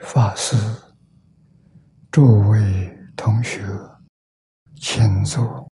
[0.00, 0.56] 法师，
[2.10, 3.62] 诸位同学，
[4.76, 5.70] 请坐，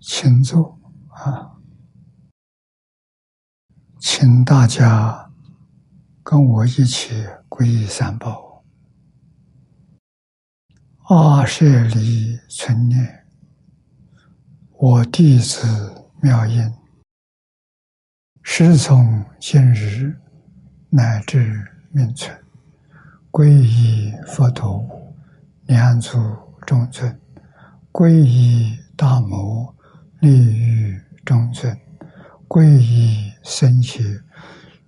[0.00, 0.78] 请坐
[1.10, 1.58] 啊！
[3.98, 5.30] 请大家
[6.22, 8.64] 跟我一起皈依三宝。
[11.08, 13.26] 阿舍利存念，
[14.72, 16.70] 我弟子妙音，
[18.42, 20.14] 师从今日
[20.90, 22.36] 乃至命存，
[23.30, 24.86] 皈依佛陀，
[25.66, 26.18] 两足
[26.66, 27.10] 中尊；
[27.90, 29.74] 皈依大摩，
[30.20, 31.74] 利于中尊；
[32.48, 33.30] 皈依。
[33.42, 34.22] 僧伽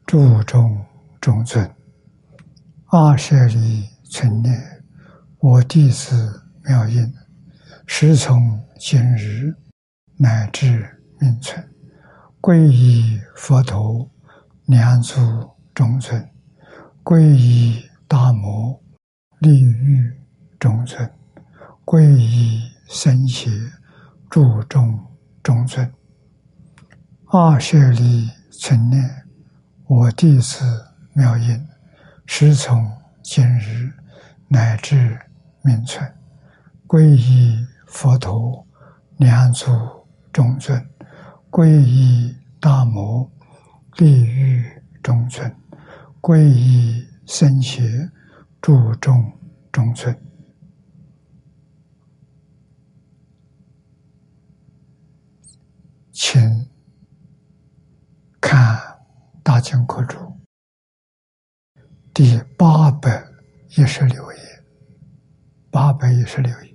[0.06, 0.84] 注重
[1.20, 1.68] 中尊，
[2.88, 4.54] 阿舍利存念，
[5.38, 7.12] 我弟子妙音，
[7.86, 9.54] 师从今日
[10.18, 11.64] 乃至命存，
[12.40, 14.10] 皈依佛陀，
[14.66, 15.20] 两足
[15.72, 16.20] 中尊；
[17.04, 18.82] 皈依大摩，
[19.38, 20.12] 利欲
[20.58, 21.08] 中尊；
[21.84, 23.48] 皈依僧邪
[24.28, 24.98] 注重
[25.44, 25.92] 中尊，
[27.26, 28.28] 二舍利。
[28.54, 29.26] 存念，
[29.86, 30.62] 我弟子
[31.14, 31.66] 妙音，
[32.26, 32.88] 师从
[33.20, 33.90] 今日
[34.46, 35.18] 乃至
[35.62, 36.14] 命存，
[36.86, 38.64] 皈依佛陀，
[39.16, 39.66] 两足
[40.32, 40.78] 中尊；
[41.52, 43.30] 皈依大摩，
[43.98, 44.64] 利欲
[45.02, 45.50] 中尊；
[46.18, 48.10] 皈依僧伽，
[48.62, 49.38] 注重
[49.70, 50.18] 中尊。
[56.10, 56.66] 请。
[58.40, 58.76] 看
[59.42, 60.18] 《大经科注》
[62.12, 63.24] 第八百
[63.76, 64.38] 一十六页，
[65.70, 66.74] 八百一十六页，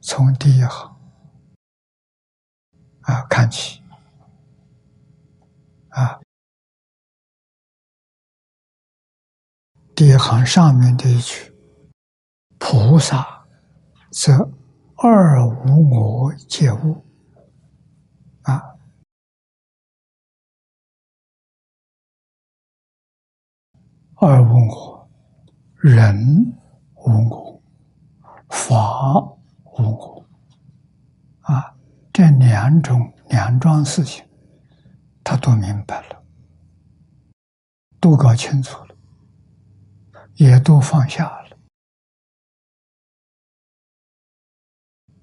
[0.00, 0.96] 从第一行
[3.00, 3.81] 啊看起
[5.92, 6.20] 啊，
[9.94, 11.54] 第一行上面的一句
[12.58, 13.46] ：“菩萨
[14.10, 14.50] 则
[14.96, 17.04] 二无我皆物。”
[18.42, 18.62] 啊。
[24.14, 25.10] 二问我，
[25.76, 26.56] 人
[26.94, 27.62] 无我，
[28.48, 30.24] 法无我，
[31.40, 31.76] 啊，
[32.12, 34.24] 这两种两桩事情，
[35.24, 36.24] 他都明白了，
[38.00, 38.96] 都搞清楚了，
[40.34, 41.58] 也都放下了。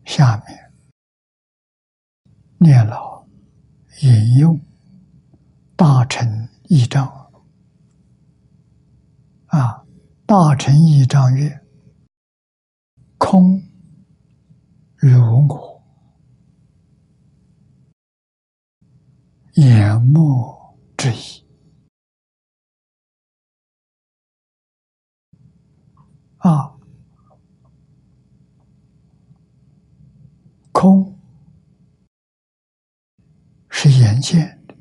[0.06, 0.74] 下面
[2.58, 3.26] 念老
[4.02, 4.60] 引用
[5.76, 7.18] 大臣义章。
[9.48, 9.84] 啊！
[10.28, 11.66] 大臣一章曰
[13.18, 13.60] ：“空
[14.96, 15.79] 如我，
[19.60, 20.56] 眼目
[20.96, 21.46] 之意。”
[26.40, 26.78] 啊，
[30.72, 31.20] 空
[33.70, 34.78] 是眼见的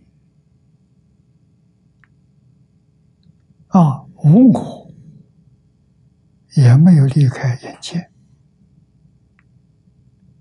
[3.69, 4.04] 啊。
[4.22, 4.92] 无我，
[6.54, 8.10] 也没有离开眼界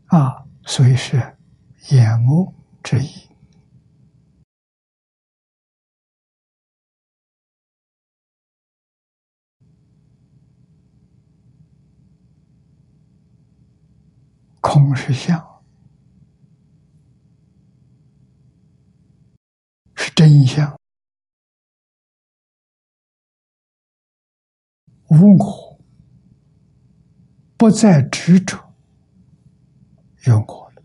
[0.07, 1.37] 啊，所以是
[1.89, 2.53] 眼目
[2.83, 3.26] 之意。
[14.67, 15.63] 空是相，
[19.95, 20.77] 是真相。
[25.07, 25.79] 无我，
[27.55, 28.57] 不再执着。
[30.25, 30.83] 有我了。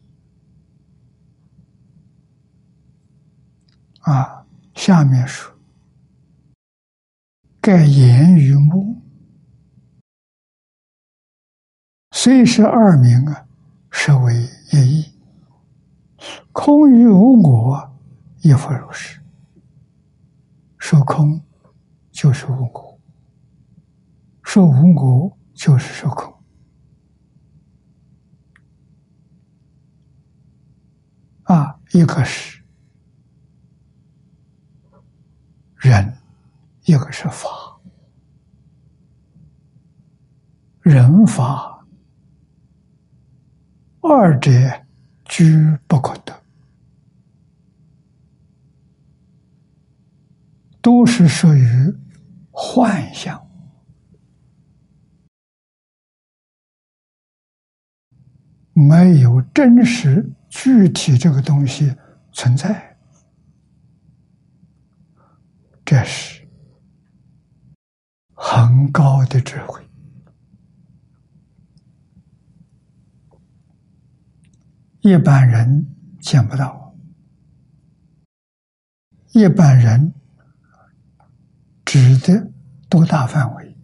[4.02, 4.46] 啊，
[4.76, 5.52] 下面说，
[7.60, 9.02] 盖言与目，
[12.12, 13.48] 虽是二名啊，
[14.04, 14.34] 是为
[14.72, 15.12] 一义。
[16.50, 17.96] 空与无我，
[18.40, 19.22] 亦复如是。
[20.76, 21.40] 说空，
[22.10, 22.98] 就是无我。
[24.42, 26.34] 说无我就是说空
[31.44, 32.60] 啊，一个是
[35.76, 36.12] 人，
[36.86, 37.48] 一个是法，
[40.80, 41.71] 人法
[44.02, 44.50] 二者
[45.24, 46.42] 居不可得，
[50.80, 51.64] 都是属于
[52.50, 53.40] 幻象。
[58.74, 61.94] 没有真实具体这个东西
[62.32, 62.96] 存在。
[65.84, 66.48] 这是
[68.34, 69.80] 很高的智慧，
[75.02, 75.88] 一般人
[76.20, 76.94] 见不到，
[79.32, 80.14] 一般人
[81.84, 82.52] 指的
[82.88, 83.76] 多大范围？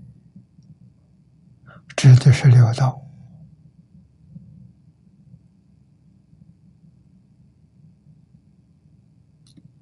[1.97, 3.05] 指的是六道。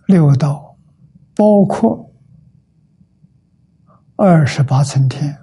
[0.07, 0.79] 六道
[1.35, 2.15] 包括
[4.17, 5.39] 二十八层天，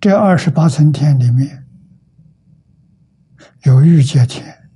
[0.00, 1.66] 这二十八层天里面
[3.64, 4.70] 有欲界天，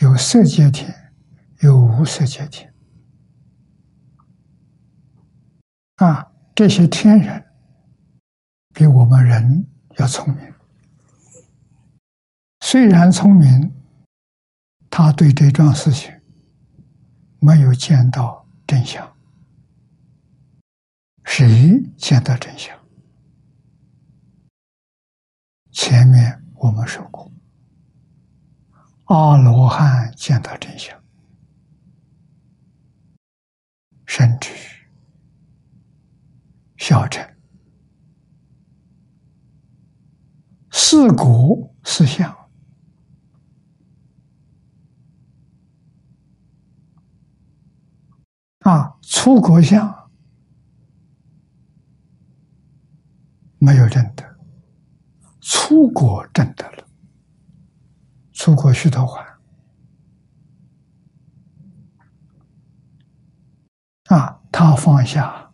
[0.00, 0.94] 有色界天，
[1.60, 2.70] 有无色界天。
[5.96, 7.42] 啊，这些天人
[8.74, 9.66] 比我们人
[9.96, 10.52] 要聪明，
[12.60, 13.72] 虽然聪明。
[14.94, 16.12] 他对这桩事情
[17.40, 19.10] 没有见到真相，
[21.24, 22.78] 谁见到真相？
[25.72, 27.32] 前面我们说过，
[29.04, 31.02] 阿罗汉见到真相，
[34.06, 34.50] 甚至
[36.76, 37.26] 小乘
[40.70, 42.30] 四果四相。
[48.60, 50.10] 啊，出国相。
[53.58, 54.31] 没有认得，
[55.54, 56.88] 出国认得了。
[58.32, 59.22] 出国须陀洹
[64.14, 65.52] 啊，他放下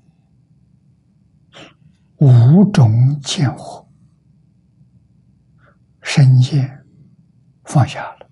[2.19, 3.85] 五种见惑，
[6.01, 6.87] 身见
[7.65, 8.31] 放下了，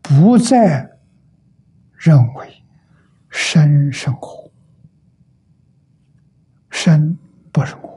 [0.00, 0.90] 不再
[1.92, 2.64] 认为。
[3.34, 4.50] 身生活，
[6.70, 7.16] 身
[7.50, 7.91] 不是我，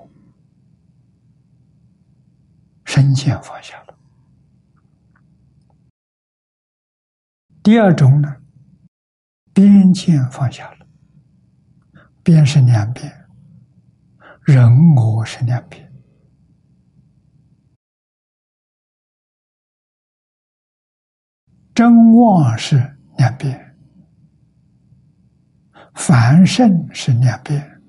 [2.96, 3.98] 身见放下了。
[7.62, 8.38] 第二种呢，
[9.54, 10.88] 边见放下了，
[12.24, 13.28] 边是两边，
[14.44, 15.92] 人我是两边，
[21.74, 23.76] 真妄是两边。
[25.96, 27.82] 凡圣是两边，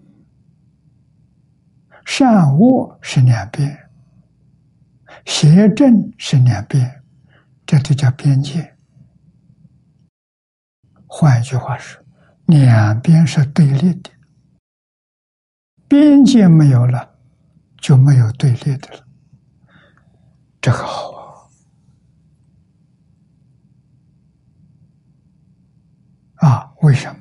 [2.04, 3.85] 善恶是两边，
[5.26, 7.02] 邪正是两边，
[7.66, 8.76] 这就叫边界。
[11.06, 12.02] 换一句话说，
[12.46, 14.10] 两边是对立的，
[15.88, 17.18] 边界没有了，
[17.78, 19.06] 就没有对立的了。
[20.60, 21.50] 这个好
[26.36, 26.48] 啊！
[26.48, 27.20] 啊，为什么？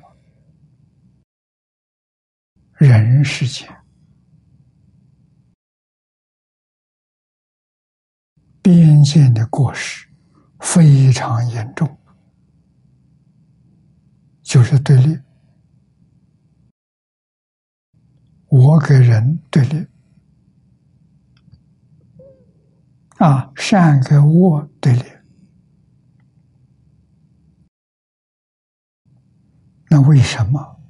[2.78, 3.68] 人世间
[8.66, 10.08] 边界的过失
[10.58, 11.96] 非常严重，
[14.42, 15.16] 就是对立。
[18.48, 19.86] 我给人对立，
[23.18, 25.04] 啊，善跟恶对立，
[29.88, 30.80] 那为什么？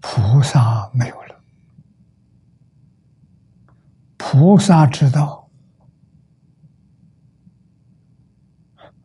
[0.00, 1.27] 菩萨没有，
[4.30, 5.48] 菩萨知道，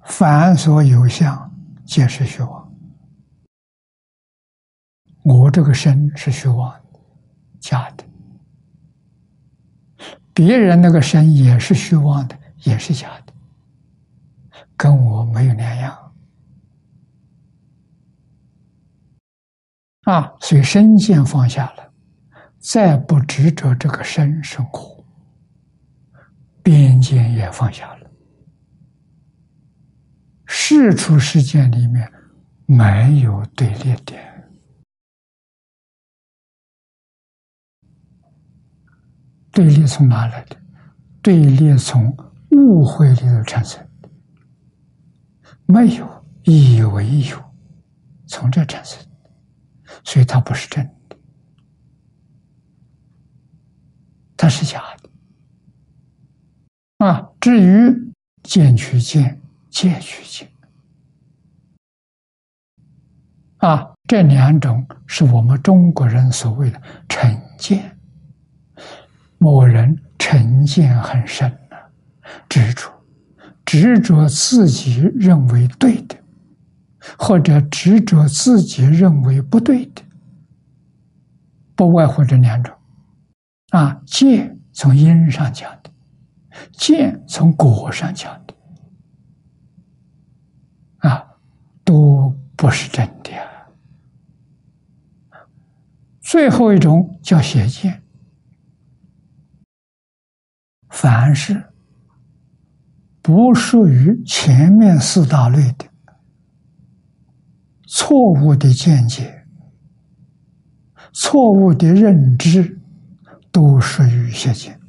[0.04, 1.50] 凡所有相，
[1.86, 2.74] 皆是虚妄。
[5.22, 7.00] 我这个身是虚妄的，
[7.62, 8.04] 假的；
[10.34, 13.34] 别人那个身也是虚妄的，也是假的，
[14.76, 16.14] 跟我没有两样。
[20.02, 21.94] 啊，所以身见放下了，
[22.60, 24.93] 再不执着这个身生活，
[26.64, 28.10] 边界也放下了。
[30.46, 32.12] 世出世间里面
[32.66, 34.50] 没有对立点，
[39.52, 40.56] 对立从哪来的？
[41.22, 42.16] 对立从
[42.52, 44.10] 误会里头产生的，
[45.66, 47.44] 没有以为有，
[48.28, 49.00] 从这产生。
[50.04, 51.18] 所以它不是真的，
[54.36, 55.03] 它是假的。
[57.04, 60.50] 啊，至于见取见，见取见，
[63.58, 67.98] 啊，这两种是我们中国人所谓的成见。
[69.38, 71.76] 某人成见很深呢，
[72.48, 72.90] 执着，
[73.66, 76.16] 执着自己认为对的，
[77.18, 80.02] 或者执着自己认为不对的，
[81.76, 82.74] 不外乎这两种。
[83.72, 85.70] 啊，戒从因上讲，
[86.72, 88.54] 见从果上讲的，
[91.10, 91.36] 啊，
[91.84, 93.32] 都不是真的。
[96.22, 98.02] 最后一种叫邪见，
[100.90, 101.72] 凡是
[103.22, 105.86] 不属于前面四大类的
[107.88, 109.46] 错误的见解、
[111.12, 112.80] 错误的认知。
[113.52, 114.80] 都属于邪见，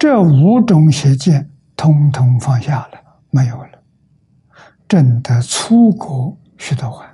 [0.00, 3.82] 这五种邪见通通放下了，没有了，
[4.88, 7.06] 证得出国须多洹。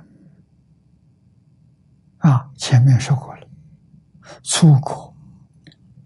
[2.19, 3.41] 啊，前面说过了，
[4.41, 5.13] 出国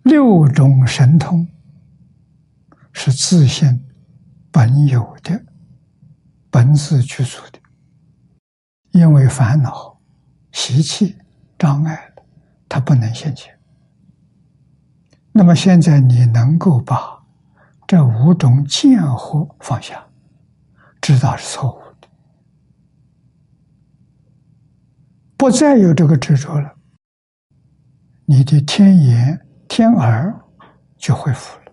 [0.02, 1.48] 六种神通
[2.92, 3.86] 是自信
[4.50, 5.40] 本有的
[6.50, 7.60] 本自具足的，
[8.90, 10.02] 因为烦恼。
[10.52, 11.16] 习气
[11.60, 12.24] 障碍了，
[12.68, 13.51] 他不能现前。
[15.34, 17.24] 那么现在你能够把
[17.88, 20.08] 这五种见惑放下，
[21.02, 22.08] 知道是错误的，
[25.38, 26.76] 不再有这个执着了，
[28.26, 30.38] 你的天眼、天耳
[30.98, 31.72] 就恢复了。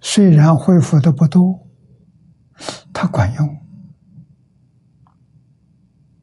[0.00, 1.68] 虽然恢复的不多。
[2.94, 3.61] 它管用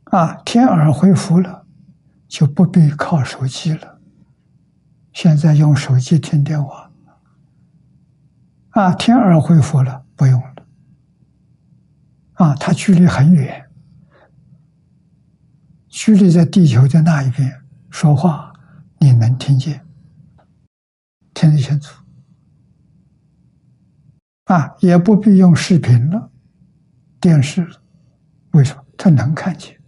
[0.10, 0.34] 啊！
[0.44, 1.66] 天耳恢复了，
[2.28, 4.00] 就不必靠手机了。
[5.14, 6.92] 现在用手机听电话
[8.72, 10.66] 啊，天耳恢复了，不用了
[12.34, 12.56] 啊。
[12.56, 13.70] 它距离很远，
[15.88, 18.54] 距离在地球的那一边说话，
[19.00, 19.86] 你能听见，
[21.34, 22.04] 听得清楚
[24.46, 26.32] 啊，也不必用视频了。
[27.20, 27.68] 电视，
[28.52, 29.79] 为什么它能看见？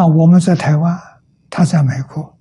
[0.00, 0.98] 啊，我们在台湾，
[1.50, 2.38] 他在美国，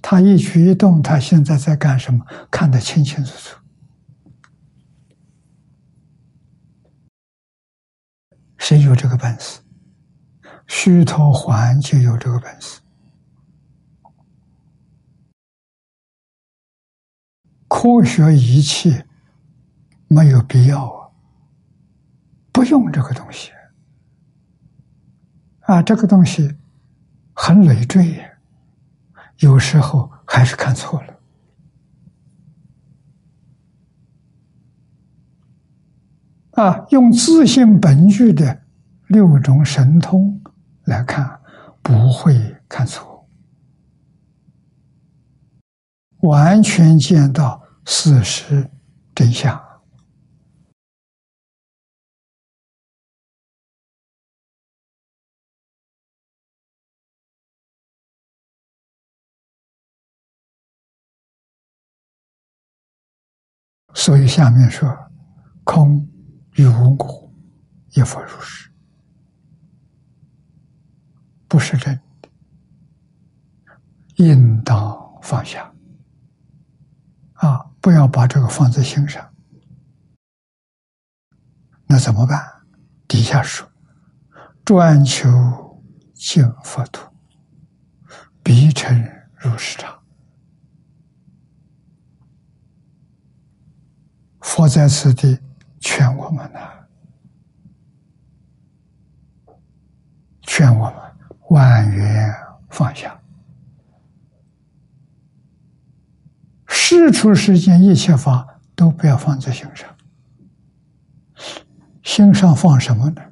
[0.00, 3.56] 他一举一动，他现在在干什么，看得清清楚楚。
[8.58, 9.60] 谁有这个本事？
[10.66, 12.80] 虚脱环就有这个本事。
[17.68, 19.04] 科学仪器。
[20.08, 21.08] 没有必要啊，
[22.52, 23.50] 不用这个东西
[25.62, 26.56] 啊，这个东西
[27.32, 28.20] 很累赘，
[29.38, 31.14] 有时候还是看错了
[36.64, 36.84] 啊。
[36.90, 38.62] 用自信本具的
[39.06, 40.42] 六种神通
[40.84, 41.40] 来看，
[41.80, 43.28] 不会看错，
[46.22, 48.68] 完全见到事实
[49.14, 49.71] 真相。
[63.94, 64.88] 所以下面说，
[65.64, 66.08] 空
[66.54, 67.32] 与无我，
[67.90, 68.70] 亦复如是，
[71.46, 72.28] 不是真的，
[74.16, 75.72] 应当放下。
[77.34, 79.32] 啊，不要把这个放在心上。
[81.86, 82.40] 那怎么办？
[83.06, 83.70] 底下说，
[84.64, 85.82] 专求
[86.14, 87.06] 净佛土，
[88.42, 89.06] 必成
[89.36, 90.01] 如是常。
[94.42, 95.38] 佛在此地
[95.80, 96.60] 劝我们呢，
[100.42, 100.94] 劝我们
[101.48, 102.34] 万缘
[102.68, 103.18] 放下，
[106.66, 109.96] 事出世间一切法都不要放在心上，
[112.02, 113.22] 心上放什么呢？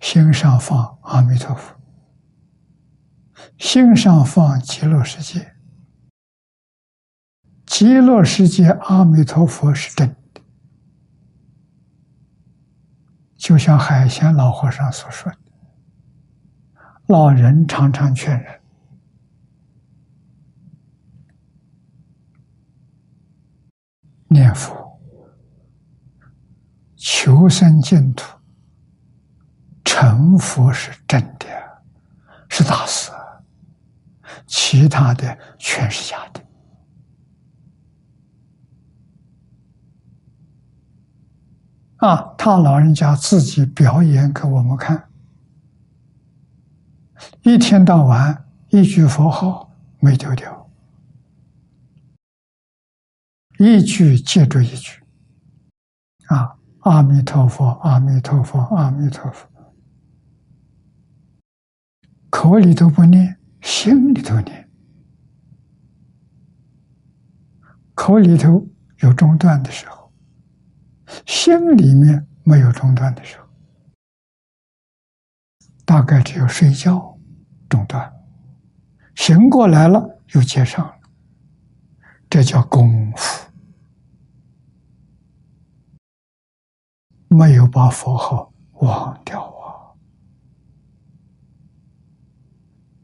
[0.00, 1.74] 心上放阿弥陀佛，
[3.58, 5.56] 心上放极乐世界。
[7.70, 10.40] 极乐世界，阿弥陀佛是真的，
[13.36, 15.38] 就像海贤老和尚所说的
[17.06, 18.60] ：“老人常常劝人
[24.26, 25.00] 念佛、
[26.96, 28.36] 求生净土、
[29.84, 31.46] 成佛是真的，
[32.48, 33.12] 是大事，
[34.44, 36.44] 其他的全是假的。”
[42.00, 45.10] 啊，他老人家自己表演给我们看，
[47.42, 50.70] 一天到晚一句佛号没丢掉，
[53.58, 55.02] 一句接着一句，
[56.28, 59.46] 啊，阿弥陀佛，阿弥陀佛，阿弥陀佛，
[62.30, 64.70] 口里头不念，心里头念，
[67.94, 68.66] 口里头
[69.00, 69.99] 有中断的时候。
[71.26, 73.46] 心里面没有中断的时候，
[75.84, 77.18] 大概只有睡觉
[77.68, 78.12] 中断，
[79.14, 80.94] 醒过来了又接上了，
[82.28, 83.50] 这叫功夫，
[87.28, 89.94] 没有把佛号忘掉啊。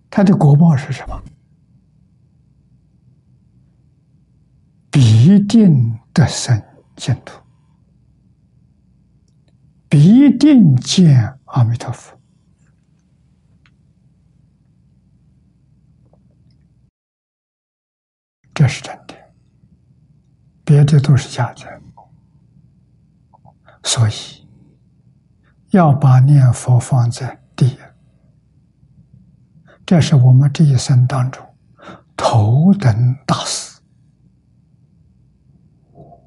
[0.09, 1.23] 他的果报是什么？
[4.91, 6.63] 必定得生
[6.97, 7.39] 净土。
[9.89, 12.19] 必定见阿弥陀佛，
[18.53, 19.15] 这是真的，
[20.65, 21.81] 别的都是假的。
[23.85, 24.13] 所以
[25.71, 27.79] 要把念佛放在第一，
[29.87, 31.47] 这是我们这一生当中
[32.17, 33.81] 头等大事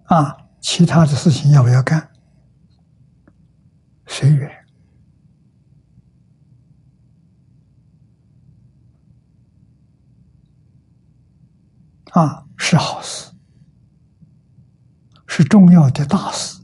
[0.06, 0.38] 啊！
[0.62, 2.09] 其他的事情要不要干？
[4.12, 4.52] 随缘
[12.12, 13.32] 啊，是好事，
[15.28, 16.60] 是重要的大事，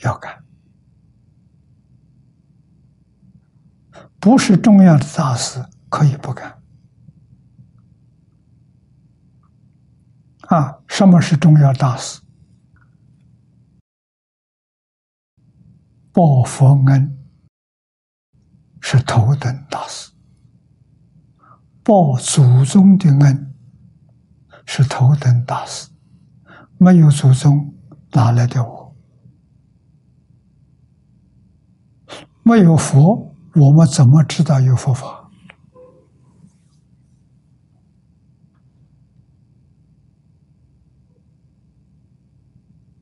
[0.00, 0.42] 要干；
[4.18, 6.60] 不是重要的大事，可以不干。
[10.48, 12.20] 啊，什么是重要大事？
[16.18, 17.16] 报佛恩
[18.80, 20.10] 是头等大事，
[21.84, 23.54] 报祖宗的恩
[24.66, 25.90] 是头等大事。
[26.76, 27.72] 没有祖宗，
[28.10, 28.96] 哪来的我？
[32.42, 35.30] 没有佛，我们怎么知道有佛法？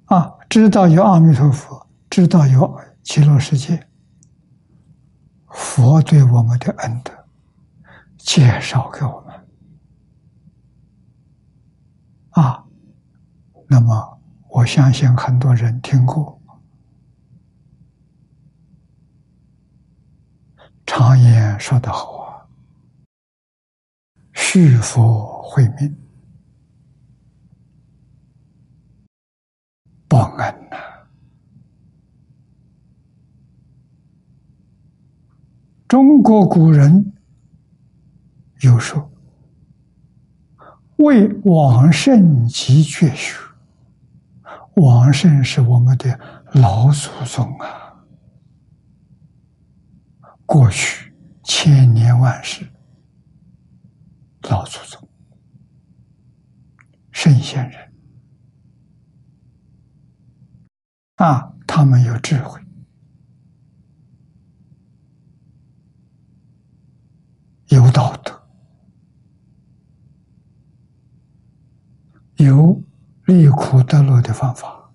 [0.05, 2.79] 啊，知道有阿弥陀佛，知道有。
[3.07, 3.87] 极乐世界，
[5.47, 7.27] 佛对我们的恩德
[8.19, 9.47] 介绍给我们
[12.31, 12.66] 啊。
[13.69, 16.42] 那么，我相信很多人听过，
[20.85, 22.49] 常言说得好啊
[24.35, 25.97] ：“续佛慧命，
[30.09, 30.77] 报恩呐。”
[35.97, 37.15] 中国古人
[38.61, 39.11] 有说
[40.97, 43.35] ：“为往圣集绝学。”
[44.77, 46.21] 往圣是我们的
[46.53, 47.97] 老祖宗啊，
[50.45, 52.69] 过去千年万世
[54.51, 55.09] 老祖宗、
[57.11, 57.93] 圣贤人
[61.15, 62.61] 啊，他们有智慧。
[67.77, 68.43] 有道德，
[72.37, 72.83] 有
[73.27, 74.91] 离苦得乐的方法，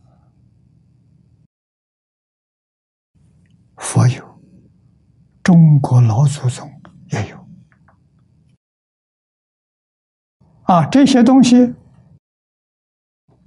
[3.76, 4.42] 佛有，
[5.44, 6.68] 中国老祖宗
[7.12, 7.48] 也有，
[10.64, 11.76] 啊，这些东西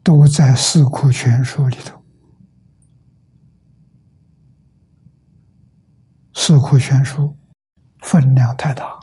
[0.05, 1.99] 都在《四库全书》里头，
[6.41, 7.37] 《四库全书》
[8.09, 9.01] 分量太大。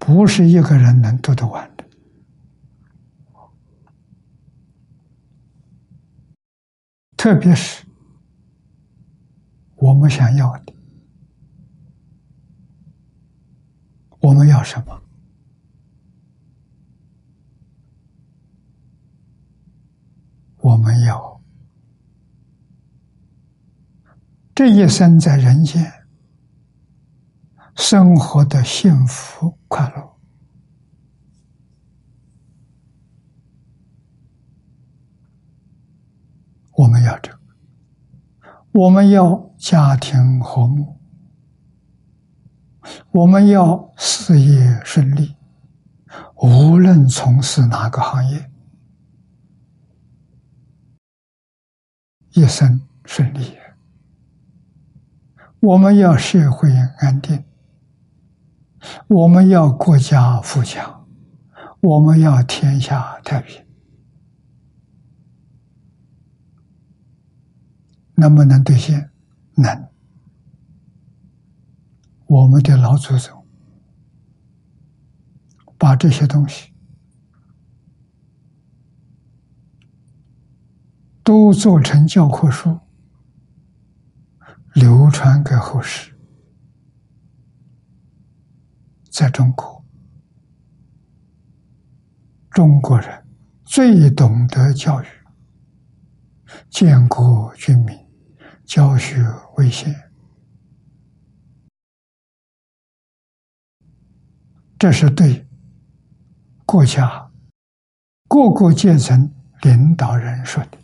[0.00, 1.84] 不是一个人能读得完的，
[7.16, 7.84] 特别是
[9.76, 10.74] 我们想要的，
[14.20, 15.00] 我们要什么？
[20.56, 21.40] 我们要
[24.54, 25.99] 这一生在人间。
[27.76, 30.16] 生活的幸福快乐，
[36.72, 37.38] 我们要这个，
[38.72, 40.98] 我们要家庭和睦，
[43.10, 45.36] 我们要事业顺利，
[46.36, 48.50] 无论从事哪个行业，
[52.32, 53.56] 一生顺利。
[55.60, 57.44] 我们要社会安定，
[59.08, 61.06] 我们要国家富强，
[61.80, 63.64] 我们要天下太平。
[68.14, 69.10] 能不能兑现？
[69.54, 69.88] 能。
[72.26, 73.44] 我们的老祖宗
[75.76, 76.72] 把这些东西
[81.24, 82.78] 都做成教科书，
[84.74, 86.09] 流传给后世。
[89.20, 89.84] 在中国，
[92.48, 93.22] 中国人
[93.66, 95.06] 最懂得教育，
[96.70, 97.94] 建国军民，
[98.64, 99.22] 教学
[99.58, 99.94] 为先。
[104.78, 105.46] 这是对
[106.64, 107.30] 国家
[108.26, 109.30] 各个阶层
[109.60, 110.78] 领导人说的。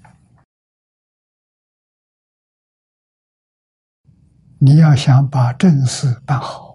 [4.58, 6.65] 你要想把正事办好，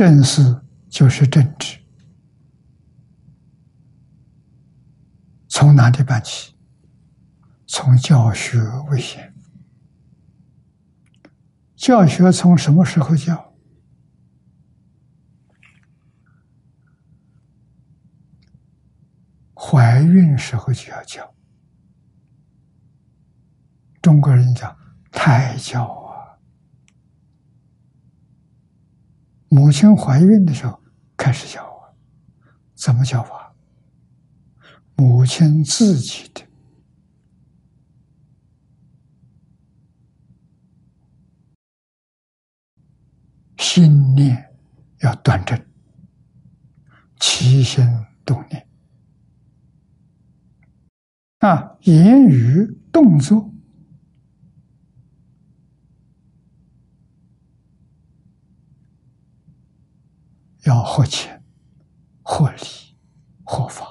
[0.00, 1.78] 正事就是政治，
[5.46, 6.56] 从哪里办起？
[7.66, 8.58] 从教学
[8.88, 9.34] 为先。
[11.76, 13.54] 教学从什么时候教？
[19.54, 21.34] 怀孕时候就要教。
[24.00, 24.74] 中国人讲
[25.12, 26.40] 胎教啊，
[29.52, 30.80] 母亲怀孕的时候
[31.16, 31.94] 开始教我，
[32.76, 33.52] 怎么教法？
[34.94, 36.46] 母亲自己的。
[43.58, 44.54] 心念
[45.00, 45.60] 要端正，
[47.18, 47.84] 起心
[48.24, 48.68] 动念
[51.38, 53.49] 啊，言语动作
[60.64, 61.30] 要合情、
[62.22, 62.96] 合理、
[63.44, 63.86] 合法。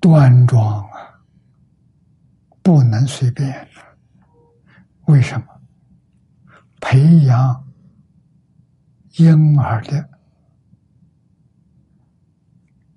[0.00, 1.20] 端庄啊，
[2.62, 3.68] 不能随便。
[5.06, 5.46] 为什么？
[6.80, 7.64] 培养
[9.18, 10.08] 婴儿的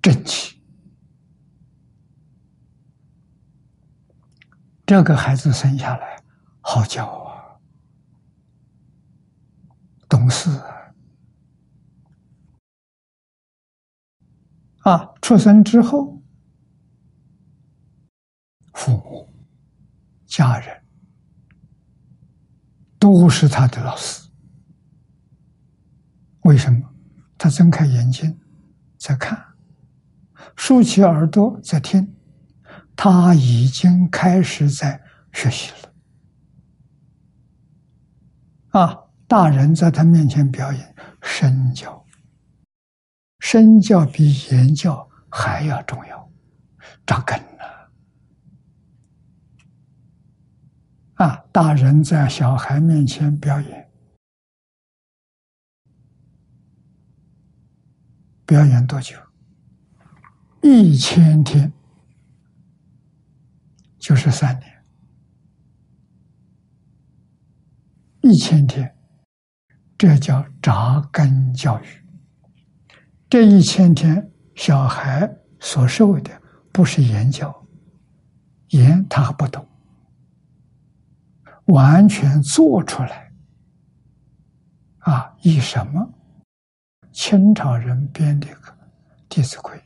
[0.02, 0.55] 正气，
[4.86, 6.22] 这个孩子生下来
[6.60, 7.58] 好教啊，
[10.08, 10.48] 懂事
[14.82, 16.22] 啊，出生之后。
[18.74, 19.28] 父母、
[20.26, 20.84] 家人
[22.98, 24.28] 都是他的老师。
[26.42, 26.94] 为什么？
[27.38, 28.38] 他睁开眼睛
[28.98, 29.54] 在看，
[30.54, 32.15] 竖起耳朵在听，
[32.96, 35.00] 他已经开始在
[35.32, 35.92] 学习了。
[38.80, 42.04] 啊，大人在他面前表演身教，
[43.40, 46.30] 身教比言教还要重要，
[47.06, 47.92] 扎根了。
[51.14, 51.44] 啊！
[51.50, 53.90] 大人在小孩面前表演，
[58.44, 59.16] 表演多久？
[60.60, 61.72] 一千天，
[64.06, 64.84] 就是三年。
[68.20, 68.96] 一千天，
[69.98, 71.86] 这叫扎根教育。
[73.28, 76.30] 这一千天，小孩所受的
[76.70, 77.66] 不是言教，
[78.68, 79.68] 言他不懂。
[81.64, 83.32] 完全做出来，
[84.98, 85.34] 啊！
[85.42, 86.08] 以什么？
[87.10, 88.70] 清朝人编的个
[89.28, 89.76] 《弟子规》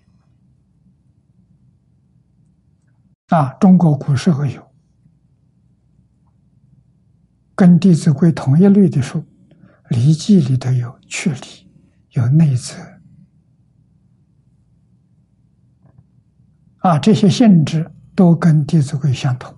[3.31, 4.71] 啊，中国古时候有
[7.55, 9.21] 跟《弟子规》同一类的书，
[9.89, 11.71] 《礼记》里头有去礼，
[12.11, 12.75] 有内则，
[16.79, 19.57] 啊，这些性质都跟《弟子规》相同。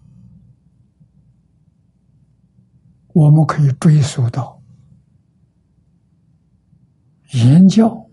[3.15, 4.63] 我们可以追溯到
[7.31, 8.07] 言教，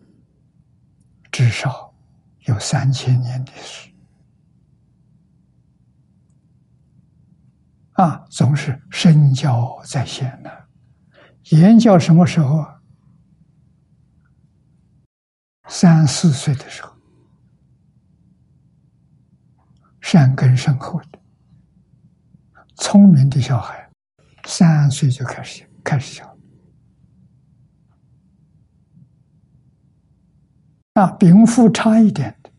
[1.29, 1.93] 至少
[2.45, 3.88] 有三千年的史。
[7.99, 10.49] 啊，总是身教在先呢。
[11.49, 12.65] 言教什么时候？
[15.67, 16.95] 三四岁的时候，
[19.99, 21.19] 善根深厚的、
[22.77, 23.91] 聪明的小孩，
[24.45, 26.37] 三岁就开始开始教。
[30.93, 32.49] 那禀赋差一点的，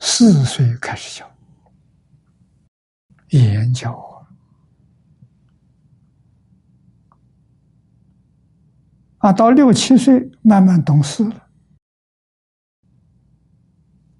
[0.00, 1.35] 四岁开始教。
[3.30, 3.92] 言教
[9.18, 11.48] 啊，啊，到六七岁慢慢懂事了，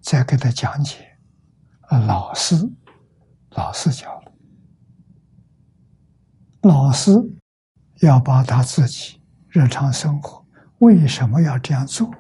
[0.01, 1.19] 再给他讲解，
[1.83, 2.57] 啊，老师，
[3.51, 4.33] 老师教了，
[6.63, 7.13] 老师
[8.01, 10.45] 要把他自己日常生活。
[10.79, 12.13] 为什么要这样做？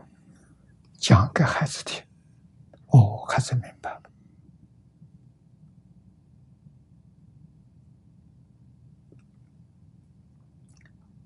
[0.98, 2.02] 讲给孩子听，
[2.86, 4.05] 哦，孩子明白了。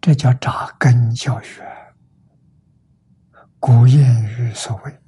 [0.01, 1.63] 这叫扎根教学。
[3.59, 4.99] 古谚语所谓：“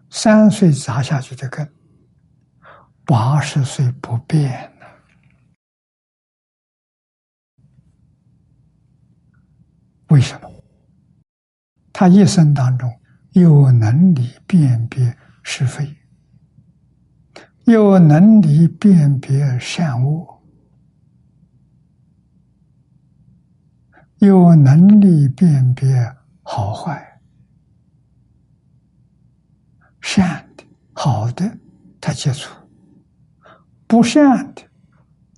[0.08, 1.68] 三岁扎下去的根，
[3.04, 4.70] 八十岁不变。
[10.08, 10.48] 为什么？
[11.92, 15.96] 他一生当中有能力辨别是非，
[17.64, 20.41] 有能力辨别善恶，
[24.26, 27.20] 有能力辨别好坏，
[30.00, 31.58] 善的、好的
[32.00, 32.54] 他接触，
[33.88, 34.62] 不善的、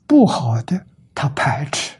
[0.06, 1.98] 不好的他排斥。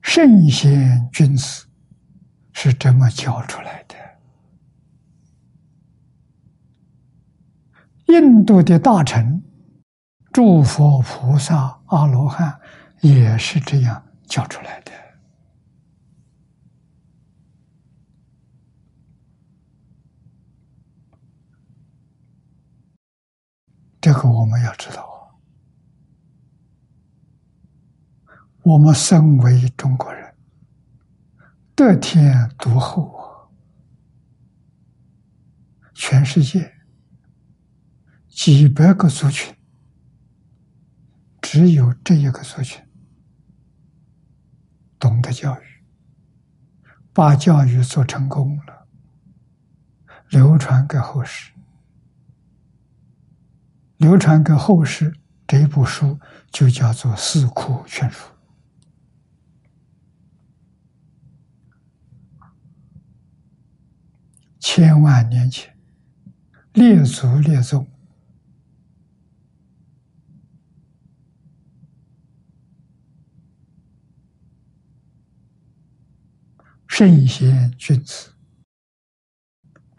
[0.00, 1.66] 圣贤君子
[2.52, 3.96] 是这么教出来的。
[8.06, 9.42] 印度的大臣、
[10.32, 12.60] 诸佛菩萨、阿罗汉
[13.00, 14.92] 也是这样叫出来的。
[24.00, 25.06] 这个我们要知道。
[28.62, 30.34] 我们身为中国人，
[31.74, 33.48] 得天独厚啊！
[35.94, 36.70] 全世界
[38.28, 39.56] 几百个族群，
[41.50, 42.84] 只有这一个族群
[44.98, 45.64] 懂得教育，
[47.14, 48.86] 把教育做成功了，
[50.28, 51.52] 流传给后世，
[53.96, 58.26] 流传给后世这一部书就叫做《四库全书》。
[64.60, 65.74] 千万年前，
[66.74, 67.88] 列祖列宗、
[76.98, 78.32] 圣贤君子，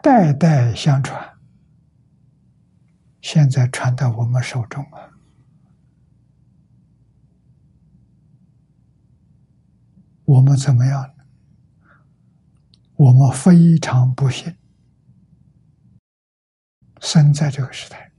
[0.02, 1.32] 代代相传，
[3.22, 5.10] 现在传到我们手中了。
[10.26, 11.14] 我们怎么样？
[12.96, 14.54] 我们非常不幸。
[17.00, 18.12] 生在这个时代，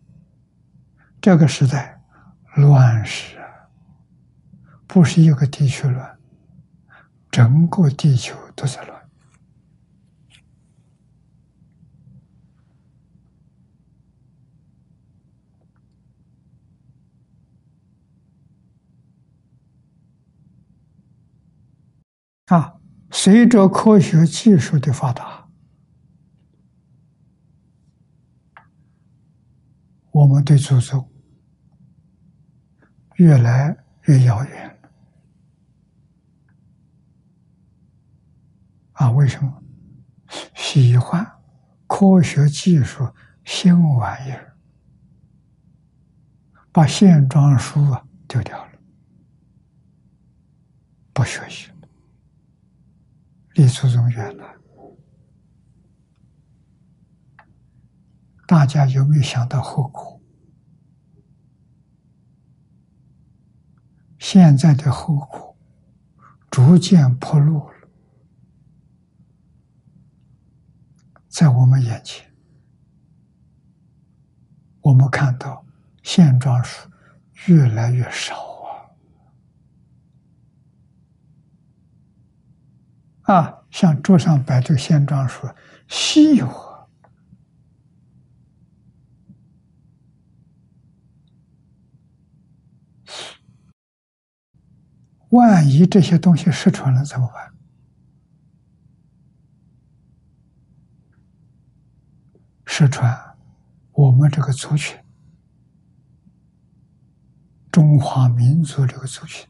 [1.22, 2.02] 这个时代
[2.56, 3.38] 乱世，
[4.88, 6.18] 不是一个地区乱，
[7.32, 9.02] 整个地球都在乱
[22.48, 22.76] 啊！
[23.12, 25.48] 随着科学技术的发达。
[30.12, 31.10] 我们对祖宗
[33.16, 34.81] 越来越遥远
[39.02, 39.10] 啊！
[39.10, 39.64] 为什么
[40.54, 41.26] 喜欢
[41.88, 43.12] 科学技术
[43.44, 44.56] 新玩意儿，
[46.72, 48.72] 把线装书啊丢掉了，
[51.14, 51.90] 不学习了，
[53.56, 54.46] 离初中远了。
[58.46, 60.22] 大家有没有想到后果？
[64.20, 65.58] 现在的后果
[66.52, 67.74] 逐渐破露了，
[71.32, 72.30] 在我们眼前，
[74.82, 75.66] 我们看到
[76.04, 76.90] 线装书
[77.46, 78.36] 越来越少
[83.24, 83.34] 啊！
[83.34, 85.50] 啊，像桌上摆这个线装书，
[85.88, 86.86] 稀有啊！
[95.30, 97.54] 万一这些东西失传了怎么办？
[102.74, 103.38] 失传，
[103.92, 104.98] 我们这个族群
[107.70, 109.46] 中华民族这个族群，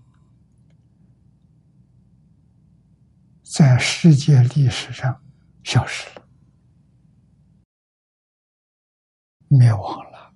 [3.43, 5.21] 在世界历史上
[5.63, 6.25] 消失了，
[9.49, 10.33] 灭亡了。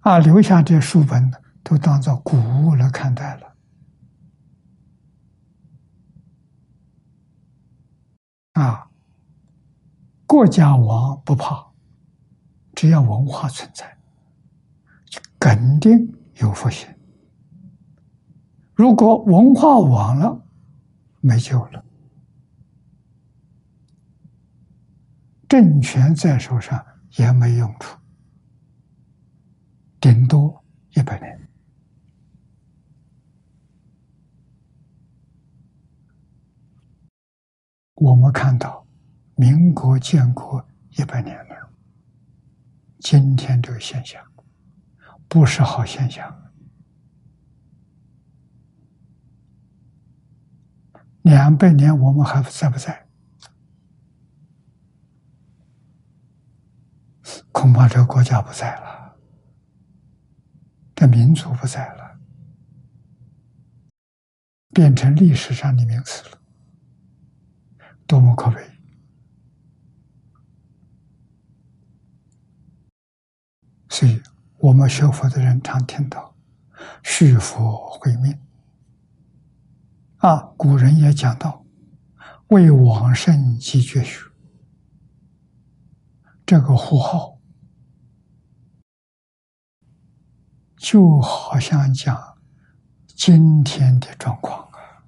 [0.00, 3.56] 啊，留下这书本都当做古物来看待了。
[8.52, 8.91] 啊，
[10.32, 11.62] 国家亡不怕，
[12.74, 13.98] 只要文化存在，
[15.38, 16.88] 肯定有复兴。
[18.72, 20.42] 如果文化亡了，
[21.20, 21.84] 没救了，
[25.50, 26.82] 政权在手上
[27.18, 27.98] 也没用处，
[30.00, 30.64] 顶多
[30.94, 31.48] 一百年。
[37.96, 38.81] 我们看到，
[39.34, 41.70] 民国建国一百年了，
[42.98, 44.22] 今天这个现象
[45.28, 46.38] 不是好现象。
[51.22, 53.06] 两百年我们还在不在？
[57.52, 59.16] 恐怕这个国家不在了，
[60.96, 62.18] 这民族不在了，
[64.70, 66.38] 变成历史上的名词了。
[68.04, 68.71] 多么可悲！
[73.92, 74.22] 所以，
[74.56, 76.34] 我们学佛的人常听到
[77.04, 78.40] “续佛慧命”。
[80.16, 81.62] 啊，古人也讲到
[82.48, 84.24] “为往圣继绝学”，
[86.46, 87.38] 这个呼号
[90.78, 92.38] 就好像讲
[93.06, 95.04] 今天的状况啊。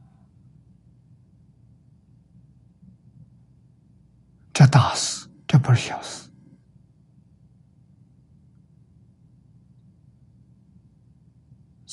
[4.53, 6.29] 这大事，这不是小事。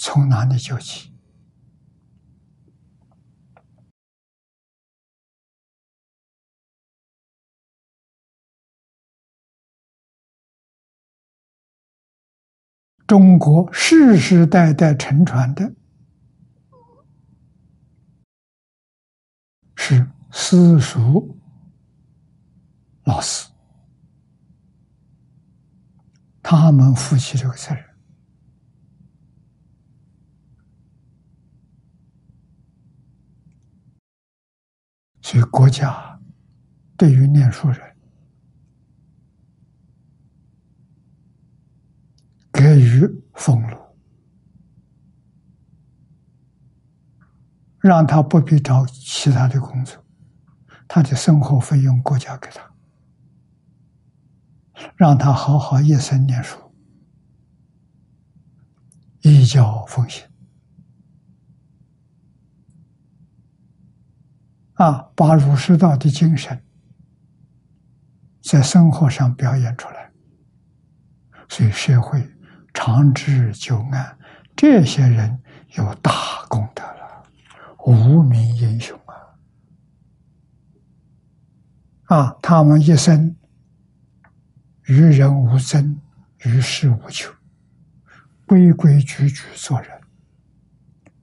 [0.04, 1.14] 从哪里救起？
[13.06, 15.72] 中国世世代代承传的
[19.76, 21.38] 是私塾。
[23.04, 23.48] 老师，
[26.42, 27.91] 他们负起这个责任，
[35.32, 36.20] 所以国家
[36.98, 37.80] 对于念书人
[42.52, 43.78] 给予俸禄，
[47.80, 50.04] 让他不必找其他的工作，
[50.86, 52.70] 他的生活费用国家给他。
[54.98, 56.60] 让他好好一生念书，
[59.22, 60.28] 依教奉行，
[64.82, 66.60] 啊，把儒释道的精神
[68.42, 70.12] 在生活上表演出来，
[71.48, 72.28] 所以社会
[72.74, 74.18] 长治久安。
[74.56, 75.40] 这些人
[75.76, 76.12] 有大
[76.50, 77.24] 功德了，
[77.86, 79.00] 无名英雄
[82.08, 82.18] 啊！
[82.18, 83.36] 啊，他们一生。
[84.88, 86.02] 与人无争，
[86.44, 87.32] 与世无求，
[88.48, 90.02] 规规矩矩做人，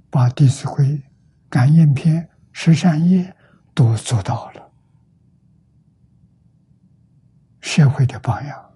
[0.09, 0.87] 把《弟子规》
[1.51, 3.25] 《感应篇》《十善业》
[3.79, 4.73] 都做到了，
[7.61, 8.75] 社会的榜样。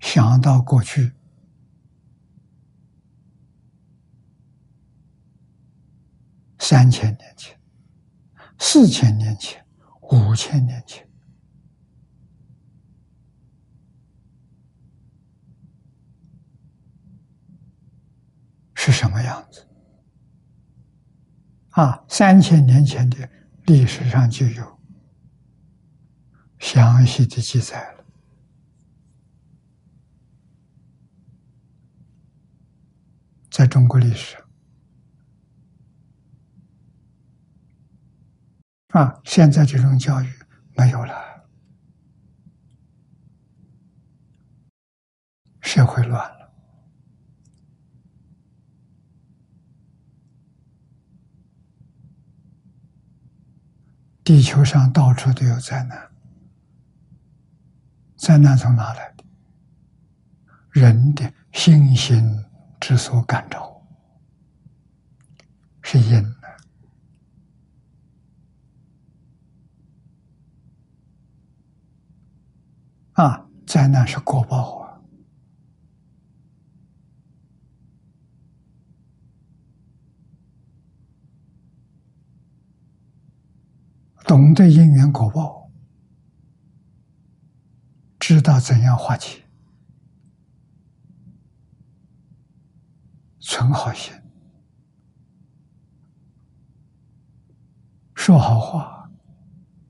[0.00, 1.12] 想到过去。
[6.58, 7.56] 三千年前，
[8.58, 9.64] 四千年前，
[10.00, 11.05] 五千年前，
[18.86, 19.66] 是什么样子？
[21.70, 23.28] 啊，三千年前的
[23.64, 24.80] 历史上就有
[26.60, 28.04] 详细的记载了，
[33.50, 34.46] 在中国历史上。
[38.90, 39.20] 啊！
[39.24, 40.32] 现在这种教育
[40.76, 41.48] 没有了，
[45.60, 46.35] 社会乱
[54.26, 56.10] 地球上到处都有灾难，
[58.16, 59.24] 灾难从哪来的？
[60.72, 62.44] 人的信心
[62.80, 63.80] 之所感召，
[65.80, 66.18] 是因
[73.12, 73.22] 啊！
[73.24, 74.85] 啊，灾难是果报啊。
[84.26, 85.70] 懂得因缘果报，
[88.18, 89.44] 知道怎样化解，
[93.38, 94.12] 存好心，
[98.16, 99.08] 说好话，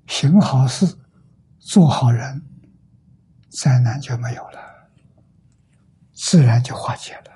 [0.06, 0.98] 行好事，
[1.58, 2.42] 做好人。
[3.48, 4.90] 灾难就没有了，
[6.12, 7.32] 自然就化解了。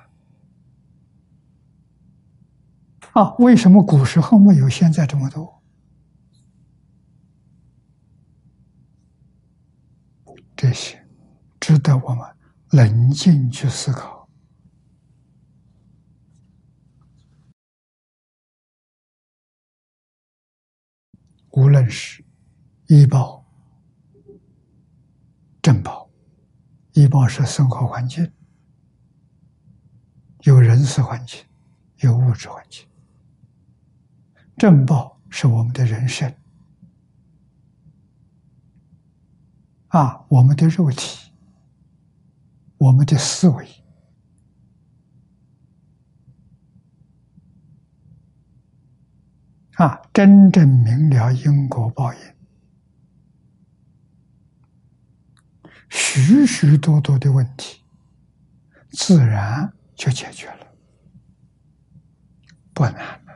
[3.13, 5.60] 啊，为什么古时候没有现在这么多？
[10.61, 11.03] 这些
[11.59, 12.37] 值得我们
[12.69, 14.29] 冷静去思考。
[21.49, 22.23] 无论是
[22.85, 23.43] 医报、
[25.63, 26.07] 正报。
[26.93, 28.31] 医报是生活环境，
[30.41, 31.43] 有人事环境，
[32.01, 32.85] 有物质环境；
[34.57, 36.31] 正报是我们的人生，
[39.91, 41.31] 啊，我们的肉体，
[42.77, 43.67] 我们的思维，
[49.73, 52.19] 啊，真正明了因果报应。
[55.89, 57.81] 许许多多的问题，
[58.91, 60.67] 自然就解决了，
[62.73, 63.31] 不难了。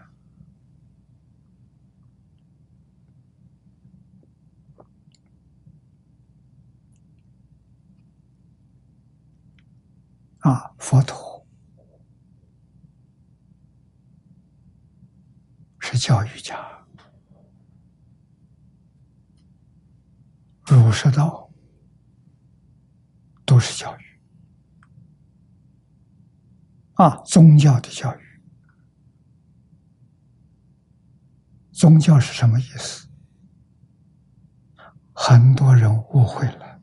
[10.45, 11.43] 啊，佛陀
[15.79, 16.85] 是教育家，
[20.67, 21.43] 儒释道。
[23.47, 24.03] 都是教育
[26.95, 28.41] 啊，宗教的教育。
[31.71, 33.07] 宗教是什么意思？
[35.13, 36.74] 很多人误会了。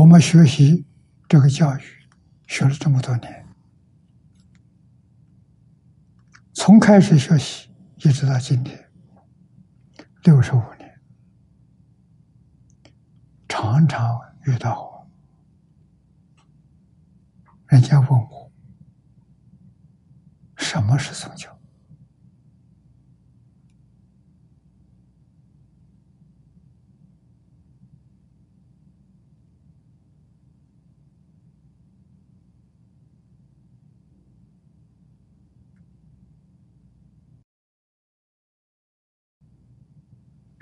[0.00, 0.86] 我们学习
[1.28, 1.82] 这个教育，
[2.46, 3.46] 学了这么多年。
[6.54, 8.90] 从开始学习一直到今天，
[10.22, 10.98] 六十五年，
[13.46, 15.06] 常常遇到
[17.66, 18.50] 人家问我，
[20.56, 21.49] 什么是宗教？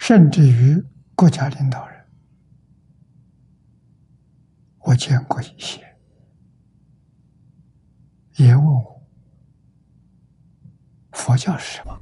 [0.08, 0.82] 甚至于
[1.14, 2.06] 国家领导人，
[4.78, 5.98] 我见过一些，
[8.36, 9.06] 也问我
[11.12, 12.00] 佛教是什么？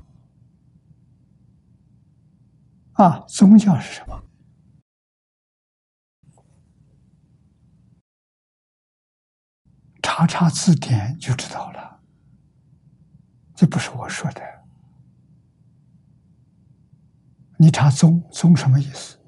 [2.93, 4.23] 啊，宗教是什么？
[10.01, 12.01] 查查字典就知道了，
[13.57, 14.56] 这不是我说的。
[17.59, 19.19] 你查“宗”宗什么意思？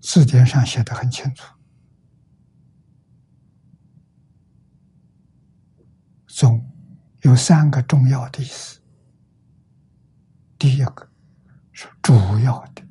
[0.00, 1.52] 字典上写的很清楚
[6.28, 6.70] ，“宗”
[7.22, 8.80] 有三个重要的意思。
[10.58, 11.10] 第一个
[11.72, 12.82] 是主要的，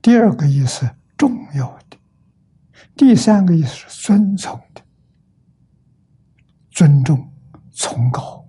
[0.00, 1.98] 第二个意思重要的，
[2.96, 4.82] 第三个意思是尊崇的，
[6.70, 7.32] 尊重、
[7.72, 8.47] 崇高。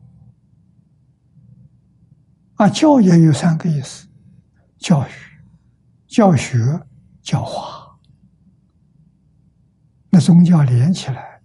[2.59, 4.05] 啊，教也有三个意思：
[4.77, 5.11] 教育、
[6.07, 6.57] 教学、
[7.21, 7.97] 教化。
[10.09, 11.41] 那宗教连起来，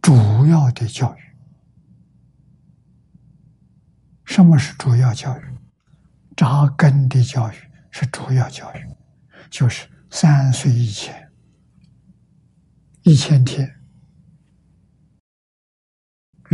[0.00, 0.14] 主
[0.46, 1.18] 要的教育。
[4.24, 5.42] 什么是主要教育？
[6.34, 7.54] 扎根的教育
[7.90, 8.96] 是主要教育，
[9.50, 11.30] 就是三岁以前，
[13.02, 13.73] 一千天，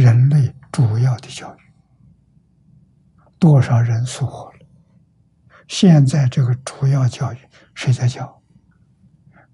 [0.01, 0.55] 人类。
[0.72, 1.59] 主要的教育，
[3.40, 4.66] 多少人疏忽了？
[5.66, 7.38] 现在这个主要教育
[7.74, 8.40] 谁在教？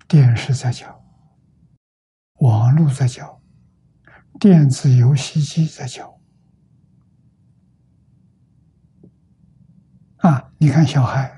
[0.07, 1.03] 电视在教，
[2.41, 3.41] 网络在教，
[4.39, 6.21] 电子游戏机在教。
[10.19, 11.35] 啊，你看小孩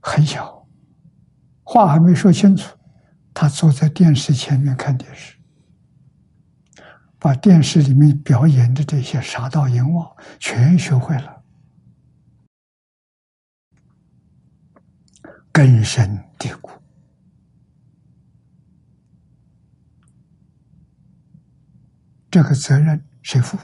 [0.00, 0.66] 很小，
[1.62, 2.76] 话还没说清楚，
[3.32, 5.38] 他坐在电视前面看电视，
[7.22, 10.10] 把电视里面表演的这些杀盗淫妄
[10.40, 11.44] 全学会了，
[15.52, 16.72] 根深蒂固。
[22.28, 23.56] 这个责任谁负？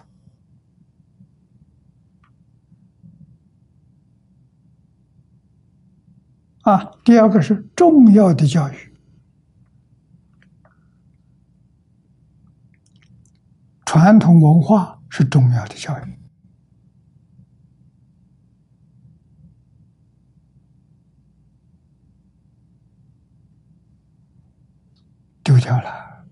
[6.60, 8.87] 啊，第二个是重要的教育，
[13.90, 16.18] 传统文化是重要的教育，
[25.42, 26.26] 丢掉了。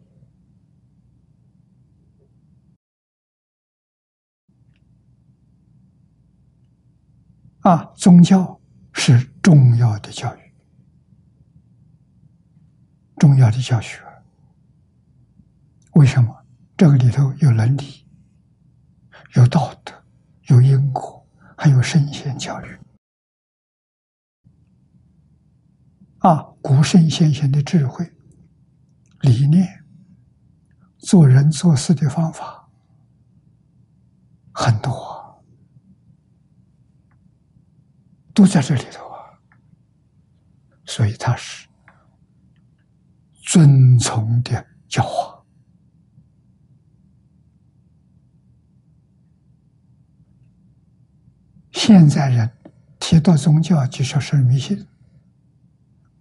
[7.60, 8.60] 啊，宗教
[8.92, 9.32] 是。
[9.46, 10.52] 重要的教育，
[13.16, 14.02] 重要的教学，
[15.92, 16.45] 为什么？
[16.76, 18.06] 这个里头有伦理，
[19.34, 19.92] 有道德，
[20.48, 22.78] 有因果，还有圣贤教育。
[26.18, 28.12] 啊，古圣先贤的智慧、
[29.20, 29.84] 理念、
[30.98, 32.68] 做人做事的方法
[34.52, 35.42] 很多，
[38.34, 39.40] 都在这里头啊。
[40.84, 41.66] 所以他是
[43.32, 45.35] 遵从的教化。
[51.76, 52.50] 现在人
[52.98, 54.86] 提到宗教就说是迷信，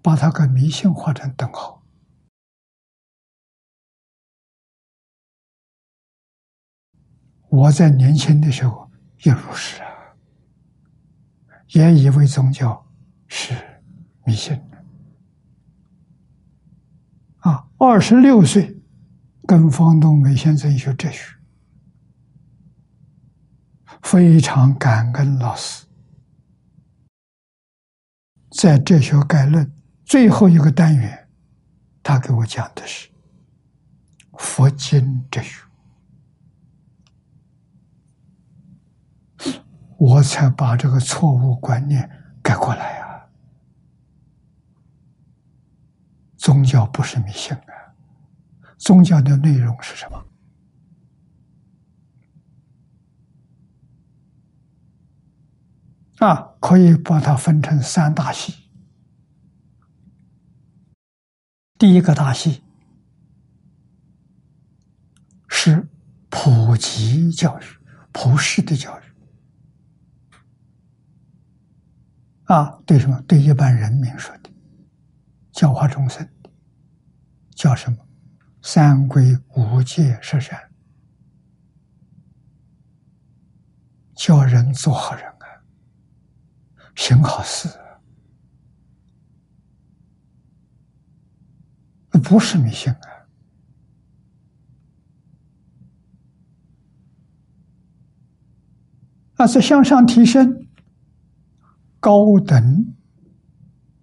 [0.01, 1.81] 把它跟迷信画成等号。
[7.47, 8.91] 我在年轻的时候
[9.23, 9.87] 也如是啊，
[11.69, 12.85] 也以为宗教
[13.27, 13.55] 是。
[14.27, 14.59] 迷信
[17.37, 17.69] 啊！
[17.77, 18.75] 二十六岁
[19.45, 21.34] 跟方东梅先生学哲学，
[24.05, 25.83] 非常感恩老师。
[28.51, 29.65] 在《哲学概论》
[30.05, 31.27] 最后一个单元，
[32.03, 33.09] 他给我讲的是
[34.37, 35.65] 佛经哲学，
[39.97, 42.07] 我才把这个错误观念
[42.43, 43.25] 改过来啊。
[46.37, 47.73] 宗教不是迷信啊！
[48.77, 50.25] 宗教的内容是什么？
[56.25, 58.55] 啊，可以把它分成三大系。
[61.77, 62.63] 第一个大系
[65.47, 65.87] 是
[66.29, 67.63] 普及教育、
[68.11, 69.03] 普世的教育。
[72.45, 73.21] 啊，对什么？
[73.27, 74.49] 对一般人民说的，
[75.51, 76.27] 教化众生。
[77.51, 77.97] 叫什么？
[78.63, 80.71] 三规五戒十善，
[84.15, 85.34] 叫人做好人，
[86.95, 87.69] 行好事，
[92.11, 92.99] 那不是迷信啊！
[99.37, 100.67] 那是向上提升，
[101.99, 102.95] 高等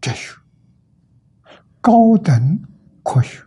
[0.00, 0.36] 哲学，
[1.80, 2.62] 高等。
[3.04, 3.44] 科学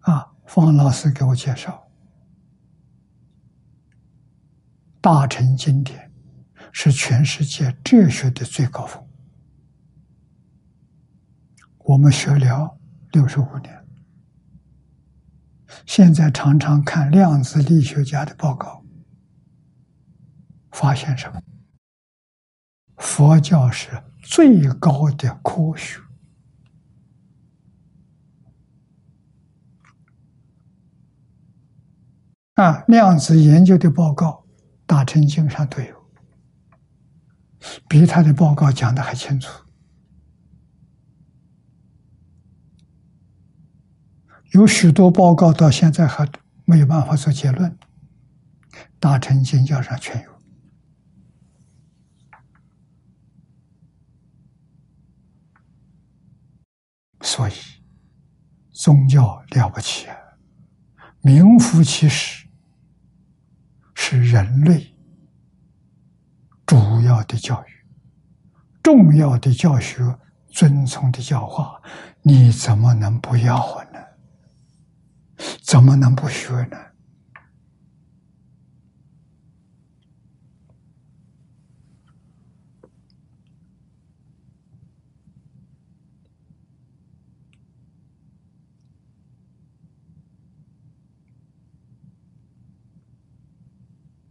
[0.00, 1.83] 啊，方老师给我介绍，
[5.04, 6.10] 大乘经典
[6.72, 9.06] 是全世界哲学的最高峰。
[11.80, 12.78] 我们学了
[13.12, 13.86] 六十五年，
[15.84, 18.82] 现在常常看量子力学家的报告，
[20.70, 21.38] 发现什么？
[22.96, 23.90] 佛教是。
[24.22, 26.00] 最高的科学
[32.54, 32.82] 啊！
[32.88, 34.43] 量子研究的报告，
[34.86, 36.10] 大乘经上都有，
[37.88, 39.64] 比他的报告讲的还清楚。
[44.52, 46.30] 有许多报告到现在还
[46.64, 47.76] 没有办法做结论，
[49.00, 50.34] 大乘经教上全有。
[57.20, 57.52] 所以，
[58.70, 60.16] 宗教了不起啊，
[61.22, 62.43] 名副其实，
[64.14, 64.94] 是人类
[66.64, 67.66] 主要的教育、
[68.80, 70.16] 重要的教学、
[70.50, 71.82] 遵从的教化，
[72.22, 73.58] 你怎么能不要
[73.92, 73.98] 呢？
[75.62, 76.76] 怎么能不学呢？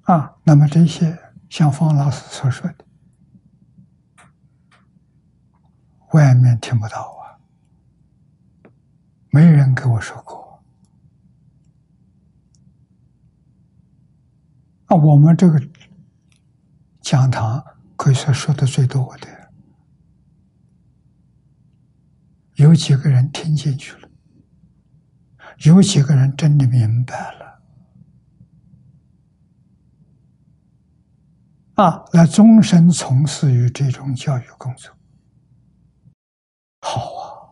[0.03, 1.17] 啊，那么这些
[1.49, 2.85] 像方老师所说的，
[6.11, 7.39] 外面听不到啊，
[9.29, 10.61] 没人给我说过。
[14.87, 15.61] 啊，我们这个
[16.99, 17.63] 讲堂
[17.95, 19.51] 可以说说的最多的，
[22.55, 24.09] 有几个人听进去了，
[25.59, 27.42] 有几个人真的明白了。
[31.75, 34.95] 啊，来终身从事于这种教育工作，
[36.81, 37.49] 好啊！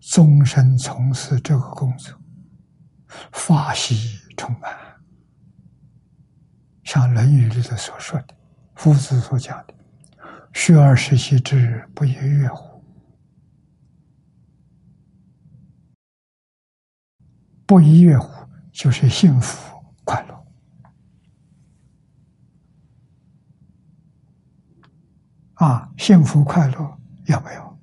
[0.00, 2.18] 终身从事这个工作，
[3.32, 4.74] 法喜充满。
[6.84, 8.34] 像《论语》里头所说的，
[8.76, 9.74] 夫子所讲的
[10.54, 12.82] “学而时习之，不亦说乎？”
[17.66, 20.39] 不亦说乎，就是幸福快乐。
[25.60, 27.78] 啊，幸福快乐要不要？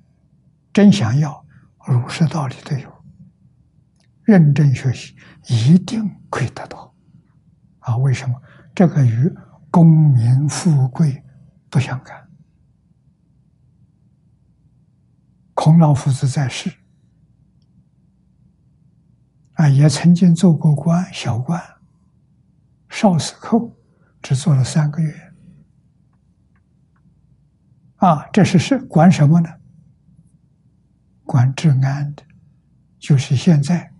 [0.72, 1.46] 真想要，
[1.86, 2.92] 儒释道理都有。
[4.24, 5.14] 认真学习，
[5.46, 6.92] 一定可以得到。
[7.78, 8.34] 啊，为什么？
[8.74, 9.32] 这个与
[9.70, 11.22] 功名富贵
[11.70, 12.28] 不相干。
[15.54, 16.72] 孔老夫子在世，
[19.52, 21.62] 啊，也曾经做过官，小官，
[22.88, 23.72] 少司寇，
[24.20, 25.27] 只做了三个月。
[27.98, 29.48] 啊，这是是管什么呢？
[31.24, 32.22] 管治安的，
[32.98, 33.92] 就是现在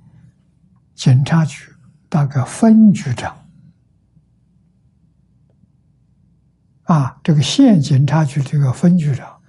[0.95, 1.73] 警察局
[2.09, 3.45] 大概分局长。
[6.85, 9.43] 啊，这个县警察局这个分局长，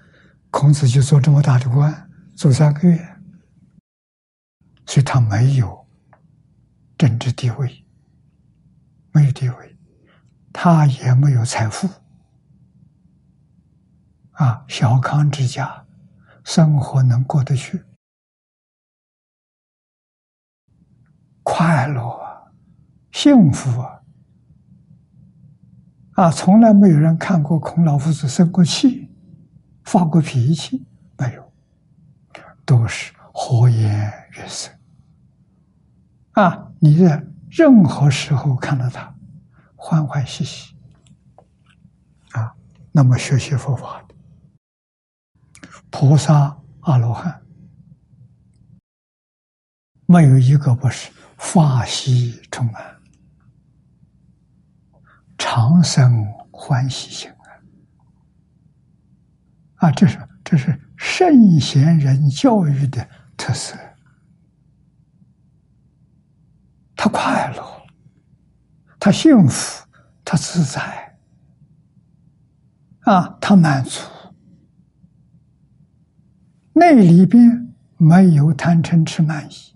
[0.49, 2.97] 孔子就做这么大的官，做三个月，
[4.85, 5.87] 所以他没有
[6.97, 7.85] 政治地位，
[9.13, 9.77] 没有地位，
[10.51, 11.87] 他也没有财富。
[14.39, 15.85] 啊，小康之家，
[16.45, 17.83] 生活能过得去，
[21.43, 22.49] 快乐啊，
[23.11, 23.99] 幸福啊！
[26.13, 29.11] 啊，从来没有人看过孔老夫子生过气，
[29.83, 30.87] 发过脾气，
[31.17, 31.51] 没有，
[32.65, 34.71] 都是和颜悦色。
[36.31, 39.13] 啊，你在任何时候看到他，
[39.75, 40.77] 欢欢喜喜，
[42.31, 42.55] 啊，
[42.93, 44.01] 那么学习佛法。
[45.89, 47.41] 菩萨、阿罗汉，
[50.05, 52.95] 没有一个不是法喜充满、
[55.37, 57.29] 长生欢喜心
[59.77, 59.87] 啊！
[59.87, 63.75] 啊，这是这是圣贤人教育的特色。
[66.95, 67.81] 他快乐，
[68.99, 69.87] 他幸福，
[70.25, 71.17] 他自在，
[73.01, 74.01] 啊，他满足。
[76.79, 79.75] 内里边没有贪嗔痴慢疑，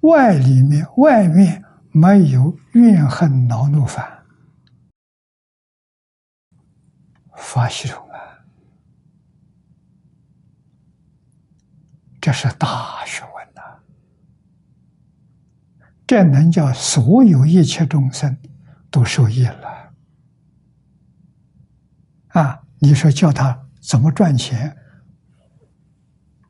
[0.00, 4.24] 外里面外面没有怨恨恼怒烦，
[7.36, 8.18] 法喜充满，
[12.18, 13.60] 这是大学问呐！
[16.06, 18.34] 这能叫所有一切众生
[18.90, 19.92] 都受益了
[22.28, 22.62] 啊！
[22.78, 24.78] 你说叫他怎么赚钱？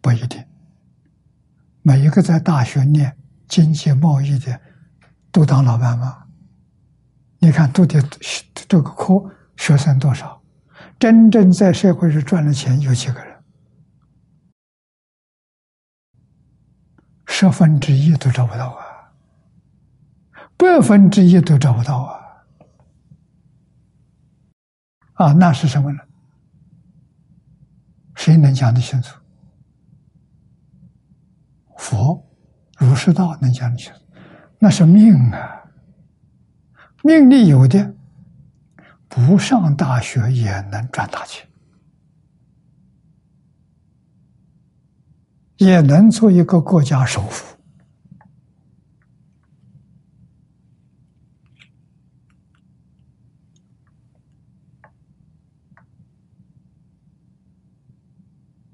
[0.02, 0.44] 不一定，
[1.82, 3.16] 每一个在大学念
[3.48, 4.60] 经济贸易的，
[5.30, 6.26] 都当老板吗？
[7.38, 8.02] 你看，读的
[8.68, 10.42] 这个科学生多少？
[10.98, 13.42] 真正在社会上赚了钱有几个人？
[17.26, 19.12] 十分之一都找不到啊，
[20.56, 22.20] 百分之一都找不到啊！
[25.14, 26.00] 啊，那是什么呢？
[28.16, 29.21] 谁能讲得清楚？
[31.82, 32.24] 佛，
[32.78, 34.00] 儒释道能讲清楚，
[34.60, 35.64] 那是命啊！
[37.02, 37.92] 命里有的，
[39.08, 41.44] 不上大学也能赚大钱，
[45.56, 47.56] 也能做一个国家首富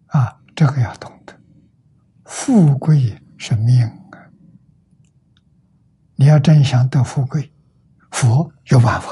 [0.09, 0.39] 啊！
[0.55, 1.18] 这个要懂。
[2.29, 4.31] 富贵是命啊！
[6.15, 7.51] 你要真想得富贵，
[8.11, 9.09] 佛有办法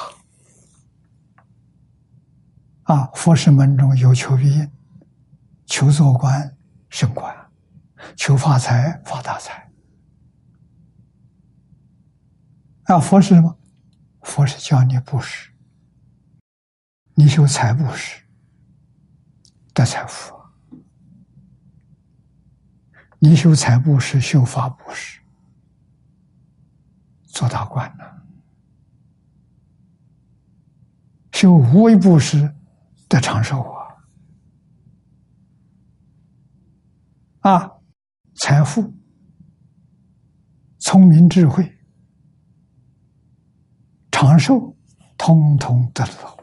[2.83, 3.07] 啊！
[3.15, 4.71] 佛是门中有求必应，
[5.65, 6.55] 求做官
[6.91, 7.35] 升官，
[8.17, 9.73] 求发财发大财
[12.85, 13.59] 啊，佛是什么？
[14.21, 15.51] 佛是教你布施，
[17.15, 18.23] 你修财布施
[19.73, 20.36] 得财富，
[23.29, 25.21] 你修财布施、修法布施
[27.25, 28.23] 做大官了，
[31.33, 32.55] 修无为布施
[33.09, 33.61] 得长寿
[37.41, 37.51] 啊！
[37.51, 37.73] 啊，
[38.37, 38.95] 财富、
[40.79, 41.77] 聪明、智慧。
[44.13, 44.77] 长寿，
[45.19, 46.39] 通通得到。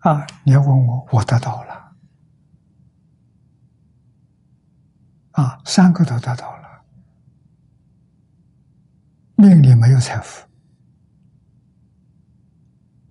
[0.00, 0.26] 啊！
[0.42, 1.87] 你要问我，我得到了。
[5.38, 6.82] 啊，三个都得到了。
[9.36, 10.48] 命里没有财富。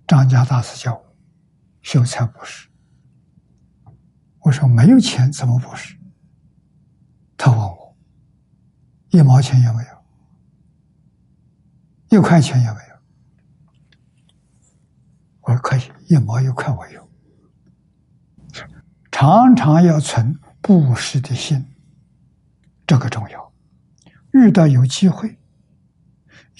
[0.06, 1.16] 张家大师叫我
[1.80, 2.68] 修财布施。
[4.40, 5.96] 我说没有钱怎么布施？
[7.34, 7.96] 他问我，
[9.08, 9.98] 一毛钱也没有。
[12.10, 12.96] 一块钱也没有，
[15.40, 17.08] 我说可以，一毛一块我有。
[19.10, 21.64] 常常要存布施的心，
[22.88, 23.52] 这个重要。
[24.32, 25.38] 遇到有机会，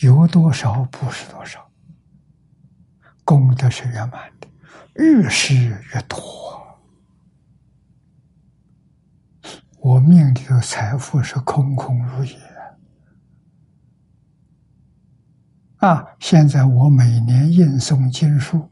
[0.03, 1.71] 有多少布施多少，
[3.25, 4.47] 功德是圆满的，
[5.03, 6.79] 越施越多。
[9.81, 12.39] 我命里的财富是空空如也。
[15.79, 16.05] 啊！
[16.19, 18.69] 现在我每年印诵经书，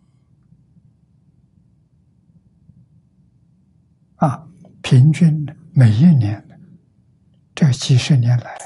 [4.17, 4.47] 啊，
[4.83, 6.46] 平均每一年
[7.57, 8.59] 这几十年来，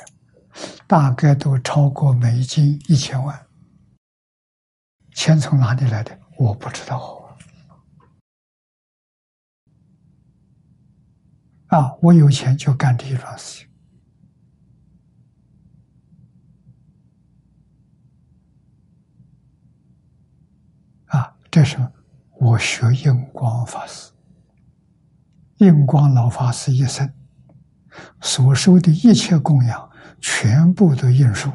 [0.89, 3.47] 大概都超过美金一千万。
[5.15, 6.19] 钱从哪里来的？
[6.37, 7.39] 我不知道。
[11.69, 13.69] 啊，我有钱就干这一桩事情。
[21.07, 21.79] 啊这是
[22.41, 24.11] 我学印光法师，
[25.59, 27.09] 印光老法师一生
[28.21, 31.51] 所收的一切供养，全部都印书，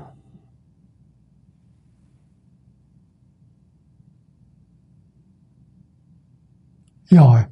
[7.09, 7.47] 要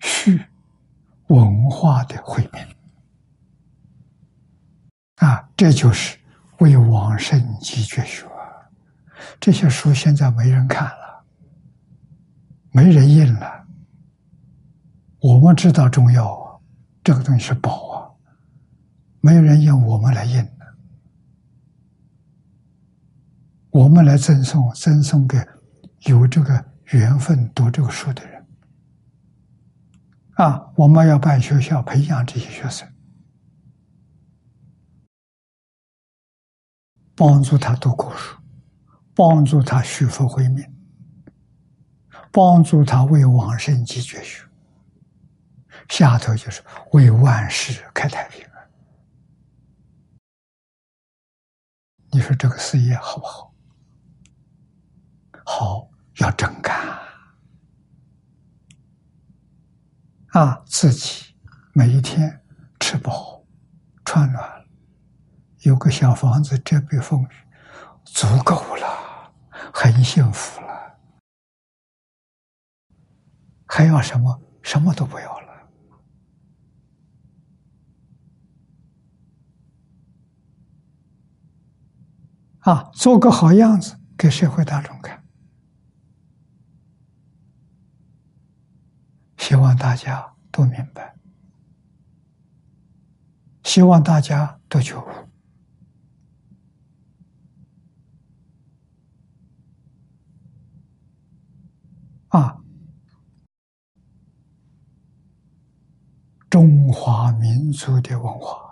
[0.00, 0.44] 续
[1.28, 2.76] 文化的毁灭
[5.16, 5.48] 啊！
[5.56, 6.18] 这就是
[6.58, 8.26] 为往圣继绝学。
[9.40, 11.24] 这些书现在没人看了，
[12.70, 13.64] 没人印了。
[15.20, 16.45] 我们知道重要，
[17.06, 18.10] 这个东西是宝啊，
[19.20, 20.76] 没有人印，我们来印的，
[23.70, 25.38] 我们来赠送，赠送给
[26.06, 28.44] 有这个缘分读这个书的人。
[30.32, 32.92] 啊，我们要办学校，培养这些学生，
[37.14, 38.36] 帮助他读古书。
[39.14, 40.62] 帮助他续佛慧命，
[42.32, 44.45] 帮助他为往生积绝学。
[45.88, 46.62] 下头就是
[46.92, 48.46] 为万世开太平。
[52.10, 53.54] 你说这个事业好不好？
[55.44, 56.76] 好，要真干
[60.28, 60.62] 啊！
[60.66, 61.36] 自己
[61.72, 62.42] 每一天
[62.80, 63.44] 吃饱
[64.04, 64.64] 穿暖，
[65.60, 67.28] 有个小房子遮蔽风雨，
[68.04, 68.86] 足够了。
[69.72, 70.98] 很幸福了，
[73.66, 74.40] 还要什么？
[74.62, 75.45] 什么都不要了。
[82.66, 85.22] 啊，做个好样子给社会大众看，
[89.38, 91.14] 希望大家都明白，
[93.62, 95.06] 希望大家都觉悟。
[102.30, 102.58] 啊！
[106.50, 108.65] 中华民族的文化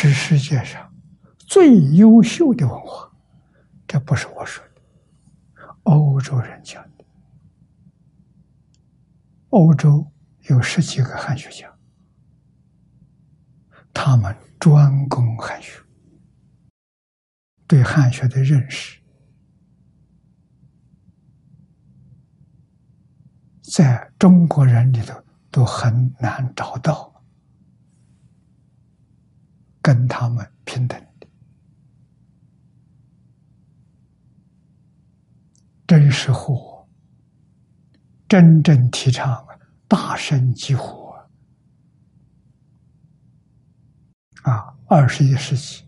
[0.00, 0.94] 是世界上
[1.38, 3.10] 最优秀的文化，
[3.84, 4.80] 这不是我说的，
[5.82, 7.04] 欧洲人讲的。
[9.48, 10.08] 欧洲
[10.42, 11.76] 有十几个汉学家，
[13.92, 15.82] 他们专攻汉学，
[17.66, 19.00] 对汉学的认识。
[23.62, 25.20] 在中国人里头
[25.50, 27.17] 都很难找到
[29.88, 31.26] 跟他们平等的，
[35.86, 36.86] 真是火，
[38.28, 39.48] 真正提倡
[39.88, 41.08] 大声疾呼，
[44.42, 45.82] 啊，二十一世纪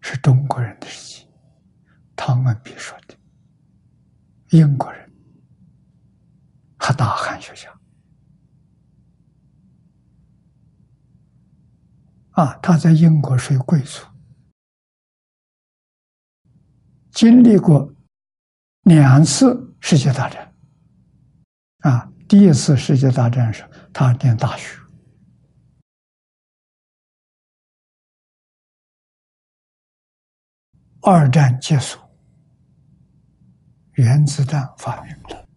[0.00, 1.28] 是中国人的世纪，
[2.16, 3.14] 汤恩比说的。
[4.48, 5.12] 英国人，
[6.78, 7.68] 和大汉学家，
[12.34, 14.04] 啊，他在英国属于贵族，
[17.12, 17.94] 经历过
[18.82, 20.54] 两次世界大战，
[21.78, 24.78] 啊，第一次世界大战时他念大学。
[31.02, 32.00] 二战结束，
[33.92, 35.48] 原子弹发明了，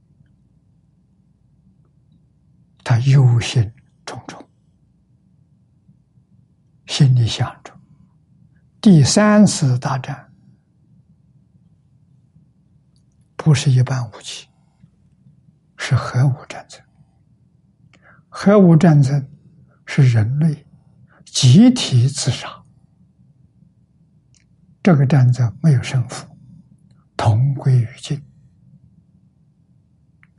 [2.83, 3.63] 他忧心
[4.05, 4.46] 忡忡，
[6.87, 7.71] 心里想着
[8.81, 10.31] 第三次大战
[13.35, 14.47] 不是一般武器，
[15.77, 16.81] 是核武战争。
[18.29, 19.25] 核武战争
[19.85, 20.65] 是人类
[21.25, 22.49] 集体自杀。
[24.83, 26.25] 这个战争没有胜负，
[27.15, 28.21] 同归于尽。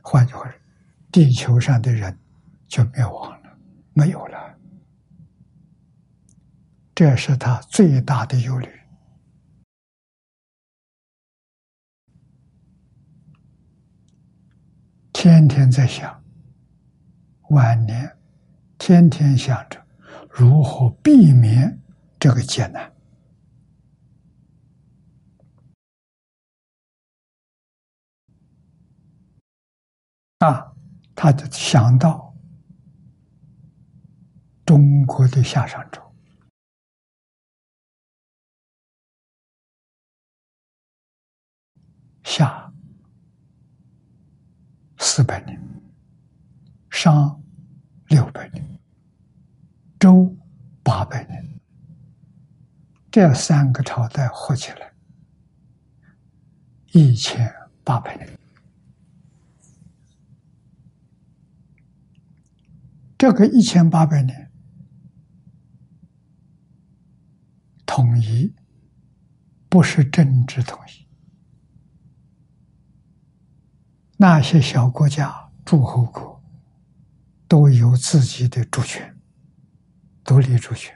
[0.01, 0.53] 换句话说，
[1.11, 2.17] 地球上的人
[2.67, 3.57] 就灭亡了，
[3.93, 4.48] 没有了。
[6.99, 8.67] 这是他最大的忧虑，
[15.13, 16.21] 天天在想，
[17.51, 18.17] 晚年
[18.77, 19.81] 天天想着
[20.29, 21.81] 如何避免
[22.19, 22.93] 这个艰难。
[30.39, 30.75] 啊，
[31.15, 32.35] 他就想到
[34.65, 36.08] 中国的夏商周，
[42.29, 42.71] 夏
[44.99, 45.59] 四百年，
[46.91, 47.41] 商
[48.09, 48.79] 六百年，
[49.99, 50.37] 周
[50.83, 51.59] 八百年，
[53.09, 54.93] 这三个朝代合起来
[56.91, 57.51] 一千
[57.83, 58.39] 八百年。
[63.17, 64.51] 这个一千八百年
[67.87, 68.53] 统一，
[69.67, 71.08] 不是政治统一。
[74.21, 76.43] 那些小国家、诸侯国
[77.47, 79.17] 都有自己的主权、
[80.25, 80.93] 独立主权，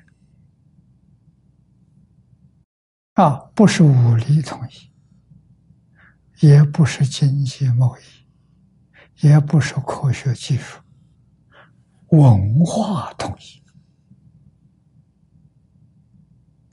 [3.14, 10.82] 啊，不是武力统一，也不是经济贸易，也不是科学技术。
[12.10, 13.64] 文化统一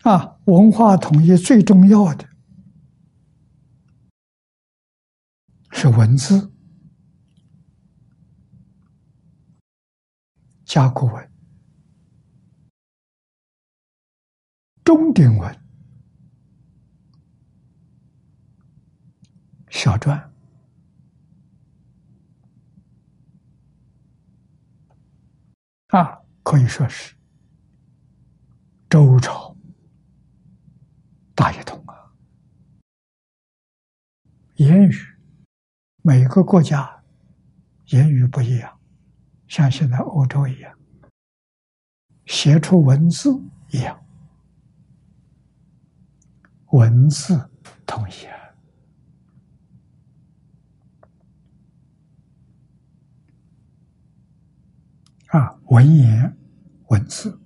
[0.03, 2.29] 啊，文化统一最重要的
[5.83, 6.53] 是文字、
[10.67, 11.33] 甲骨文、
[14.85, 15.59] 中鼎文、
[19.71, 20.11] 小篆。
[25.87, 27.17] 啊，可以说是
[28.91, 29.57] 周朝
[31.35, 32.13] 大一统啊。
[34.57, 34.95] 言语，
[36.11, 37.05] 每个国家
[37.91, 38.81] 言语不一样，
[39.47, 40.77] 像现在欧洲一样，
[42.27, 43.41] 写出文字
[43.71, 44.05] 一样，
[46.73, 47.49] 文字
[47.87, 48.37] 统一啊。
[55.29, 56.37] 啊，文言
[56.89, 57.41] 文字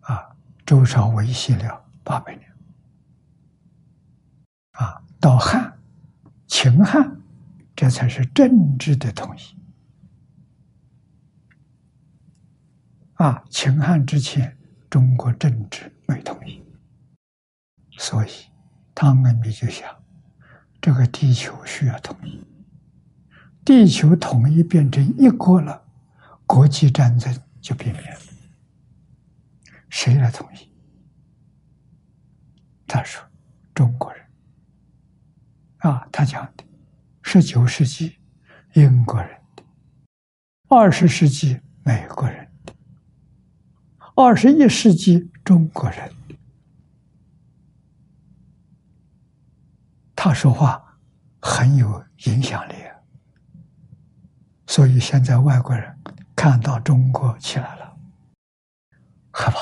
[0.00, 2.53] 啊，周朝维系了八百年，
[5.24, 5.74] 到汉、
[6.46, 7.16] 秦汉，
[7.74, 9.40] 这才是政治的统一
[13.14, 13.42] 啊。
[13.48, 14.54] 秦汉之前，
[14.90, 16.62] 中国政治没统一，
[17.96, 18.28] 所以
[18.94, 19.88] 汤恩比就想，
[20.78, 22.46] 这个地球需要统一。
[23.64, 25.82] 地球统一变成一国了，
[26.44, 28.20] 国际战争就避免了。
[29.88, 30.70] 谁来统一？
[32.86, 33.24] 他说
[33.74, 34.22] ：“中国人。”
[35.84, 36.64] 啊，他讲的，
[37.20, 38.16] 十九世纪
[38.72, 39.62] 英国人的，
[40.68, 42.74] 二十世纪美国人的，
[44.14, 46.10] 二十一世纪中国人。
[50.16, 50.98] 他说话
[51.38, 52.74] 很有影响力。
[54.66, 55.94] 所以现在外国人
[56.34, 57.94] 看到中国起来了，
[59.30, 59.58] 害怕。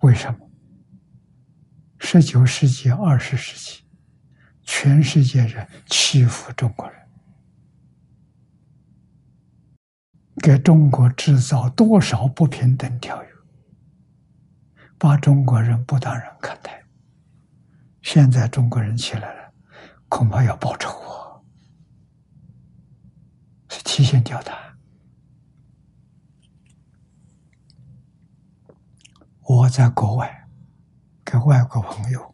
[0.00, 0.50] 为什么？
[2.00, 3.84] 十九世纪、二十世纪，
[4.74, 7.08] 全世界人欺负中国人，
[10.42, 13.28] 给中国制造多少不平等条约，
[14.98, 16.82] 把中国人不当人看待。
[18.00, 19.52] 现在中国人起来了，
[20.08, 21.36] 恐怕要报仇啊！
[23.68, 24.56] 是提心吊胆。
[29.42, 30.48] 我在国外
[31.22, 32.31] 跟外国朋友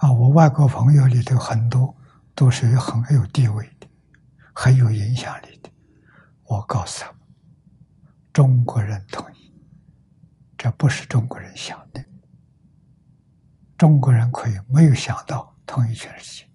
[0.00, 1.94] 啊，我外国朋友里头很多
[2.34, 3.86] 都是很有地位的。
[4.52, 5.70] 很有影响力的，
[6.44, 7.14] 我告诉他：
[8.30, 9.50] 中国人统一，
[10.58, 12.04] 这不是中国人想的。
[13.78, 16.50] 中国人可以没有想到统一全世界，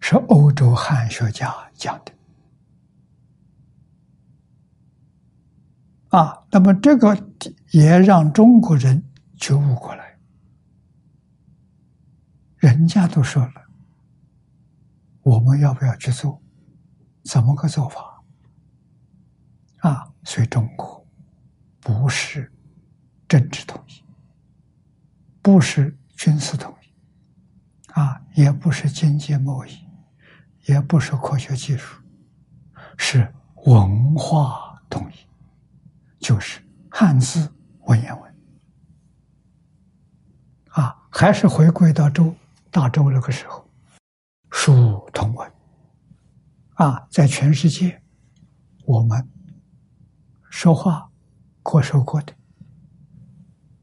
[0.00, 2.12] 是欧洲汉学家讲的。
[6.16, 7.14] 啊，那么这个
[7.72, 9.02] 也让中国人
[9.36, 10.07] 觉悟过来，
[12.58, 13.52] 人家都说了，
[15.22, 16.40] 我们要不要去做？
[17.24, 18.22] 怎么个做法？
[19.78, 21.06] 啊，所以中国
[21.80, 22.50] 不是
[23.28, 24.02] 政治统一，
[25.40, 29.86] 不是军事统一，啊，也不是经济贸易，
[30.64, 32.02] 也不是科学技术，
[32.96, 33.32] 是
[33.66, 35.14] 文化统一，
[36.18, 37.52] 就是汉字
[37.82, 38.34] 文言文。
[40.70, 42.34] 啊，还是回归到周
[42.70, 43.68] 大周那个时候，
[44.50, 45.52] 书同文。
[46.74, 48.00] 啊，在全世界，
[48.84, 49.28] 我们
[50.48, 51.10] 说话
[51.62, 52.32] 各说各的，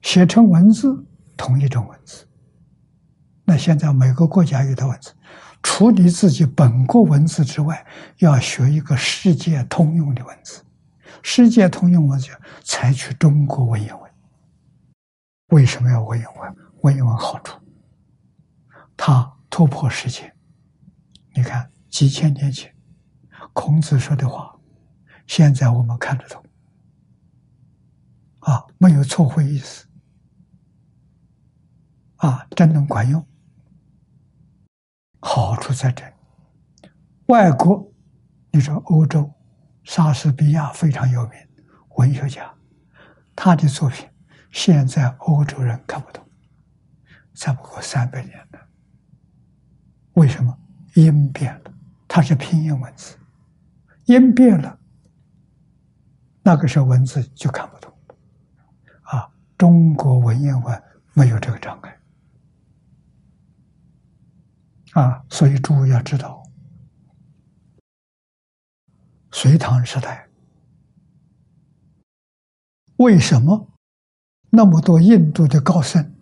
[0.01, 1.05] 写成文字
[1.35, 2.25] 同一种文字。
[3.43, 5.13] 那现在每个国家有的文字，
[5.61, 7.85] 除你自己本国文字之外，
[8.19, 10.63] 要学一个世界通用的文字。
[11.21, 12.29] 世界通用文字
[12.63, 14.11] 采取中国文言文。
[15.47, 16.55] 为什么要文言文？
[16.81, 17.59] 文言文好处，
[18.97, 20.33] 他突破世界。
[21.33, 22.73] 你看，几千年前。
[23.53, 24.59] 孔子说的话，
[25.27, 26.43] 现在我们看得懂，
[28.39, 29.87] 啊，没有错会意思，
[32.17, 33.25] 啊，真能管用。
[35.21, 36.03] 好处在这，
[37.27, 37.89] 外国，
[38.51, 39.31] 你说欧洲，
[39.83, 41.33] 莎士比亚非常有名，
[41.97, 42.53] 文学家，
[43.35, 44.09] 他的作品
[44.51, 46.27] 现在欧洲人看不懂，
[47.33, 48.64] 才不过三百年的，
[50.15, 50.57] 为什么？
[50.95, 51.73] 音变了，
[52.07, 53.17] 它是拼音文字。
[54.05, 54.79] 音变了，
[56.41, 57.93] 那个时候文字就看不懂。
[59.03, 61.99] 啊，中国文言文没有这个障碍。
[64.93, 66.41] 啊，所以诸位要知道，
[69.31, 70.29] 隋唐时代
[72.95, 73.69] 为什么
[74.49, 76.14] 那么多印度的高僧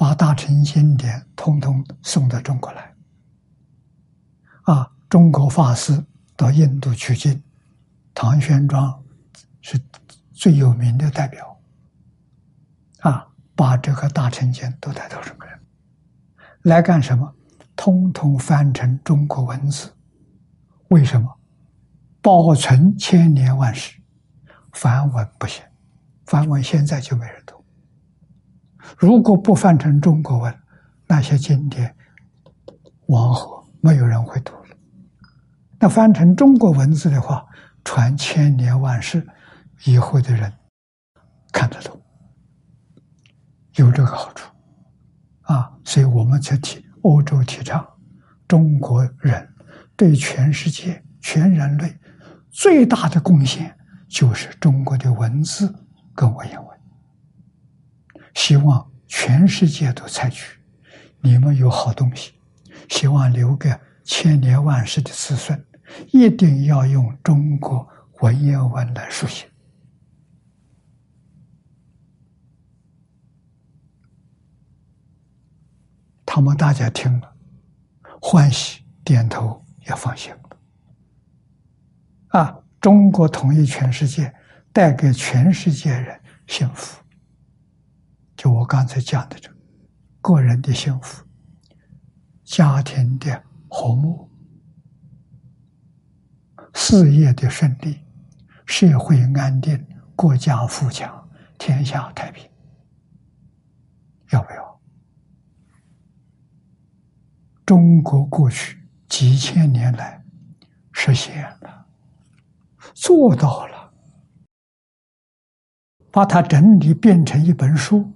[0.00, 2.94] 把大乘经典通通送到中国来？
[4.62, 6.02] 啊，中国法师。
[6.34, 7.42] 到印度取经，
[8.14, 8.98] 唐玄奘
[9.60, 9.78] 是
[10.32, 11.60] 最有名的代表，
[13.00, 15.60] 啊，把这个大乘经都带到中国来，
[16.62, 17.34] 来干什么？
[17.76, 19.94] 通通翻成中国文字。
[20.88, 21.28] 为什么？
[22.22, 24.00] 保存千年万世，
[24.72, 25.62] 梵文不行，
[26.24, 27.59] 梵文现在就没人读。
[28.98, 30.54] 如果不翻成中国文，
[31.06, 31.94] 那些经典
[33.06, 34.76] 往后没有人会读了。
[35.78, 37.46] 那翻成中国文字的话，
[37.84, 39.26] 传千年万世，
[39.84, 40.52] 以后的人
[41.50, 42.00] 看得懂，
[43.76, 44.50] 有这个好处
[45.42, 45.72] 啊！
[45.84, 47.84] 所以我们才提欧洲提倡
[48.46, 49.48] 中国人
[49.96, 51.98] 对全世界、全人类
[52.50, 53.74] 最大的贡献
[54.08, 55.74] 就是中国的文字
[56.14, 56.79] 跟文言文，
[58.34, 60.58] 希望全世界都采取。
[61.20, 62.32] 你们有好东西，
[62.88, 63.74] 希望留给
[64.04, 65.64] 千年万世的子孙。
[66.12, 67.86] 一定要用中国
[68.20, 69.50] 文言文来书写，
[76.24, 77.34] 他们大家听了，
[78.22, 80.38] 欢喜点头也放心了。
[82.28, 84.32] 啊，中国统一全世界，
[84.72, 86.99] 带给全世界人幸福。
[88.40, 89.52] 就我刚才讲的这，
[90.22, 91.22] 个人的幸福，
[92.42, 94.30] 家庭的和睦。
[96.72, 98.00] 事业的顺利，
[98.64, 99.86] 社会安定，
[100.16, 101.28] 国家富强，
[101.58, 102.50] 天下太平，
[104.30, 104.80] 要不要？
[107.66, 110.24] 中国过去几千年来
[110.92, 111.86] 实现了，
[112.94, 113.92] 做到了，
[116.10, 118.10] 把它整理变成一本书，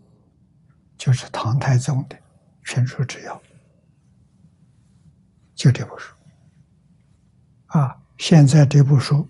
[0.96, 2.16] 就是唐太宗的
[2.64, 3.34] 《全书治要》，
[5.54, 6.14] 就这部书。
[7.66, 9.28] 啊，现在这部书，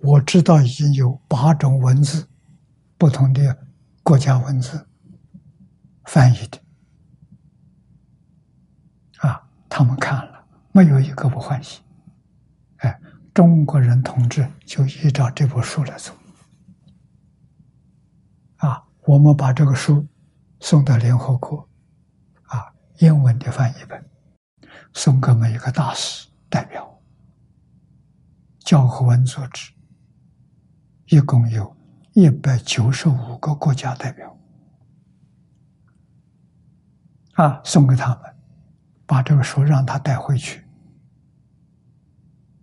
[0.00, 2.28] 我知道已经有八种文字，
[2.96, 3.66] 不同的
[4.02, 4.86] 国家文字
[6.04, 6.60] 翻译的，
[9.18, 11.82] 啊，他们看了，没有一个不欢喜。
[12.78, 13.00] 哎，
[13.34, 16.14] 中国人同志就依照这部书来做。
[19.08, 20.06] 我们把这个书
[20.60, 21.66] 送到联合国，
[22.42, 24.06] 啊，英文的翻译本，
[24.92, 27.00] 送给每一个大使代表，
[28.58, 29.72] 教和文组织，
[31.06, 31.74] 一共有
[32.12, 34.36] 一百九十五个国家代表，
[37.32, 38.36] 啊，送给他们，
[39.06, 40.62] 把这个书让他带回去，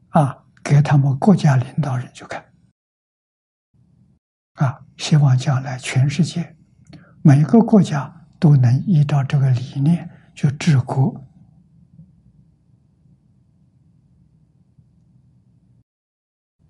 [0.09, 2.44] 啊，给他们国家领导人去看。
[4.55, 6.55] 啊，希望将来全世界
[7.21, 11.21] 每个国家都能依照这个理念去治国。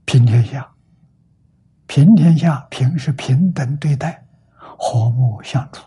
[0.06, 0.72] 平天下，
[1.88, 4.26] 平天下，平是平等对待，
[4.56, 5.84] 和睦相处。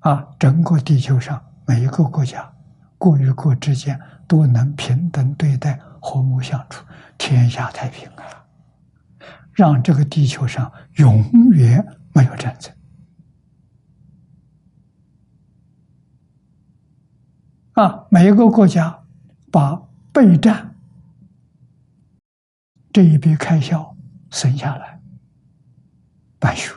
[0.00, 2.52] 啊，整个地球上每一个国家，
[2.98, 6.84] 国与国之间都能平等对待，和睦相处，
[7.16, 8.45] 天下太平啊！
[9.56, 11.82] 让这个地球上永远
[12.12, 12.70] 没有战争
[17.72, 18.06] 啊！
[18.10, 19.02] 每一个国家
[19.50, 19.74] 把
[20.12, 20.76] 备战
[22.92, 23.96] 这一笔开销
[24.30, 25.00] 省下来
[26.38, 26.74] 办学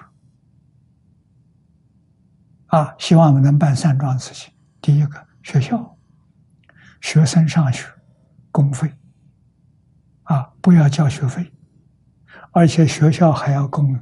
[2.67, 2.95] 啊！
[2.97, 5.97] 希望我们能办三桩事情：第一个，学校
[7.01, 7.85] 学生上学
[8.51, 8.89] 公费
[10.23, 11.51] 啊，不要交学费。
[12.59, 13.97] 而且学校还要供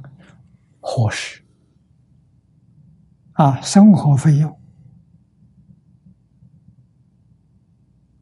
[0.80, 1.40] 伙食，
[3.34, 4.60] 啊，生活费用，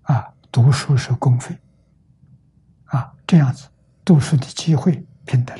[0.03, 1.59] 啊，读书是公费，
[2.85, 3.67] 啊，这样子
[4.05, 5.59] 读书的机会平等，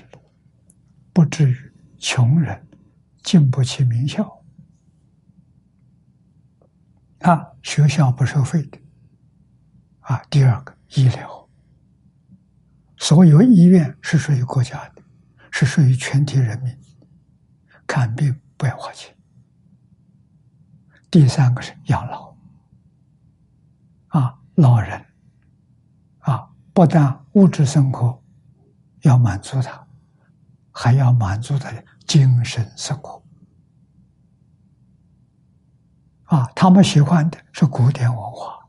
[1.15, 2.69] 不至于穷人
[3.23, 4.45] 进不起名校，
[7.21, 8.79] 啊，学校不收费的，
[10.01, 11.46] 啊，第二个医疗。
[12.99, 15.03] 所有医院是属于国家的，
[15.51, 16.77] 是属于全体人民，
[17.87, 19.15] 看病不要花钱。
[21.11, 22.37] 第三个是养老，
[24.09, 25.05] 啊，老人，
[26.21, 28.23] 啊，不但物质生活
[29.03, 29.87] 要满足他，
[30.73, 33.23] 还要满足他的精神生活。
[36.25, 38.69] 啊，他们喜欢的是古典文化，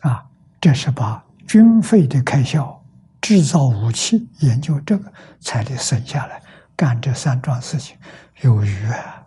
[0.00, 0.28] 啊，
[0.60, 1.23] 这是把。
[1.46, 2.84] 军费的开销，
[3.20, 6.42] 制造武器、研究这个，才得省下来
[6.76, 7.96] 干这三桩事情，
[8.42, 9.26] 有余啊！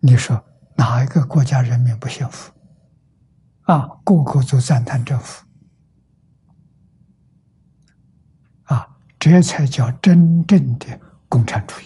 [0.00, 0.44] 你说
[0.76, 2.52] 哪一个国家人民不幸福？
[3.62, 5.44] 啊，个个都赞叹政府，
[8.64, 11.84] 啊，这才叫真正的共产主义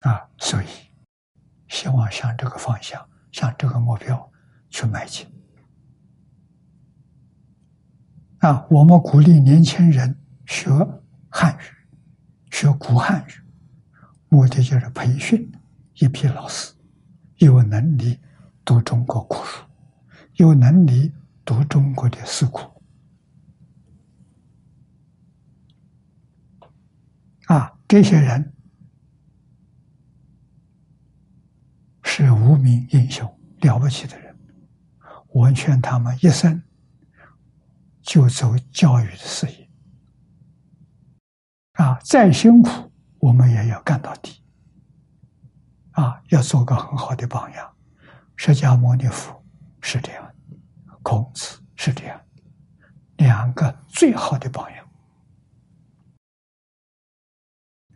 [0.00, 0.28] 啊！
[0.38, 0.85] 所以。
[1.76, 4.32] 希望向这个方向，向这个目标
[4.70, 5.26] 去迈进。
[8.38, 10.70] 啊，我们鼓励年轻人学
[11.28, 11.60] 汉语，
[12.50, 13.30] 学古汉语，
[14.30, 15.52] 目的就是培训
[15.96, 16.72] 一批老师，
[17.36, 18.18] 有能力
[18.64, 19.62] 读中国古书，
[20.36, 21.12] 有能力
[21.44, 22.82] 读中国的诗库。
[27.48, 28.55] 啊，这些人。
[32.18, 33.30] 是无名英雄，
[33.60, 34.34] 了不起的人。
[35.28, 36.62] 我劝他们一生
[38.00, 39.68] 就走教育的事业，
[41.72, 44.42] 啊，再辛苦我们也要干到底，
[45.90, 47.76] 啊，要做个很好的榜样。
[48.34, 49.44] 释迦牟尼佛
[49.82, 50.34] 是这样，
[51.02, 52.18] 孔子是这样，
[53.18, 54.88] 两个最好的榜样，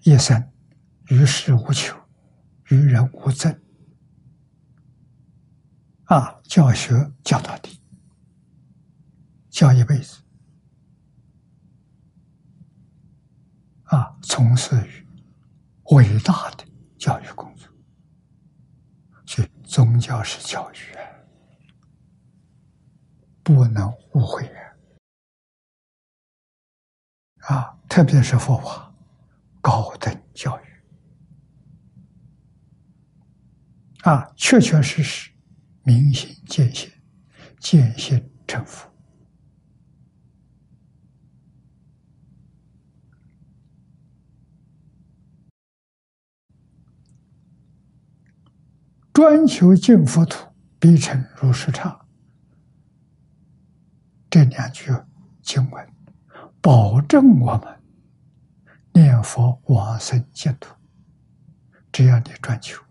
[0.02, 0.52] 一生
[1.08, 1.96] 与世无求，
[2.68, 3.58] 与人无争。
[6.10, 7.80] 啊，教学教到底，
[9.48, 10.20] 教一辈子，
[13.84, 15.06] 啊，从事于
[15.94, 16.64] 伟大的
[16.98, 17.68] 教育工作，
[19.24, 20.76] 所以宗教是教育，
[23.44, 24.44] 不能误会
[27.46, 27.54] 啊！
[27.54, 28.92] 啊，特别是佛法
[29.60, 30.62] 高等教育，
[34.02, 35.30] 啊，确确实实。
[35.82, 36.90] 明心见性，
[37.58, 38.88] 见性成佛。
[49.12, 50.48] 专求净佛土，
[50.78, 52.06] 必成如是刹。
[54.30, 54.90] 这两句
[55.42, 55.88] 经文
[56.60, 57.82] 保证我们
[58.92, 60.74] 念佛往生净土，
[61.92, 62.82] 只要你专求。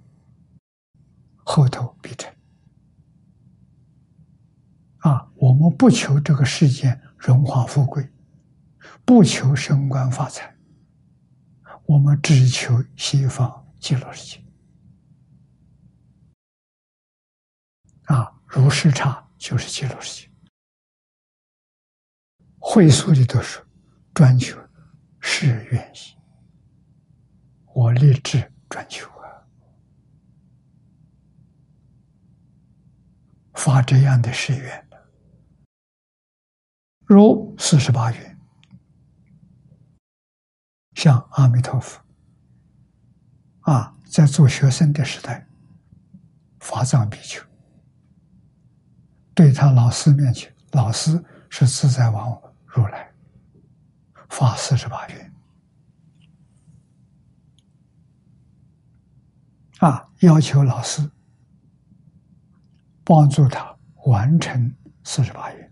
[1.37, 2.31] 后头必成。
[5.39, 8.09] 我们不求这个世间荣华富贵，
[9.05, 10.53] 不求升官发财，
[11.85, 14.43] 我们只求西方极乐世界。
[18.03, 20.29] 啊，如是刹就是极乐世界。
[22.57, 23.65] 会所里头说，
[24.13, 24.59] 专求
[25.21, 26.17] 是愿意，
[27.73, 29.23] 我立志专求啊，
[33.53, 34.88] 发这样的誓愿。
[37.11, 38.39] 如四十八愿，
[40.93, 41.99] 像阿弥陀佛
[43.61, 45.47] 啊，在做学生的时代，
[46.59, 47.43] 法藏比丘
[49.33, 53.11] 对他老师面前，老师是自在王如来，
[54.29, 55.33] 发四十八愿
[59.79, 61.09] 啊，要求老师
[63.03, 63.75] 帮助他
[64.05, 65.68] 完成四十八愿。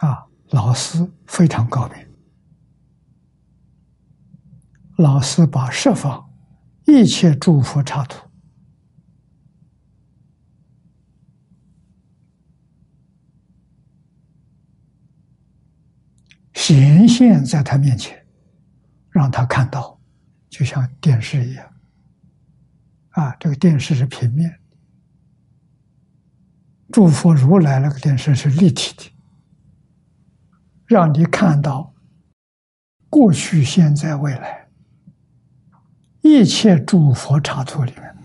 [0.00, 2.06] 啊，老师非常高明。
[4.96, 6.28] 老师把设法
[6.86, 8.28] 一切诸佛刹土
[16.52, 18.26] 显现在他面前，
[19.08, 19.98] 让他看到，
[20.50, 21.66] 就像电视一样。
[23.10, 24.60] 啊，这个电视是平面，
[26.92, 29.09] 诸佛如来那个电视是立体的。
[30.90, 31.94] 让你看到
[33.08, 34.66] 过去、现在、未来
[36.20, 38.16] 一切诸佛刹土里面，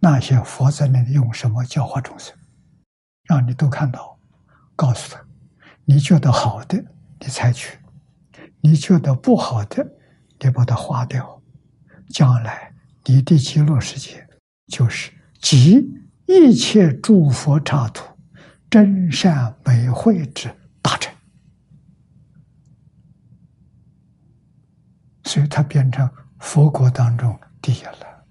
[0.00, 2.34] 那些佛在那里用什么教化众生，
[3.24, 4.18] 让你都看到。
[4.74, 5.22] 告诉他，
[5.84, 6.82] 你觉得好的，
[7.20, 7.76] 你采取；
[8.62, 9.86] 你觉得不好的，
[10.40, 11.42] 你把它划掉。
[12.08, 12.72] 将来
[13.04, 14.26] 你的极乐世界
[14.68, 15.12] 就是
[15.42, 15.86] 集
[16.24, 18.02] 一切诸佛刹土
[18.70, 20.48] 真善美慧之
[20.80, 21.12] 大成。
[25.28, 28.24] 所以，他变成佛国当中第一了。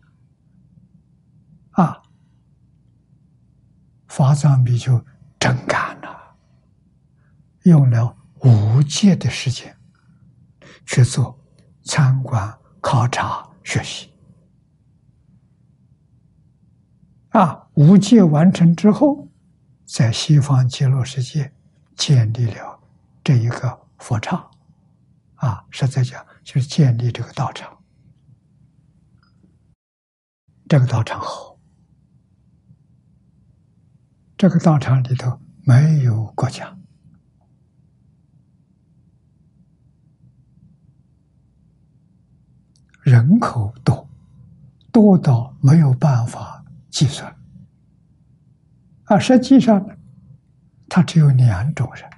[1.73, 2.01] 啊，
[4.07, 4.99] 法藏比丘
[5.37, 6.35] 真干了，
[7.65, 9.77] 用了五届的时间
[10.87, 11.39] 去做
[11.83, 14.11] 参观、考察、学习。
[17.29, 19.27] 啊，五戒完成之后，
[19.85, 21.53] 在西方极乐世界
[21.95, 22.79] 建立了
[23.23, 24.43] 这一个佛刹。
[25.35, 26.25] 啊，实在讲。
[26.47, 27.77] 就是建立这个道场，
[30.69, 31.59] 这个道场好，
[34.37, 36.73] 这个道场里头没有国家，
[43.01, 44.07] 人口多，
[44.93, 47.35] 多到没有办法计算，
[49.03, 49.93] 啊，实际上呢，
[50.87, 52.09] 它只有两种人，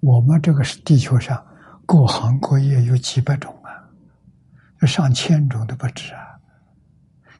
[0.00, 1.46] 我们这个是地球上。
[1.92, 3.90] 各行各业有几百种啊，
[4.80, 6.38] 有上千种都不止啊。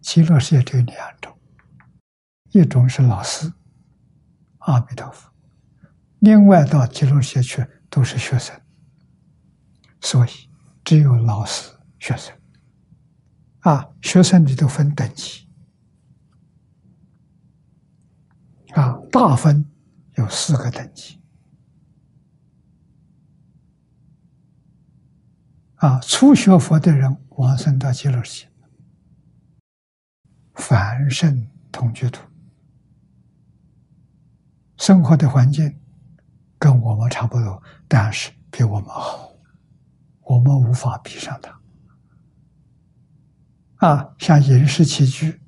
[0.01, 1.39] 极乐世界只有两种，
[2.51, 3.53] 一种是老师，
[4.59, 5.31] 阿弥陀佛；
[6.19, 8.61] 另外到极乐世界去都是学生，
[10.01, 10.31] 所以
[10.83, 11.71] 只有老师、
[12.01, 12.37] 学生。
[13.61, 15.47] 啊，学生里头分等级，
[18.73, 19.65] 啊，大分
[20.17, 21.20] 有四个等级。
[25.81, 28.51] 啊，初学佛的人往生到极乐世界，
[30.55, 32.21] 凡圣同居土，
[34.77, 35.81] 生活的环境
[36.59, 39.33] 跟我们差不多，但是比我们好，
[40.21, 41.59] 我们无法比上他。
[43.77, 45.41] 啊，像饮食起居，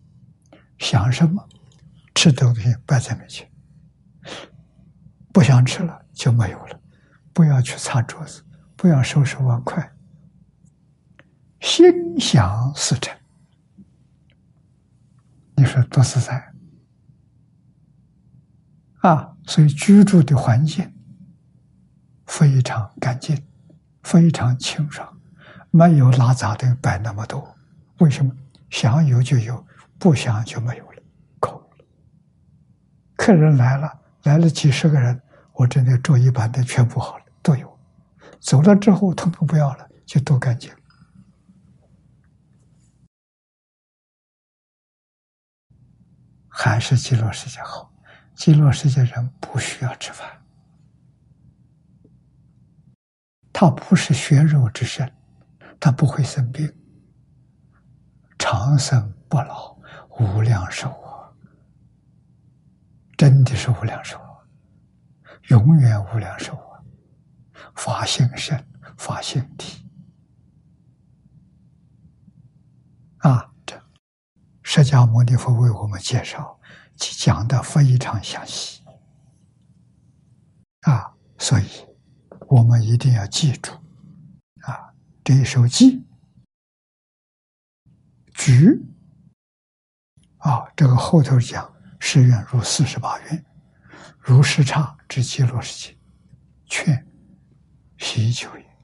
[0.78, 1.46] 想什么
[2.14, 3.46] 吃东西摆在面前，
[5.30, 6.80] 不想吃了就没有了，
[7.34, 8.42] 不要去擦桌子，
[8.76, 9.86] 不要收拾碗筷。
[11.62, 13.16] 心想事成，
[15.55, 16.52] 你说多自在
[18.98, 19.32] 啊！
[19.47, 20.93] 所以居住的环境
[22.26, 23.40] 非常干净，
[24.02, 25.16] 非常清爽，
[25.70, 27.56] 没有拉杂的摆那么多。
[27.98, 28.34] 为什么？
[28.68, 29.64] 想有就有，
[30.01, 31.02] 不想就没有了，
[31.39, 31.68] 空了。
[33.14, 35.22] 客人来了，来了几十个人，
[35.52, 37.78] 我这里桌椅板凳全部好了，都有。
[38.40, 40.72] 走了之后，统统不要了，就都干净。
[46.64, 47.93] 还是极乐世界好。
[48.36, 50.30] 极乐世界人不需要吃饭，
[53.52, 55.12] 他不是血肉之身，
[55.80, 56.72] 他不会生病，
[58.39, 59.76] 长生不老，
[60.20, 61.28] 无量寿啊！
[63.16, 64.39] 真的是无量寿啊，
[65.48, 66.78] 永远无量寿啊！
[67.74, 68.64] 法性身，
[68.97, 69.84] 法性体
[73.18, 73.52] 啊！
[74.74, 76.59] 释迦牟尼佛为我们介绍。
[76.97, 78.82] 讲的非常详细
[80.81, 81.66] 啊，所以
[82.49, 83.73] 我们一定要记住
[84.62, 86.03] 啊，这一首偈，
[88.32, 88.82] 举
[90.39, 91.70] 啊，这个后头讲
[92.01, 93.44] 十愿如四十八愿，
[94.20, 95.99] 如是刹之极乐世界，
[96.66, 97.07] 劝
[97.99, 98.77] 喜求也，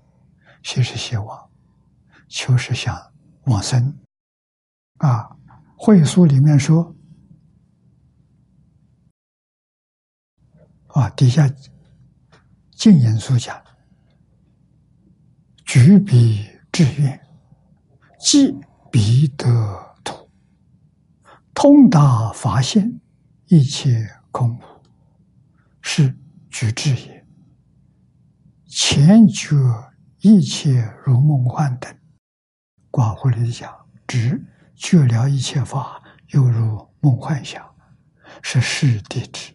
[0.63, 1.51] 喜是希望，
[2.29, 2.95] 求是想
[3.45, 3.99] 往生
[4.99, 5.35] 啊。
[5.79, 6.95] 会书里面说。
[10.89, 11.49] 啊，底下
[12.73, 13.63] 静言所讲，
[15.65, 17.21] 举笔志愿，
[18.19, 18.53] 即
[18.91, 19.47] 彼得
[20.03, 20.29] 土，
[21.55, 23.01] 通达发现
[23.47, 24.61] 一切空无，
[25.83, 26.13] 是
[26.51, 27.27] 举志也。
[28.67, 29.55] 前觉
[30.23, 31.97] 一切如梦幻等，
[32.91, 33.73] 寡妇里讲，
[34.07, 34.43] 指
[34.79, 37.63] 觉了一切法，犹如梦幻想，
[38.43, 39.53] 是世地之。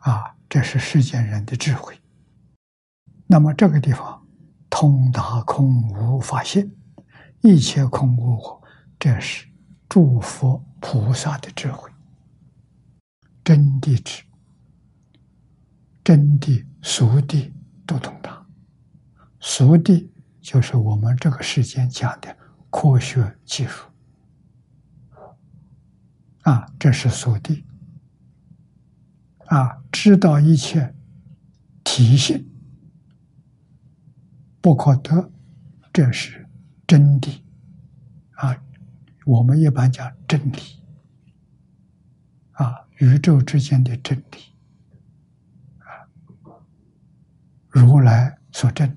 [0.00, 2.00] 啊，这是世间人的智慧。
[3.26, 4.26] 那么这个地方
[4.70, 6.70] 通达空无法现，
[7.42, 8.62] 一切空无，
[8.98, 9.46] 这是
[9.88, 11.90] 诸佛菩萨的智慧。
[13.42, 14.22] 真谛智，
[16.04, 17.52] 真谛、俗谛
[17.84, 18.46] 都通达。
[19.40, 20.08] 俗谛
[20.40, 22.36] 就是我们这个世间讲的
[22.70, 23.86] 科学技术。
[26.42, 27.64] 啊，这是俗谛。
[29.46, 30.94] 啊，知道一切
[31.82, 32.48] 体性
[34.60, 35.30] 不可得，
[35.92, 36.48] 这是
[36.86, 37.42] 真谛
[38.32, 38.56] 啊。
[39.26, 40.82] 我们一般讲真理
[42.52, 44.38] 啊，宇宙之间的真理
[45.78, 46.08] 啊，
[47.68, 48.96] 如来所证，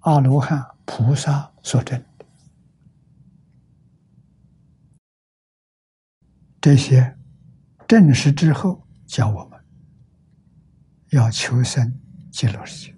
[0.00, 2.26] 阿罗汉、菩萨所证的，
[6.60, 7.16] 这些
[7.86, 8.86] 证实之后。
[9.08, 9.58] 教我们
[11.12, 11.98] 要求生
[12.30, 12.94] 极乐世界，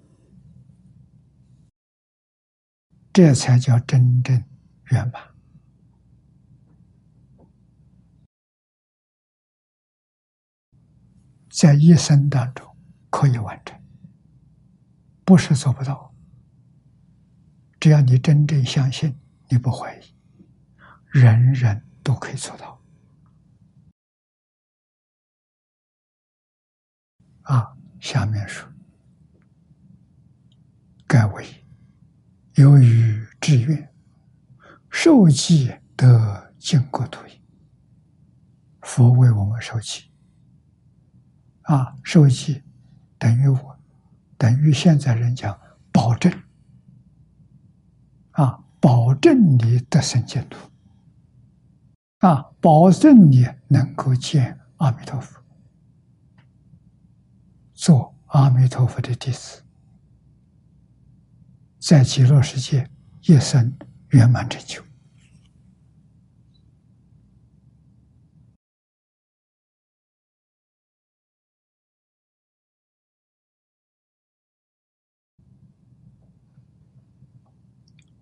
[3.13, 4.43] 这才叫真正
[4.89, 5.23] 圆满。
[11.49, 12.75] 在一生当中
[13.09, 13.81] 可以完成，
[15.23, 16.13] 不是做不到。
[17.79, 19.17] 只要你真正相信，
[19.47, 20.13] 你不怀疑，
[21.07, 22.80] 人人都可以做到。
[27.51, 28.65] 啊，下面说，
[31.05, 31.45] 盖为
[32.53, 33.93] 由于志愿
[34.89, 37.19] 受记得经国土
[38.83, 40.09] 佛为我们受记。
[41.63, 42.63] 啊，受记
[43.17, 43.79] 等于我，
[44.37, 45.59] 等于现在人讲
[45.91, 46.31] 保证。
[48.31, 50.71] 啊，保证你得生净土。
[52.19, 55.40] 啊，保证你能够见阿弥陀佛。
[57.81, 59.63] 做阿弥陀佛的弟子，
[61.79, 62.87] 在极乐世界
[63.23, 63.75] 一生
[64.09, 64.83] 圆满成就。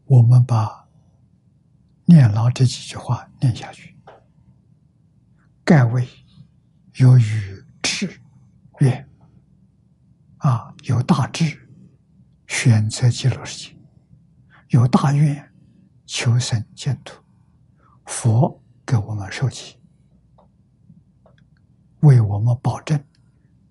[0.06, 0.88] 我们把
[2.06, 3.94] 念牢这几句话念下去，
[5.66, 6.08] 盖为
[6.94, 8.22] 由于智
[8.80, 9.09] 愿。
[10.40, 11.68] 啊，有大智，
[12.48, 13.76] 选择极乐世界；
[14.70, 15.52] 有大愿，
[16.06, 17.22] 求生净土。
[18.06, 19.76] 佛给我们受记，
[22.00, 23.04] 为我们保证，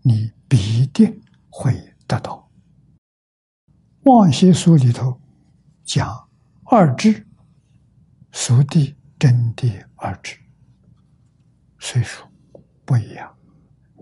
[0.03, 2.51] 你必定会得到。
[4.03, 5.19] 望西书里头
[5.85, 6.29] 讲
[6.65, 7.27] 二智，
[8.31, 10.39] 俗地真谛二智，
[11.79, 12.31] 虽说
[12.85, 13.35] 不一样，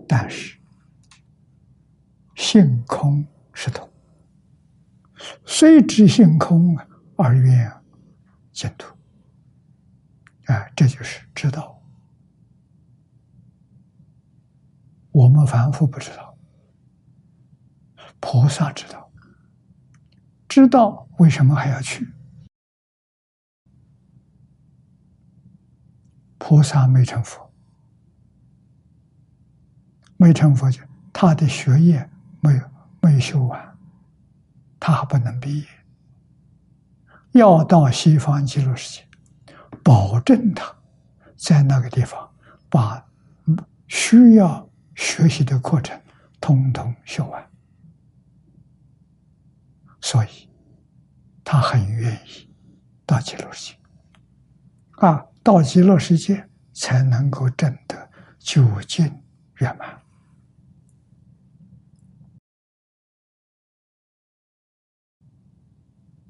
[0.05, 0.56] 但是。
[2.37, 3.89] 性空是土，
[5.43, 6.77] 虽知性空
[7.17, 7.73] 而愿
[8.53, 8.95] 净土。
[10.45, 11.81] 啊，这就是知道。
[15.11, 16.37] 我们凡夫不知道，
[18.19, 19.11] 菩萨知道。
[20.47, 22.07] 知道为什么还要去？
[26.37, 27.51] 菩萨没成佛，
[30.17, 30.81] 没成佛就
[31.11, 32.09] 他的学业
[32.47, 32.61] 没有
[33.01, 33.77] 没有修完，
[34.79, 35.67] 他还不能毕业。
[37.31, 39.07] 要到西方极乐世界，
[39.83, 40.73] 保证他
[41.35, 42.29] 在那个地方
[42.69, 43.05] 把
[43.87, 46.01] 需要学习的课程
[46.39, 47.45] 通通修完，
[49.99, 50.49] 所以
[51.43, 52.49] 他很愿意
[53.05, 53.79] 到极乐世界。
[55.05, 58.09] 啊，到极乐世界才能够证得
[58.39, 59.05] 究竟
[59.57, 60.01] 圆满。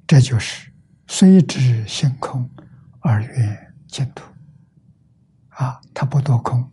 [0.08, 0.72] 这就是
[1.08, 2.50] 虽知性空
[3.02, 4.24] 而愿净土。
[5.50, 6.72] 啊，它不多空，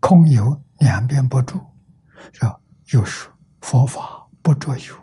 [0.00, 1.60] 空有两边不住，
[2.32, 4.96] 说有说佛法不着有，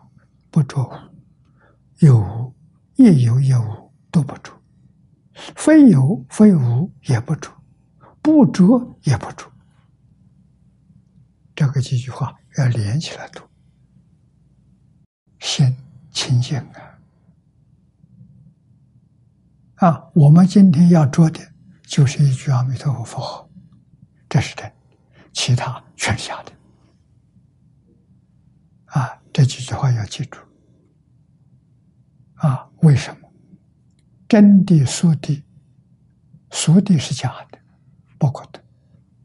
[0.50, 2.56] 不着无，有无
[2.96, 4.52] 也有也无都不住，
[5.56, 7.52] 非有非无也不住，
[8.22, 9.48] 不着也不住。
[11.56, 13.44] 这个几句话要连起来读，
[15.40, 15.78] 心。
[16.12, 17.00] 清净啊！
[19.76, 21.40] 啊，我们今天要做的
[21.84, 23.50] 就是一句阿弥陀佛佛号，
[24.28, 24.72] 这是真，
[25.32, 26.52] 其他全是假的。
[28.86, 30.40] 啊，这几句话要记住。
[32.36, 33.30] 啊，为什么？
[34.28, 35.44] 真的、俗的，
[36.52, 37.58] 俗的是假的，
[38.18, 38.60] 不可得；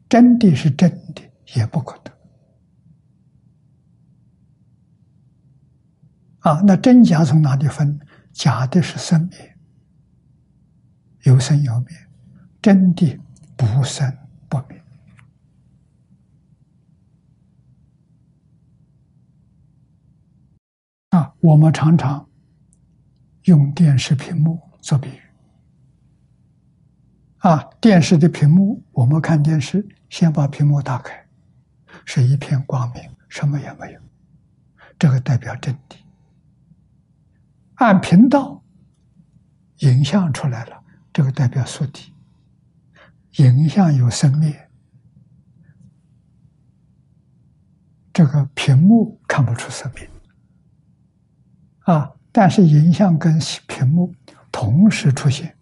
[0.09, 1.21] 真的是真的，
[1.55, 2.04] 也不可得。
[6.45, 7.99] 啊，那真假从哪里分？
[8.31, 9.57] 假的是生灭，
[11.23, 11.87] 有生有灭；
[12.61, 13.19] 真的
[13.55, 14.15] 不生
[14.47, 14.79] 不灭。
[21.09, 22.29] 啊，我们常常
[23.45, 25.21] 用电视屏幕做比喻。
[27.37, 31.25] 啊，电视的屏幕，我们看电视，先把屏幕打开，
[32.05, 33.99] 是一片光明，什么也没有，
[34.99, 36.04] 这个代表真谛。
[37.75, 38.63] 按频道，
[39.79, 42.13] 影像出来了，这个代表素体。
[43.37, 44.69] 影像有生灭，
[48.13, 50.07] 这个屏幕看不出生命
[51.79, 52.09] 啊。
[52.31, 53.37] 但是影像跟
[53.67, 54.13] 屏幕
[54.51, 55.57] 同时出现，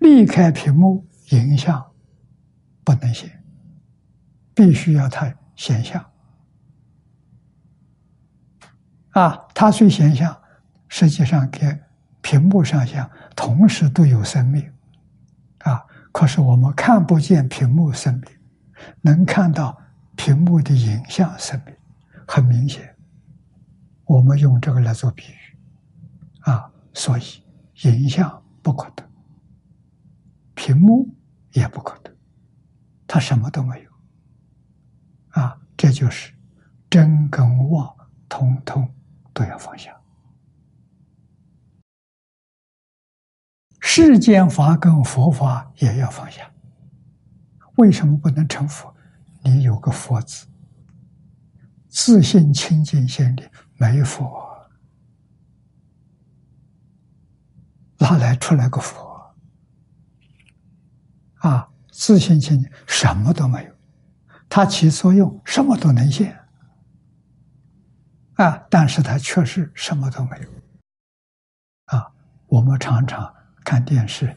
[0.00, 1.90] 离开屏幕，影像
[2.84, 3.42] 不能现，
[4.54, 6.04] 必须要它显像
[9.12, 9.46] 啊。
[9.54, 10.38] 它虽显像。
[10.96, 11.82] 实际上，跟
[12.22, 14.64] 屏幕上像，同时都有生命，
[15.64, 15.84] 啊！
[16.12, 18.22] 可是我们看不见屏幕生命，
[19.00, 19.76] 能看到
[20.14, 21.74] 屏幕的影像生命，
[22.28, 22.94] 很明显。
[24.04, 25.58] 我们用这个来做比喻，
[26.42, 27.42] 啊，所以
[27.82, 29.02] 影像不可得，
[30.54, 31.08] 屏幕
[31.54, 32.16] 也不可得，
[33.08, 33.90] 它什么都没有，
[35.30, 35.58] 啊！
[35.76, 36.32] 这就是
[36.88, 37.92] 真跟妄，
[38.28, 38.88] 通通
[39.32, 39.92] 都要放下。
[43.86, 46.50] 世间法跟佛法也要放下。
[47.76, 48.92] 为什么不能成佛？
[49.42, 50.46] 你有个佛字，
[51.88, 53.46] 自信清净心里
[53.76, 54.66] 没佛，
[57.98, 59.34] 哪来出来个佛？
[61.40, 63.72] 啊，自信清净什么都没有，
[64.48, 66.34] 它起作用什么都能现，
[68.36, 70.48] 啊，但是它确实什么都没有。
[71.96, 72.10] 啊，
[72.46, 73.32] 我们常常。
[73.64, 74.36] 看电视，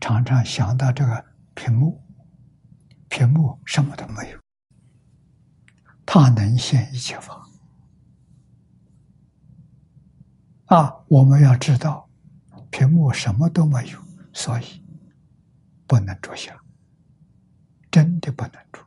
[0.00, 1.24] 常常想到这个
[1.54, 2.02] 屏幕，
[3.10, 4.38] 屏幕什么都没有，
[6.06, 7.46] 它能现一切法
[10.66, 10.96] 啊！
[11.06, 12.08] 我们要知道，
[12.70, 13.98] 屏幕什么都没有，
[14.32, 14.82] 所以
[15.86, 16.58] 不能着相，
[17.90, 18.80] 真的不能着。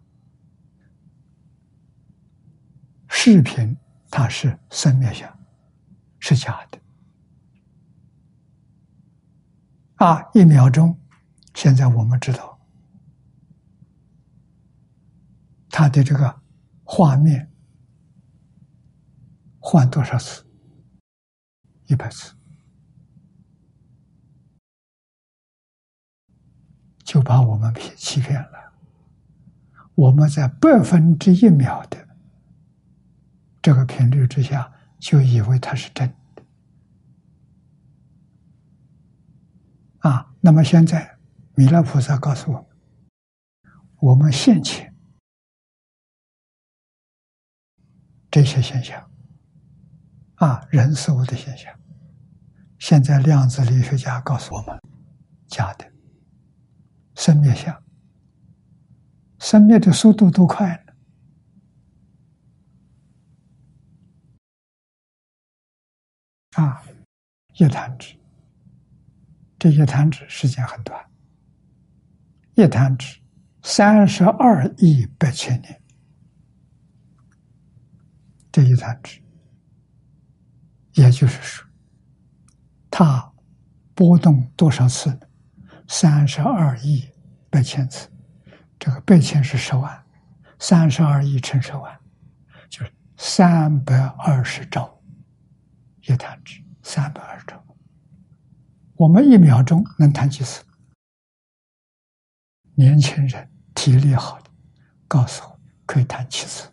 [3.07, 3.77] 视频
[4.09, 5.39] 它是生灭相，
[6.19, 6.79] 是假的。
[9.95, 10.99] 啊，一秒钟，
[11.53, 12.59] 现在我们知道，
[15.69, 16.41] 它的这个
[16.83, 17.49] 画面
[19.59, 20.45] 换多少次？
[21.85, 22.33] 一百次，
[27.03, 28.73] 就把我们骗欺骗了。
[29.93, 32.05] 我们在百分之一秒的
[33.61, 34.69] 这个频率之下，
[34.99, 36.24] 就以为它是真的。
[40.05, 41.17] 啊，那么现在
[41.55, 42.67] 弥勒菩萨告诉我们，
[43.97, 44.95] 我们现前
[48.29, 49.11] 这些现象
[50.35, 51.73] 啊，人事物的现象，
[52.77, 54.79] 现在量子力学家告诉我们，
[55.47, 55.91] 假的，
[57.15, 57.83] 生灭相。
[59.39, 60.85] 生灭的速度都快。
[66.51, 66.83] 啊，
[67.55, 68.15] 一弹指。
[69.65, 71.03] 这一弹指时间很短，
[72.53, 73.19] 一弹指
[73.63, 75.81] 三十二亿八千年，
[78.51, 79.19] 这一弹指，
[80.93, 81.67] 也就是说，
[82.91, 83.33] 它
[83.95, 85.21] 波动多少次呢？
[85.87, 87.03] 三十二亿
[87.49, 88.07] 八千次，
[88.77, 90.05] 这个八千是十万，
[90.59, 91.99] 三十二亿乘十万，
[92.69, 95.01] 就是三百二十兆
[96.03, 97.64] 一弹指，三百二十兆。
[98.95, 100.63] 我们一秒钟能弹几次？
[102.75, 104.49] 年轻人体力好的，
[105.07, 106.71] 告诉我可以弹七次。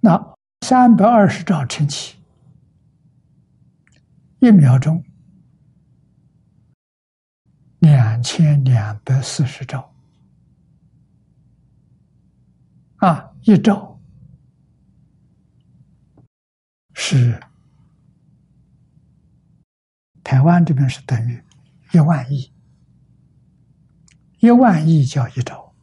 [0.00, 0.34] 那
[0.66, 2.16] 三百二十兆乘七，
[4.38, 5.04] 一秒钟。
[7.80, 9.94] 两千两百四十兆
[12.96, 13.32] 啊！
[13.42, 13.98] 一兆
[16.92, 17.40] 是
[20.30, 21.42] 台湾这边是等于
[21.92, 22.52] 一万亿，
[24.38, 25.74] 一万亿叫一兆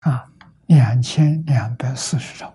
[0.00, 0.30] 啊！
[0.66, 2.54] 两千两百四十兆，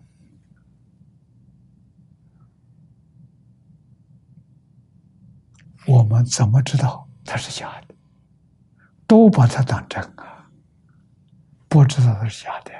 [5.87, 7.09] 我们怎么知道？
[7.25, 7.95] 它是假的，
[9.07, 10.51] 都把它当真啊！
[11.67, 12.71] 不知道它是假的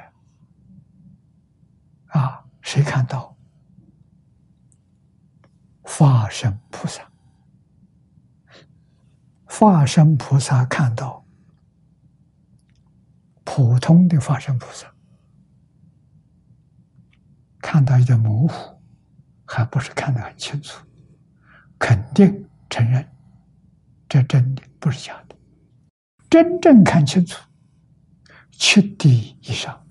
[2.20, 2.46] 啊！
[2.62, 3.36] 谁看到？
[5.84, 7.11] 法身菩萨，
[9.54, 11.26] 化身菩萨看到，
[13.44, 14.88] 普通的化身菩萨
[17.62, 18.82] 看到一点模糊，
[19.46, 20.82] 还不是看得很清楚，
[21.78, 23.06] 肯定承认。
[24.08, 25.36] 这真的不是假的，
[26.30, 27.38] 真正看清楚，
[28.52, 29.86] 七地以上，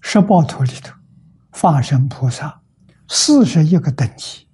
[0.00, 0.92] 十八图里头，
[1.52, 2.60] 化身菩萨
[3.08, 4.48] 四十一个等级，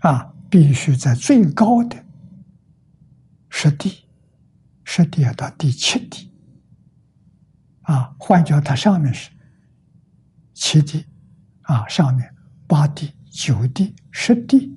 [0.00, 1.96] 啊，必须在最高的
[3.48, 4.04] 十地，
[4.84, 6.30] 十地要到第七地，
[7.82, 9.30] 啊，换叫它上面是
[10.54, 11.06] 七地，
[11.62, 12.34] 啊，上面
[12.66, 13.12] 八地。
[13.38, 14.74] 九地、十地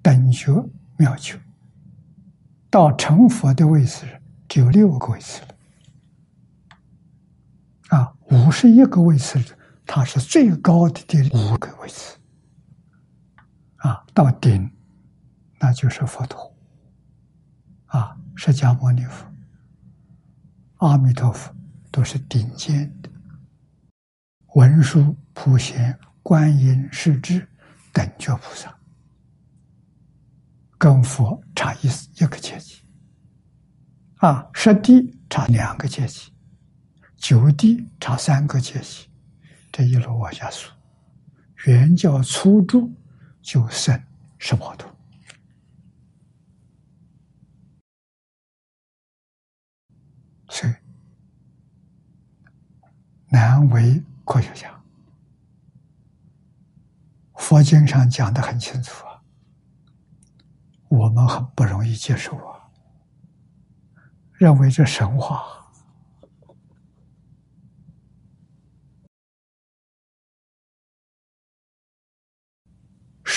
[0.00, 0.64] 等觉
[0.96, 1.40] 妙觉，
[2.70, 4.06] 到成佛的位置
[4.48, 5.40] 只有六个位置
[7.88, 7.98] 了。
[7.98, 9.44] 啊，五十一个位置，
[9.84, 12.16] 它是最高的第五个位置。
[13.80, 14.70] 啊，到顶，
[15.58, 16.56] 那就是佛陀。
[17.86, 19.26] 啊，释迦牟尼佛、
[20.78, 21.54] 阿弥陀佛
[21.90, 23.10] 都是顶尖的。
[24.54, 27.46] 文殊、普贤、观音、世智。
[27.92, 28.72] 等觉菩萨
[30.78, 31.88] 跟佛差一
[32.22, 32.84] 一个阶级，
[34.18, 36.32] 啊，十地差两个阶级，
[37.16, 39.08] 九地差三个阶级，
[39.72, 40.70] 这一路往下数，
[41.64, 42.94] 原教初住
[43.42, 44.00] 就剩
[44.38, 44.86] 十八度，
[50.48, 50.74] 所以
[53.28, 54.68] 难为科学家。
[57.34, 59.22] 佛经上讲的很清楚啊，
[60.88, 62.70] 我们很不容易接受啊，
[64.34, 65.59] 认为这神话，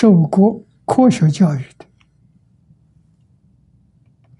[0.04, 1.86] 受过科学教育的，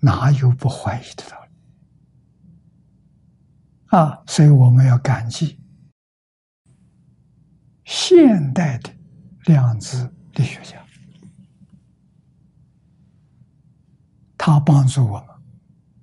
[0.01, 1.49] 哪有不怀疑的道理
[3.87, 4.23] 啊？
[4.27, 5.59] 所以我们要感激
[7.83, 8.93] 现代的。
[9.47, 10.83] 量子力学家，
[14.37, 15.29] 他帮助我们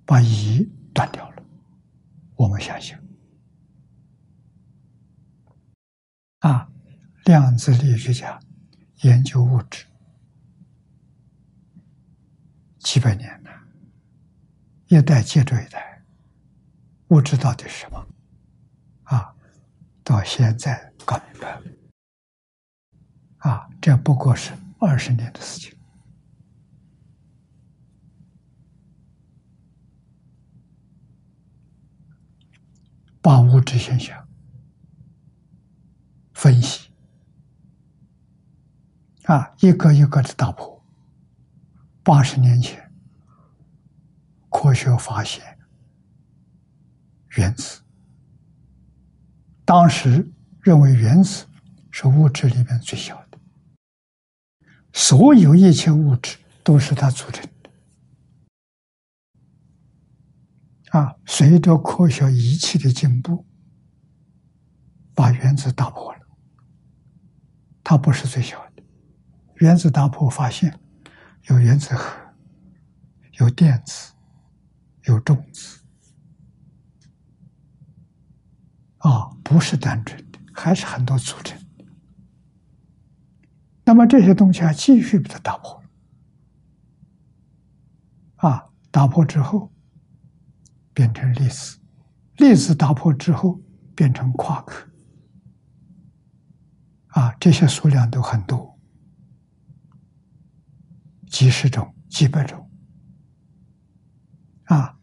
[0.05, 1.43] 把疑断掉了。
[2.35, 2.95] 我们相信
[6.39, 6.67] 啊，
[7.25, 8.39] 量子力学家
[9.01, 9.85] 研究物质
[12.79, 13.49] 几百年了，
[14.87, 16.03] 一代接着一代，
[17.07, 18.07] 物质到底是什么？
[19.03, 19.35] 啊，
[20.03, 21.61] 到现在搞明白了。
[23.37, 25.75] 啊，这不过是二十年的事情，
[33.19, 34.27] 把物质现象
[36.33, 36.90] 分析，
[39.31, 40.83] 啊，一个一个的打破。
[42.03, 42.91] 八十年前，
[44.49, 45.57] 科学发现
[47.37, 47.81] 原子，
[49.63, 50.29] 当时
[50.59, 51.45] 认为原子
[51.91, 53.39] 是物质里面最小的。
[54.91, 57.69] 所有一切物质都是它组成的，
[60.99, 61.15] 啊！
[61.25, 63.45] 随着科学仪器的进步，
[65.15, 66.19] 把原子打破了。
[67.81, 68.70] 它不是最小的，
[69.61, 70.79] 原子打破发现
[71.43, 72.19] 有原子核，
[73.33, 74.11] 有电子，
[75.03, 75.83] 有中子，
[78.97, 81.61] 啊，不是单纯的，还是很多组成。
[83.85, 85.83] 那么这些东西还继续被它打破，
[88.37, 89.71] 啊，打破之后
[90.91, 91.77] 变成粒子，
[92.37, 93.61] 粒子打破之后
[93.93, 94.89] 变成夸克。
[97.09, 98.70] 啊，这些数量都很多，
[101.31, 102.69] 几十种、几百种，
[104.65, 104.99] 啊，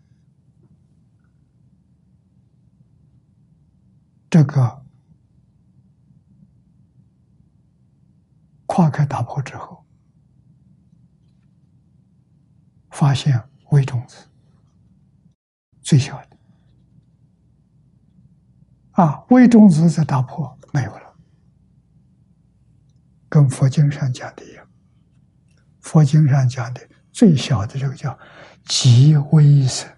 [4.29, 4.85] 这个
[8.67, 9.85] 跨开打破之后，
[12.91, 14.29] 发现微中子
[15.81, 16.37] 最小的，
[18.93, 21.17] 啊，微中子在打破没有了。
[23.31, 24.68] 跟佛经上讲的一样，
[25.89, 28.17] 佛经上讲的最小的这个叫
[28.67, 29.91] 极微生，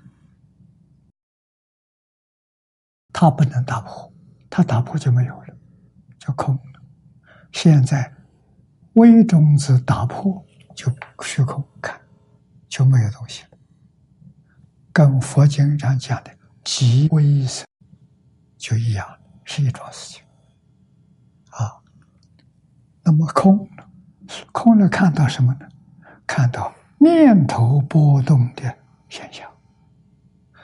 [3.12, 4.12] 它不能打破，
[4.48, 5.56] 它打破就没有了，
[6.16, 6.62] 就空了。
[7.50, 8.14] 现在
[8.92, 10.46] 微中子打破
[10.76, 10.94] 就
[11.24, 12.00] 虚空，看
[12.68, 13.58] 就没有东西了。
[14.92, 16.30] 跟佛经上讲的
[16.62, 17.66] 极微生
[18.56, 20.22] 就一样，是一桩事情。
[21.48, 21.82] 啊
[23.02, 23.90] 那么空了，
[24.52, 25.66] 空了看到什么呢？
[26.32, 28.62] 看到念头波动的
[29.08, 29.50] 现象，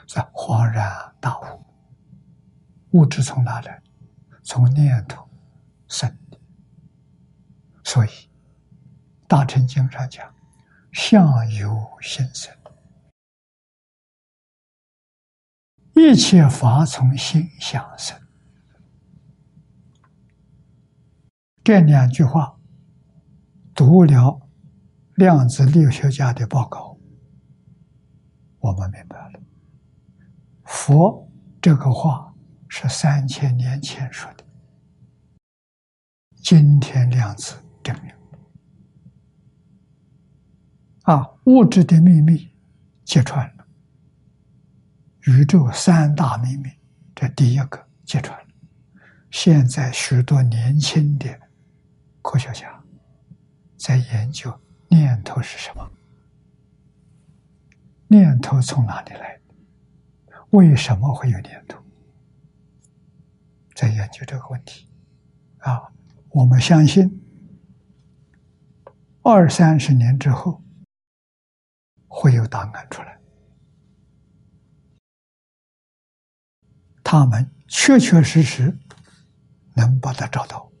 [0.07, 1.61] 是恍然大悟。
[2.91, 3.83] 物质从哪来？
[4.43, 5.29] 从念头
[5.89, 6.39] 生的。
[7.83, 8.07] 所以
[9.27, 10.33] 《大乘经》上讲
[10.93, 12.55] ：“相由心生，
[15.95, 18.17] 一切法从心想生。”
[21.61, 22.57] 这两句话
[23.75, 24.46] 读了
[25.17, 26.95] 量子力学家的报告，
[28.59, 29.39] 我们明白了。
[30.63, 31.27] 佛
[31.59, 32.31] 这个话
[32.67, 34.45] 是三千年前说的，
[36.35, 38.13] 今天量子证明
[41.01, 42.51] 啊，物质的秘密
[43.03, 43.65] 揭穿了，
[45.21, 46.69] 宇宙三大秘密，
[47.15, 48.45] 这第一个揭穿了。
[49.31, 51.27] 现在许多年轻的。
[52.21, 52.83] 科学家
[53.77, 54.53] 在研究
[54.89, 55.91] 念头是什么？
[58.07, 59.39] 念头从哪里来？
[60.51, 61.83] 为什么会有念头？
[63.75, 64.89] 在研究这个问题
[65.59, 65.91] 啊！
[66.29, 67.21] 我们相信，
[69.21, 70.63] 二三十年之后
[72.07, 73.19] 会有答案出来。
[77.03, 78.77] 他们确确实实
[79.75, 80.71] 能把它找到。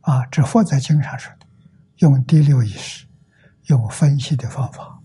[0.00, 1.32] 啊，这佛在经上说，
[1.98, 3.06] 用第六意识，
[3.66, 5.00] 用分析的方法，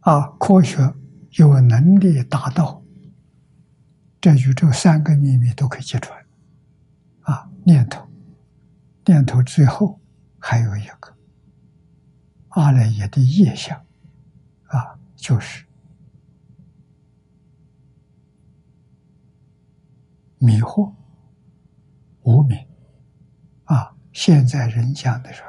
[0.00, 0.94] 啊，科学
[1.32, 2.82] 有能力达到，
[4.20, 6.18] 这宇宙三个秘密都可以揭穿，
[7.22, 8.08] 啊，念头，
[9.04, 10.00] 念头最后
[10.38, 11.16] 还有一个，
[12.48, 13.78] 阿赖耶的业相，
[14.66, 15.64] 啊，就是
[20.38, 20.92] 迷惑。
[22.26, 22.58] 无明！
[24.14, 25.42] 现在人讲的是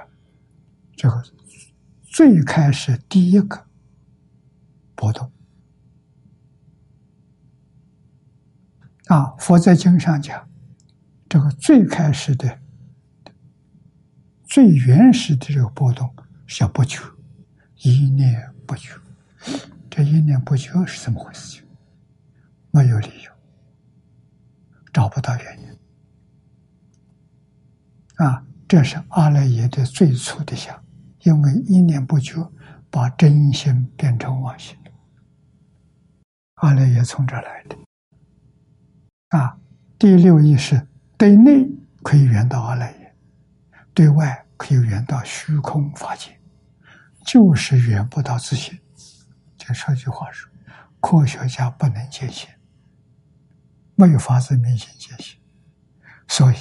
[0.98, 1.24] 这个
[2.02, 3.68] 最开始第一个
[4.96, 5.32] 波动
[9.06, 9.36] 啊。
[9.38, 10.50] 佛在经上讲，
[11.30, 12.60] 这个最开始的、
[14.44, 16.14] 最原始的这个波动
[16.48, 17.06] 叫不求，
[17.78, 19.00] 一念不求。
[19.92, 21.62] 这一念不求是怎么回事？
[22.72, 23.32] 没有理由，
[24.92, 25.78] 找不到原因。
[28.16, 30.84] 啊，这是阿赖耶的最初的相，
[31.22, 32.52] 因为一念不觉，
[32.90, 34.76] 把真心变成妄心。
[36.56, 37.78] 阿赖耶从这来的。
[39.30, 39.56] 啊，
[40.00, 41.70] 第六意识对内
[42.02, 43.16] 可以圆到阿赖耶，
[43.94, 46.36] 对外可以圆到虚空法界，
[47.24, 48.80] 就是圆不到自信。
[49.58, 50.52] 就说句话说，
[51.00, 52.50] 科学家不能见性，
[53.94, 55.38] 没有法子明心见性，
[56.28, 56.56] 所以。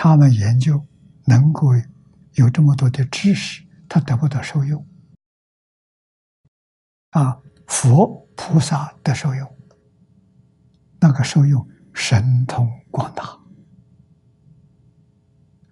[0.00, 0.80] 他们研究
[1.28, 1.68] 能够
[2.32, 4.86] 有这么多的知识，他得不到受用
[7.10, 7.40] 啊！
[7.66, 9.58] 佛菩萨的受用，
[10.98, 13.38] 那个受用神通广大，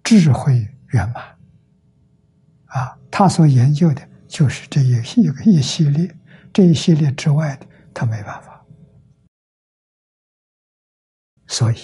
[0.03, 1.37] 智慧圆满
[2.65, 2.99] 啊！
[3.09, 6.15] 他所研究的就是这一一一系列，
[6.53, 8.63] 这一系列之外的，他没办法。
[11.47, 11.77] 所以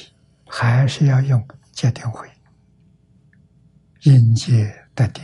[0.45, 2.30] 还是要用戒定慧，
[4.04, 5.24] 因戒得定，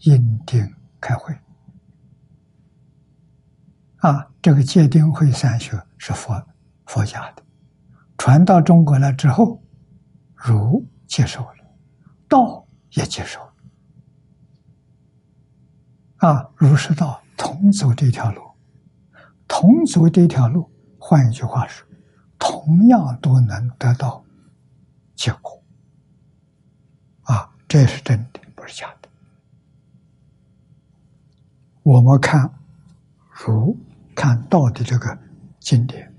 [0.00, 1.32] 因定开会。
[3.98, 6.42] 啊，这个戒定慧三学是佛
[6.86, 7.42] 佛家的，
[8.18, 9.62] 传到中国来之后，
[10.34, 11.54] 儒接受了，
[12.28, 13.52] 道也接受了。
[16.16, 18.42] 啊，儒释道同走这条路，
[19.46, 20.68] 同走这条路，
[20.98, 21.86] 换一句话说，
[22.38, 24.24] 同样都能得到
[25.14, 25.59] 结果。
[27.70, 29.08] 这是真的，不是假的。
[31.84, 32.52] 我们看
[33.30, 33.76] 儒。
[34.12, 35.16] 看道的这个
[35.60, 36.12] 经典，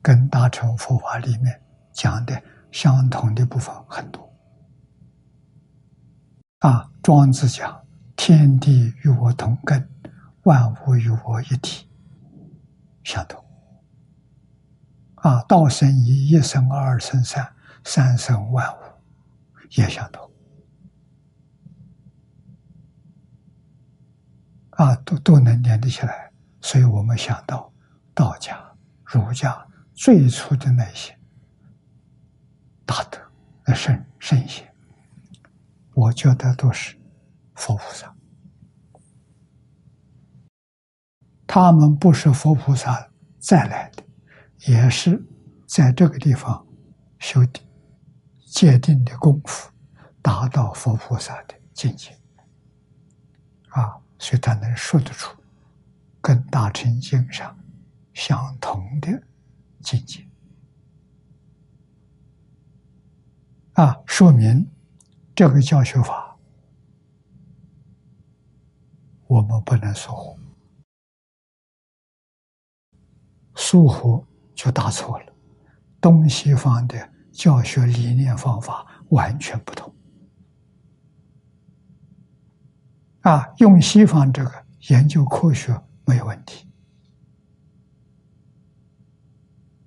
[0.00, 1.60] 跟大乘佛法里面
[1.92, 4.32] 讲的相同的部分很多。
[6.60, 7.84] 啊，庄子讲
[8.16, 9.86] 天地与我同根，
[10.44, 11.86] 万物与我一体，
[13.04, 13.44] 相同。
[15.16, 17.46] 啊，道生一，一生二，二生三，
[17.84, 18.78] 三生万物，
[19.72, 20.30] 也相同。
[24.78, 26.30] 啊，都都能连得起来。
[26.60, 27.72] 所以我们想到
[28.14, 28.56] 道家、
[29.04, 31.16] 儒家最初的那些
[32.86, 33.18] 大德、
[33.66, 34.72] 那圣圣贤，
[35.94, 36.96] 我觉得都是
[37.56, 38.14] 佛菩萨。
[41.44, 43.10] 他们不是佛菩萨
[43.40, 44.04] 再来的，
[44.66, 45.20] 也是
[45.66, 46.64] 在这个地方
[47.18, 47.60] 修的
[48.46, 49.72] 界定的功夫，
[50.22, 52.16] 达到佛菩萨的境界
[53.70, 55.36] 啊，所以他能说得出。
[56.20, 57.56] 跟大乘经上
[58.12, 59.22] 相同的
[59.80, 60.26] 境界
[63.74, 64.68] 啊，说明
[65.34, 66.36] 这个教学法
[69.28, 70.38] 我们不能疏忽，
[73.54, 75.32] 疏忽就打错了。
[76.00, 79.94] 东西方的教学理念方法完全不同
[83.28, 85.78] 啊，用西方这个研究科学。
[86.08, 86.66] 没有问题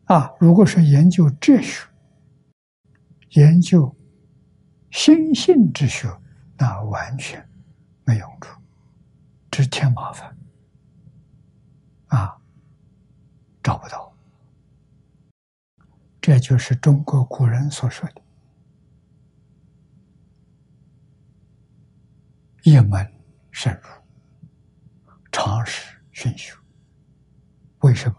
[0.05, 0.31] 啊！
[0.39, 1.87] 如果是研究哲学、
[3.31, 3.95] 研究
[4.91, 6.15] 心性之学，
[6.59, 7.43] 那完全
[8.03, 8.55] 没用处，
[9.49, 10.37] 只添麻烦
[12.09, 12.37] 啊！
[13.63, 14.15] 找不到，
[16.21, 18.21] 这就是中国古人所说的
[22.61, 23.11] “一门
[23.51, 23.89] 深入，
[25.31, 25.89] 常识”。
[26.13, 26.55] 熏修，
[27.79, 28.15] 为什么？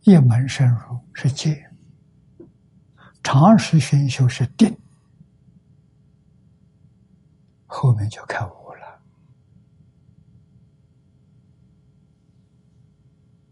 [0.00, 1.70] 一门深入是戒，
[3.22, 4.76] 常识熏修是定，
[7.66, 9.00] 后面就开悟了。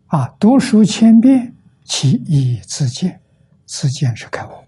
[0.07, 3.23] 啊，读书千遍，其义自见，
[3.67, 4.67] 自见是开悟，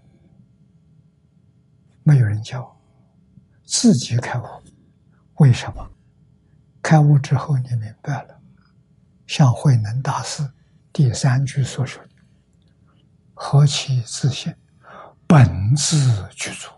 [2.03, 2.79] 没有人教，
[3.65, 4.45] 自己开悟。
[5.39, 5.91] 为什么？
[6.87, 8.39] 开悟之后，你明白了。
[9.25, 10.49] 像慧能大师
[10.93, 12.09] 第三句所说的
[13.35, 14.55] ：“何其自信，
[15.27, 16.69] 本自具足。”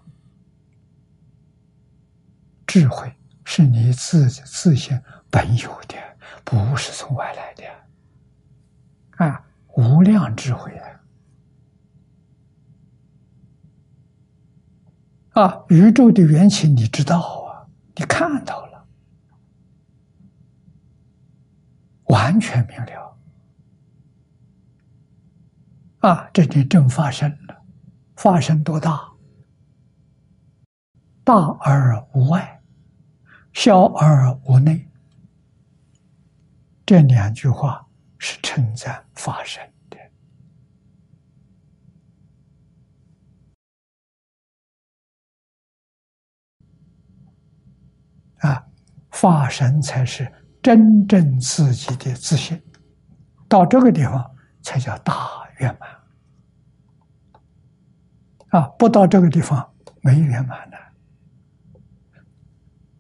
[2.65, 3.13] 智慧
[3.45, 4.99] 是你自己自信
[5.29, 5.95] 本有的，
[6.43, 7.63] 不是从外来的。
[9.23, 9.45] 啊，
[9.77, 10.75] 无量智慧
[15.35, 15.43] 啊！
[15.43, 18.68] 啊，宇宙的缘起你知道啊，你看到了。
[22.09, 23.17] 完全明了
[25.99, 26.29] 啊！
[26.33, 27.63] 这里正发生了，
[28.15, 29.11] 发生多大？
[31.23, 32.61] 大而无外，
[33.53, 34.89] 小而无内。
[36.85, 37.87] 这两句话
[38.17, 39.61] 是称赞发生
[39.91, 39.99] 的
[48.37, 48.65] 啊，
[49.11, 50.38] 发生才是。
[50.61, 52.61] 真正自己的自信，
[53.47, 55.13] 到这个地方才叫大
[55.59, 55.89] 圆满
[58.49, 58.67] 啊！
[58.77, 60.77] 不到这个地方没圆满的，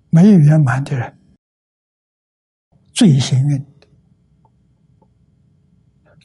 [0.09, 1.19] 没有圆满的人
[2.93, 3.87] 最幸运的、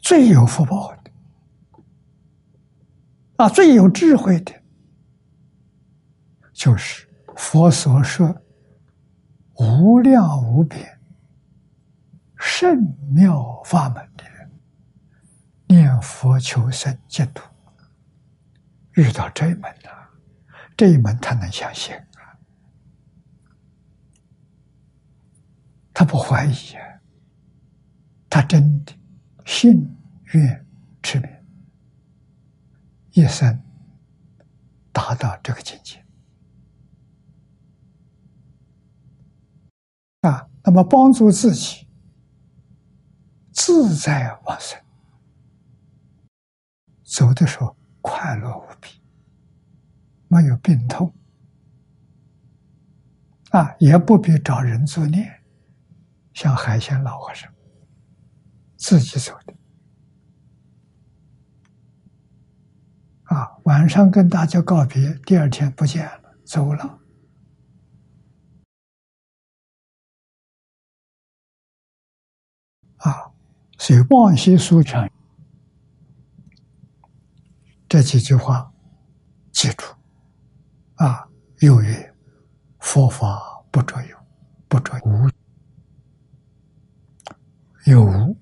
[0.03, 1.11] 最有福报的
[3.37, 4.53] 啊，最有智慧的，
[6.53, 8.41] 就是佛所说
[9.55, 10.94] 无量无边。
[12.57, 14.49] 圣妙法门的人，
[15.67, 17.43] 念佛求生净土，
[18.93, 20.11] 遇到这一门了，
[20.77, 22.39] 这一门他能相信啊，
[25.93, 27.03] 他不怀疑啊，
[28.31, 28.93] 他真的
[29.45, 29.93] 信
[30.27, 30.65] 愿
[31.03, 31.29] 持名，
[33.15, 33.61] 一生
[34.93, 36.07] 达到这个境界。
[40.21, 41.84] 啊，那么帮助自己
[43.67, 44.79] 自在往生，
[47.03, 49.01] 走的时候快乐无比，
[50.29, 51.11] 没有病痛
[53.53, 55.43] 啊，也不必找人作念，
[56.35, 57.51] 像海鲜老和尚
[58.77, 59.55] 自己走的。
[63.35, 67.01] 啊，晚上跟大家告别，第二天不见了，走了。
[72.97, 73.34] 啊，
[73.85, 75.13] 所以望西书全
[77.87, 78.73] 这几句话
[79.53, 79.85] 记住。
[80.95, 81.29] 啊，
[81.61, 82.15] 又曰：
[82.79, 84.17] 佛法不着有，
[84.69, 85.29] 不着无，
[87.85, 88.35] 有无。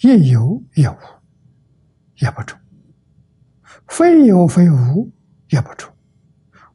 [0.00, 0.98] 亦有也无，
[2.16, 2.58] 也不中；
[3.86, 5.12] 非有非无，
[5.50, 5.88] 也不中；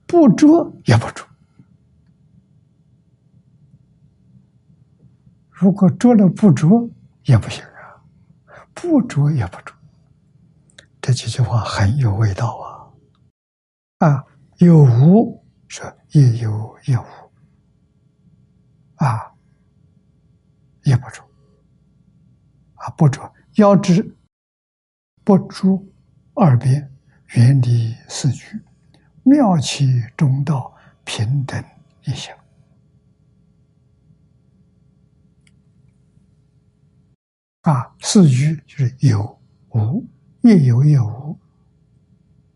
[0.07, 1.27] 不着也不中。
[5.61, 6.89] 如果着了不着
[7.25, 8.01] 也不行啊，
[8.73, 9.77] 不着也不中。
[10.99, 12.57] 这几句话很有味道
[13.99, 14.09] 啊！
[14.09, 14.25] 啊，
[14.57, 17.05] 有无说亦有亦无，
[18.95, 19.31] 啊，
[20.81, 21.23] 也不中。
[22.73, 24.17] 啊，不着要知
[25.23, 25.87] 不诸
[26.33, 26.91] 二边，
[27.35, 28.59] 远离四句，
[29.21, 30.75] 妙起中道，
[31.05, 31.63] 平等
[32.05, 32.35] 一相。
[37.61, 39.39] 啊，四句就是有
[39.69, 40.05] 无，
[40.41, 41.39] 亦有亦无，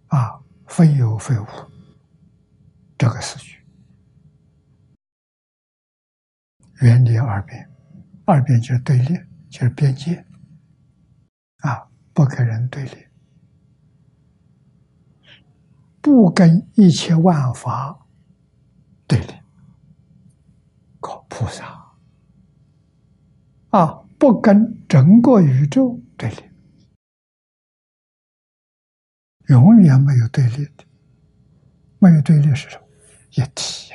[0.07, 1.45] 啊，非有非无，
[2.97, 3.59] 这个四句，
[6.81, 7.69] 远离二边，
[8.25, 9.17] 二边就是对立。
[9.47, 10.25] 就是边界
[11.59, 13.07] 啊，不跟人对立，
[16.01, 18.05] 不跟一切万法
[19.07, 19.33] 对立，
[20.99, 21.95] 靠菩萨
[23.69, 26.37] 啊，不跟整个宇宙对立，
[29.47, 30.85] 永远没有对立的，
[31.99, 32.83] 没有对立是什么？
[33.31, 33.93] 一体。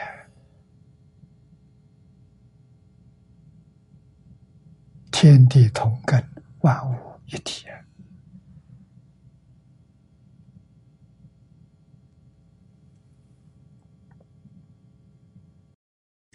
[5.11, 6.23] 天地同根，
[6.61, 7.67] 万物一体。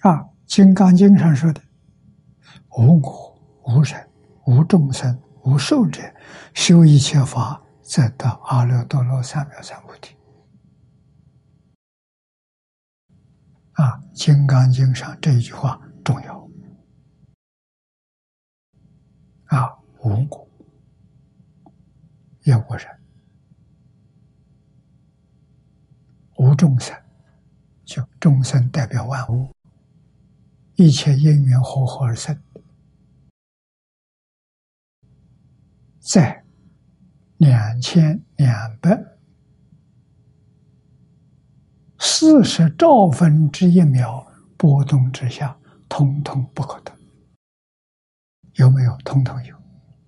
[0.02, 0.12] 啊，
[0.46, 1.60] 《金刚经》上说的
[2.78, 3.35] ：“无我、
[3.66, 4.10] 无人、
[4.46, 6.02] 无众生、无寿者，
[6.54, 10.16] 修一切法，则得阿耨多罗三藐三菩提。”
[13.74, 16.50] 啊，《金刚经》上这一句话重要。
[19.48, 20.48] 啊，无我，
[22.44, 22.88] 也无人，
[26.38, 26.96] 无众生，
[27.84, 29.54] 就众生代表万物，
[30.76, 32.42] 一切因缘和合而生，
[36.06, 36.46] 在
[37.38, 38.96] 两千两百
[41.98, 45.58] 四十兆分之一秒波动之下，
[45.90, 46.96] 通通不可得。
[48.54, 48.96] 有没有？
[48.98, 49.58] 通通有，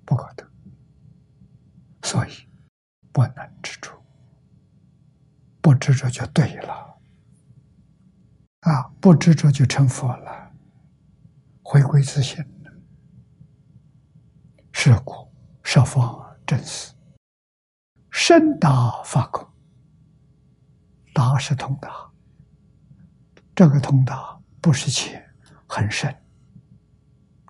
[0.06, 0.48] 不可得，
[2.04, 2.30] 所以
[3.12, 3.92] 不能执着，
[5.62, 7.00] 不执着就对了，
[8.60, 10.52] 啊，不执着就成佛了，
[11.64, 12.38] 回归自信。
[12.64, 12.72] 了，
[14.72, 15.27] 是故。
[15.70, 16.96] 十方正思，
[18.10, 19.46] 深达法空，
[21.14, 22.10] 达是通达，
[23.54, 25.22] 这个通达不是浅，
[25.68, 26.16] 很深，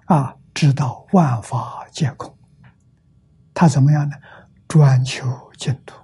[0.06, 0.36] 啊。
[0.52, 2.36] 知道万法皆空，
[3.54, 4.16] 他怎么样呢？
[4.68, 6.04] 专求净土，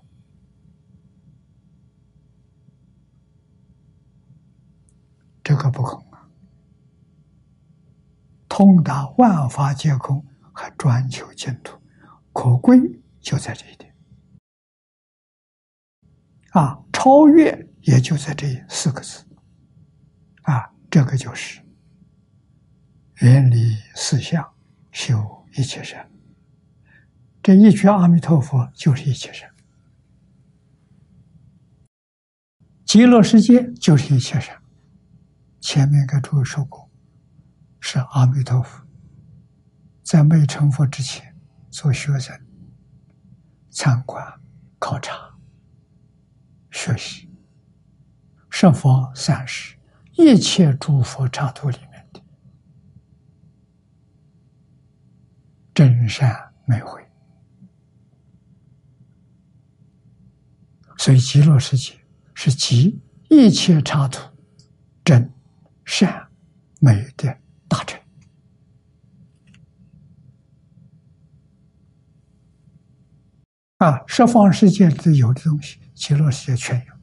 [5.43, 6.29] 这个不空啊！
[8.47, 10.23] 通达万法皆空，
[10.53, 11.81] 还专求净土，
[12.33, 12.77] 可贵
[13.21, 13.95] 就在这一点
[16.51, 16.79] 啊！
[16.91, 19.25] 超越也就在这四个字
[20.43, 20.73] 啊！
[20.89, 21.61] 这个就是。
[23.19, 24.53] 远离四相，
[24.91, 26.09] 修一切善。
[27.41, 29.53] 这一句阿弥陀佛就是一切善，
[32.85, 34.61] 极乐世界就是一切善。
[35.59, 36.89] 前面给诸位说过，
[37.79, 38.85] 是阿弥陀佛
[40.03, 41.32] 在没成佛之前
[41.73, 42.39] 做学生、
[43.71, 44.23] 参观、
[44.77, 45.35] 考察、
[46.69, 47.27] 学习，
[48.51, 49.75] 十方三世
[50.11, 52.21] 一切诸佛刹土里面的。
[55.73, 57.03] 真善美慧
[60.99, 61.99] 所以极乐世界
[62.35, 63.01] 是集
[63.31, 64.21] 一切刹土
[65.03, 65.33] 真
[65.85, 66.29] 善
[66.79, 67.35] 美的
[67.67, 67.99] 大成。
[73.83, 76.93] 啊，十方世界里有的东西，极乐世界全有；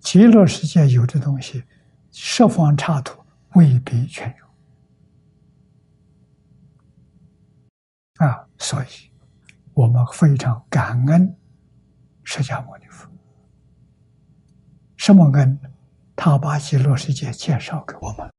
[0.00, 1.64] 极乐世界有的东西，
[2.10, 3.22] 十方刹土
[3.52, 4.46] 未必全有。
[8.26, 8.86] 啊，所以
[9.74, 11.36] 我们非常感恩
[12.24, 13.06] 释迦牟尼佛。
[14.96, 15.60] 什么恩？
[16.16, 18.32] 他把极乐世界介绍给我们，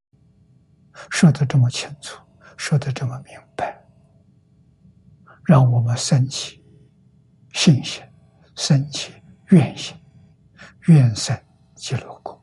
[1.12, 2.20] 说的这么清楚，
[2.58, 3.80] 说的这么明白，
[5.46, 6.59] 让我们生起
[7.62, 8.02] 信心，
[8.56, 9.12] 生起
[9.50, 9.94] 愿心，
[10.88, 11.38] 愿生
[11.76, 12.42] 极乐国。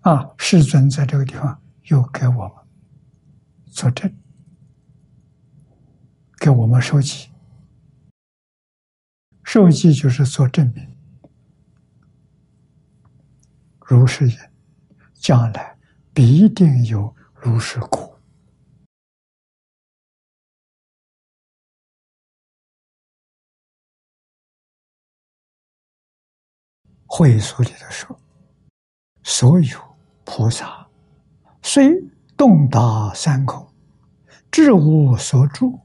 [0.00, 2.52] 啊，世尊在这个地方又给我们。
[3.66, 4.10] 作证，
[6.38, 7.28] 给我们收集，
[9.44, 10.96] 收集就是做证明。
[13.80, 14.50] 如是人，
[15.12, 15.78] 将来
[16.14, 18.09] 必定有如是果。
[27.12, 28.18] 会所里的说，
[29.24, 29.78] 所有
[30.24, 30.86] 菩萨
[31.62, 31.92] 虽。
[32.36, 33.70] 洞达三空，
[34.50, 35.78] 至无所住，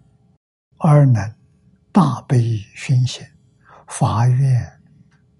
[0.77, 1.35] 而能
[1.91, 3.27] 大悲熏心，
[3.85, 4.81] 发愿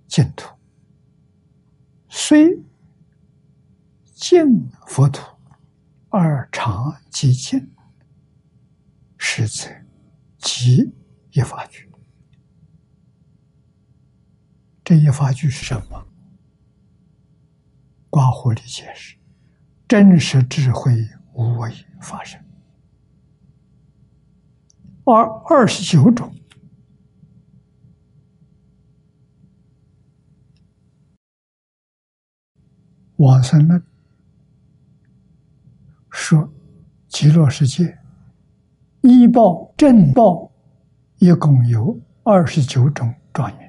[0.10, 0.54] 净土。
[2.10, 2.62] 虽
[4.14, 4.46] 见
[4.88, 5.24] 佛土，
[6.10, 7.72] 而常寂静，
[9.18, 9.70] 实则
[10.40, 10.94] 即
[11.32, 11.90] 一法具。
[14.86, 16.08] 这一法句是什么？
[18.10, 19.18] 刮胡里解释。
[19.88, 20.92] 真实智慧
[21.34, 21.72] 无为
[22.02, 22.44] 发生，
[25.04, 26.34] 而二十九种
[33.18, 33.84] 往生论
[36.10, 36.52] 说，
[37.08, 38.00] 极乐世界
[39.02, 40.52] 医报正报
[41.20, 43.65] 一共有二十九种庄严，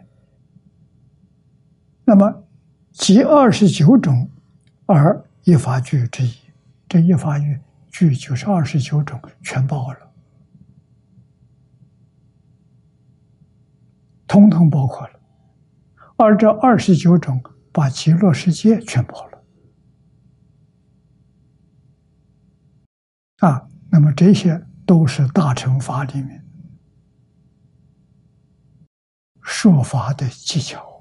[2.06, 2.44] 那么
[2.92, 4.30] 即二十九种
[4.86, 5.22] 而。
[5.46, 6.34] 一法具之一，
[6.88, 10.12] 这一法具具就是二十九种，全包了，
[14.26, 15.20] 通通包括了。
[16.16, 19.44] 而这二十九种把极乐世界全包了，
[23.48, 26.44] 啊，那么这些都是大乘法里面
[29.42, 30.95] 说法的技巧，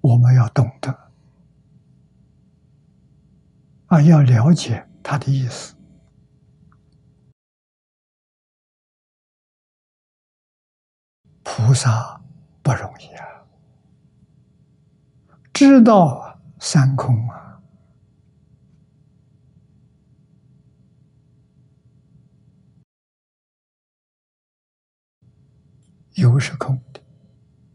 [0.00, 1.10] 我们要懂得。
[3.86, 5.74] 啊，要了解他的意思。
[11.42, 12.22] 菩萨
[12.62, 13.26] 不容易啊，
[15.52, 17.60] 知道三空啊，
[26.14, 27.02] 有是空的，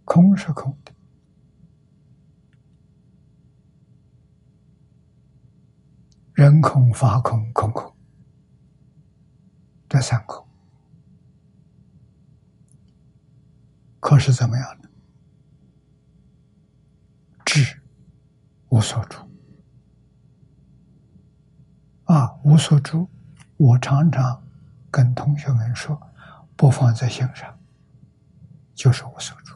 [0.06, 0.95] 空是空的。
[6.36, 7.96] 人空、法空、空空，
[9.88, 10.46] 这三空，
[14.02, 14.90] 可是怎么样呢？
[17.46, 17.82] 智
[18.68, 19.18] 无所住
[22.04, 23.10] 啊，无所住。
[23.56, 24.44] 我常常
[24.92, 25.98] 跟同学们说，
[26.58, 27.58] 不放在心上，
[28.74, 29.56] 就是无所住；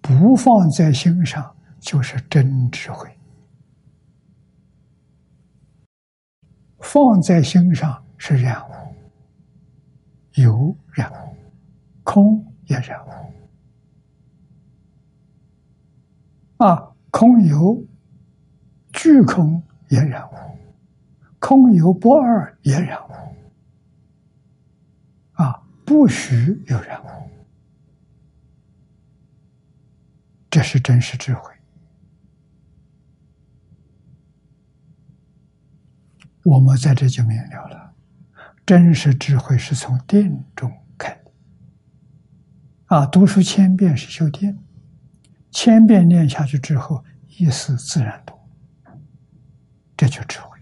[0.00, 3.15] 不放在心上，就是真智慧。
[6.86, 8.72] 放在心上是染污，
[10.34, 11.36] 有染污，
[12.04, 13.10] 空也染污。
[16.64, 17.84] 啊，空有
[18.92, 20.34] 具空也染污，
[21.40, 23.12] 空有不二也染污。
[25.32, 27.08] 啊，不虚有染污，
[30.48, 31.52] 这是真实智慧。
[36.46, 37.92] 我们在这就明了了，
[38.64, 41.32] 真实智慧是从定中开的。
[42.84, 44.56] 啊，读书千遍是修定，
[45.50, 48.48] 千遍念下去之后，意思自然多，
[49.96, 50.56] 这就智慧。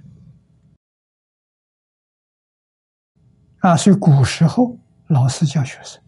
[3.59, 4.79] 啊，所以古时候
[5.09, 6.03] 老师教学生，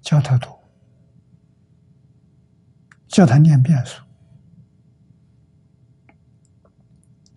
[0.00, 0.50] 教他读，
[3.06, 4.02] 叫他念遍书。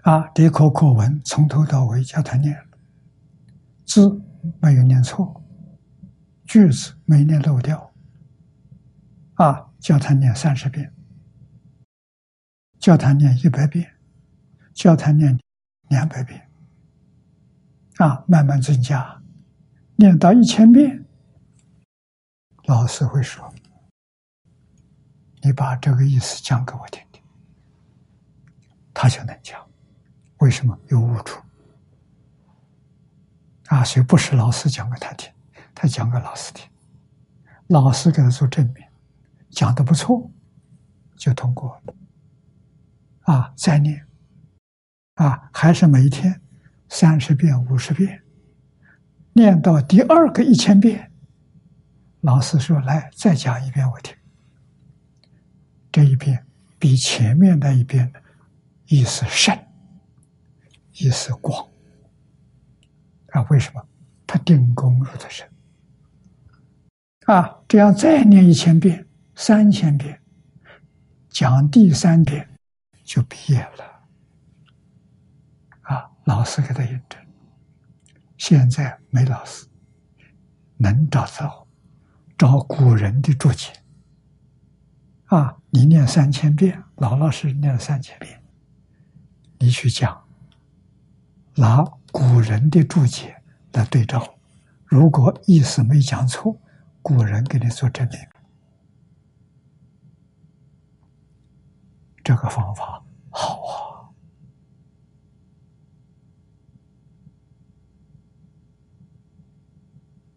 [0.01, 2.57] 啊这一口课文从头到尾教他念
[3.85, 4.19] 字
[4.59, 5.43] 没有念错
[6.45, 7.93] 句子没念漏掉。
[9.35, 10.93] 啊教他念三十遍。
[12.77, 13.89] 教他念一百遍。
[14.73, 15.39] 教他念
[15.87, 16.49] 两百遍。
[17.97, 19.21] 啊慢慢增加。
[19.95, 21.05] 念到一千遍
[22.65, 23.53] 老师会说
[25.41, 27.23] 你把这个意思讲给我听听。
[28.93, 29.70] 他就能讲。
[30.41, 31.39] 为什么有误处？
[33.67, 35.31] 啊，所以不是老师讲给他听，
[35.73, 36.67] 他讲给老师听，
[37.67, 38.83] 老师给他做证明，
[39.51, 40.29] 讲的不错，
[41.15, 41.93] 就通过了。
[43.21, 44.05] 啊，再念，
[45.13, 46.41] 啊，还是每一天
[46.89, 48.23] 三十遍、五十遍，
[49.33, 51.11] 念到第二个一千遍，
[52.21, 54.17] 老师说：“来，再讲一遍我听。”
[55.91, 56.47] 这一遍
[56.79, 58.11] 比前面那一遍
[58.87, 59.67] 意思深。
[60.93, 61.69] 一丝光
[63.29, 63.85] 啊为什么？
[64.27, 65.49] 他定功入的深。
[67.25, 70.21] 啊这样再念一千遍三千遍
[71.29, 72.57] 讲第三遍
[73.03, 74.01] 就毕业了。
[75.81, 77.19] 啊老师给他印证。
[78.37, 79.67] 现在没老师
[80.77, 81.67] 能找到
[82.37, 83.71] 找古人的注解。
[85.25, 88.43] 啊你念三千遍老老实实念三千遍
[89.59, 90.27] 你去讲
[91.55, 93.35] 拿古人的注解
[93.73, 94.35] 来对照。
[94.85, 96.57] 如果意思没讲错
[97.01, 98.19] 古人给你做证明。
[102.23, 103.81] 这个方法好啊。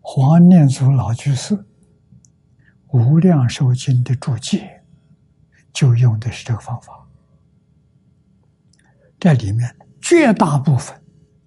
[0.00, 1.66] 黄念祖老居士
[2.88, 4.84] 无量寿经的注解
[5.72, 7.04] 就用的是这个方法。
[9.18, 11.02] 这里面绝大部分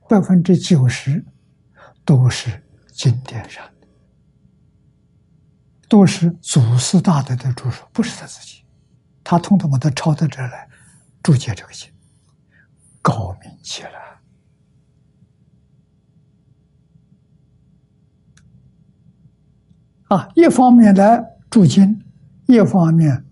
[0.07, 1.23] 百分之九十
[2.05, 2.63] 都是
[2.93, 3.87] 经典上的，
[5.89, 8.63] 都是祖师大德的助手，不是他自己。
[9.23, 10.67] 他通通把他抄到这儿来
[11.21, 11.91] 注解这个经，
[13.01, 13.89] 高明极了
[20.07, 20.29] 啊！
[20.35, 22.01] 一方面来注经，
[22.45, 23.25] 一方面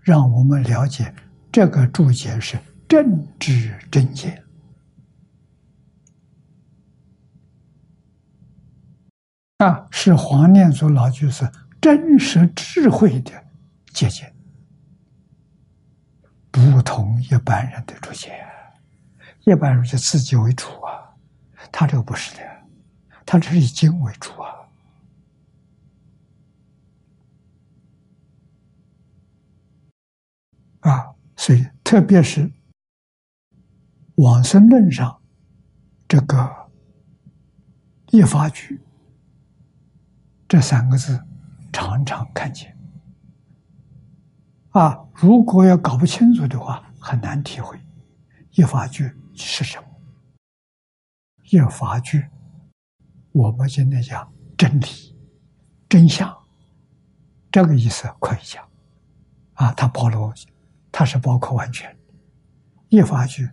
[0.00, 1.14] 让我们了解
[1.52, 4.41] 这个注解是政治真解。
[9.62, 11.48] 啊，是黄念祖老居士
[11.80, 13.30] 真实智慧的
[13.92, 14.26] 结晶，
[16.50, 18.44] 不同一般人的出现。
[19.44, 21.14] 一般人就自己为主啊，
[21.70, 22.42] 他这个不是的，
[23.24, 24.50] 他这是以经为主啊。
[30.80, 32.50] 啊，所以特别是
[34.16, 35.20] 往生论上，
[36.08, 36.68] 这个
[38.10, 38.80] 一发句。
[40.52, 41.18] 这三个字
[41.72, 42.76] 常常看见。
[44.72, 47.80] 啊，如果要搞不清楚的话，很难体会
[48.52, 49.84] “一法句是什么。
[51.50, 52.28] “一法句，
[53.32, 55.16] 我们现在讲真理、
[55.88, 56.30] 真相，
[57.50, 58.62] 这个意思可以讲。
[59.54, 60.34] 啊，它包罗，
[60.90, 61.96] 它是包括完全。
[62.90, 63.48] “一法句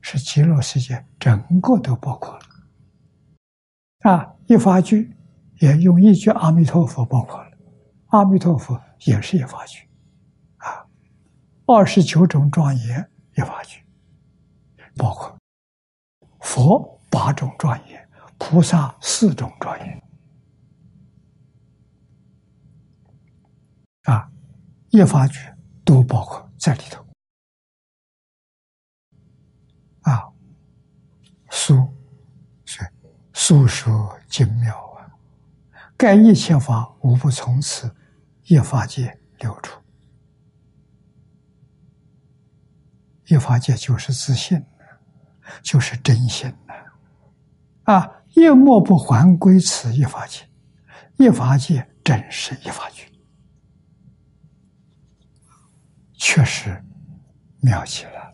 [0.00, 4.10] 是极乐世界整个都包括了。
[4.10, 5.14] 啊，一法句
[5.60, 7.50] 也用一句阿弥陀佛包括了，
[8.08, 9.86] 阿弥陀佛也是一法句，
[10.56, 10.86] 啊，
[11.66, 13.82] 二十九种庄严一法句，
[14.96, 15.36] 包括
[16.40, 18.08] 佛八种庄严，
[18.38, 20.02] 菩萨四种庄严，
[24.04, 24.30] 啊，
[24.88, 25.40] 一法句
[25.84, 27.04] 都包括在里头，
[30.00, 30.32] 啊，
[31.50, 31.86] 书
[32.64, 32.80] 是
[33.34, 34.89] 素说精妙。
[36.00, 37.94] 盖一切法无不从此
[38.44, 39.78] 一法界流出。
[43.26, 44.64] 一法界就是自信，
[45.62, 46.50] 就是真心
[47.84, 47.94] 啊！
[47.94, 50.48] 啊，一莫不还归此一法界，
[51.18, 53.06] 一法界真是一法界，
[56.14, 56.82] 确实
[57.60, 58.32] 妙极了。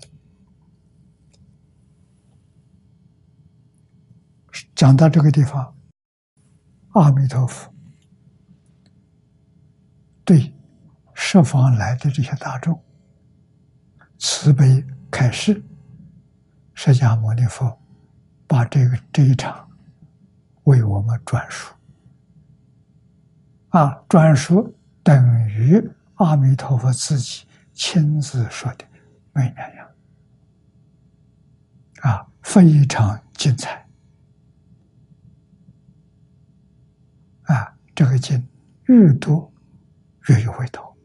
[4.76, 5.75] 讲到这个地方，
[6.96, 7.70] 阿弥陀佛
[10.24, 10.50] 对
[11.12, 12.82] 十方来的这些大众
[14.18, 15.62] 慈悲开示，
[16.72, 17.78] 释迦牟尼佛
[18.46, 19.68] 把这个这一场
[20.64, 21.74] 为我们转述。
[23.68, 28.86] 啊，转述等于阿弥陀佛自己亲自说的，
[29.34, 29.88] 没两样。
[32.00, 33.85] 啊，非常精彩。
[38.18, 38.46] 经
[38.86, 39.52] 越读
[40.28, 40.96] 越有味道。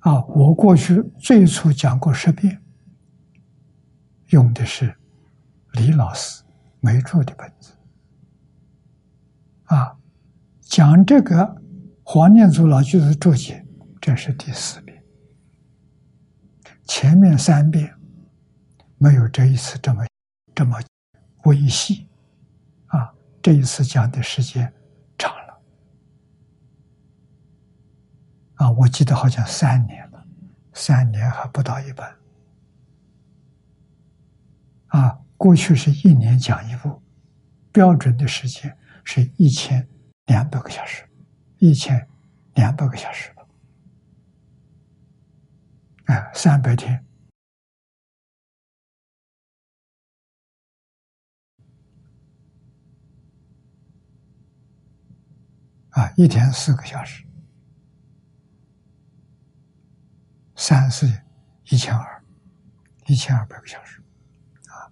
[0.00, 2.62] 啊，我过去最初讲过十遍，
[4.28, 4.94] 用的是
[5.72, 6.42] 李老师
[6.80, 7.72] 没注的本子。
[9.64, 9.96] 啊，
[10.60, 11.62] 讲这个
[12.02, 13.64] 黄念祖老居士注解，
[14.00, 15.04] 这是第四遍，
[16.84, 17.94] 前面三遍
[18.96, 20.04] 没有这一次这么
[20.54, 20.78] 这么
[21.44, 22.08] 微细。
[23.48, 24.70] 这一次讲的时间
[25.16, 25.58] 长了。
[28.56, 30.22] 啊，我记得好像三年了，
[30.74, 32.14] 三年还不到一半。
[34.88, 37.00] 啊，过去是一年讲一部，
[37.72, 38.76] 标准的时间。
[39.02, 39.88] 是一千
[40.26, 41.08] 两百个小时，
[41.56, 42.06] 一千
[42.52, 43.46] 两百个小时吧，
[46.14, 47.02] 啊，三百天，
[55.98, 57.24] 啊，一天四个小时，
[60.54, 61.12] 三四
[61.70, 62.22] 一千二，
[63.06, 64.00] 一千二百个小时，
[64.68, 64.86] 啊，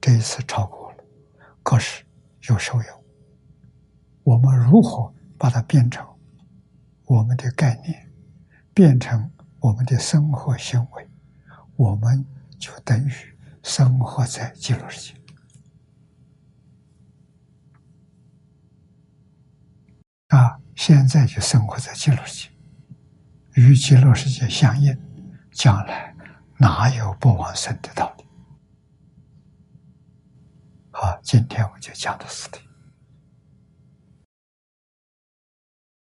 [0.00, 1.04] 这一次超过了，
[1.62, 2.04] 可是
[2.48, 3.04] 有收有。
[4.24, 6.04] 我们如何把它变成
[7.04, 8.10] 我们的概念，
[8.74, 9.30] 变成
[9.60, 11.08] 我们的生活行为，
[11.76, 12.26] 我们
[12.58, 13.12] 就等于
[13.62, 15.17] 生活在极乐世界
[20.28, 20.58] 啊！
[20.74, 22.54] 现在就生活在极乐世界，
[23.54, 24.96] 与极乐世界相应，
[25.50, 26.14] 将来
[26.56, 28.24] 哪有不往生的道理？
[30.92, 32.60] 好，今天我就讲到此地。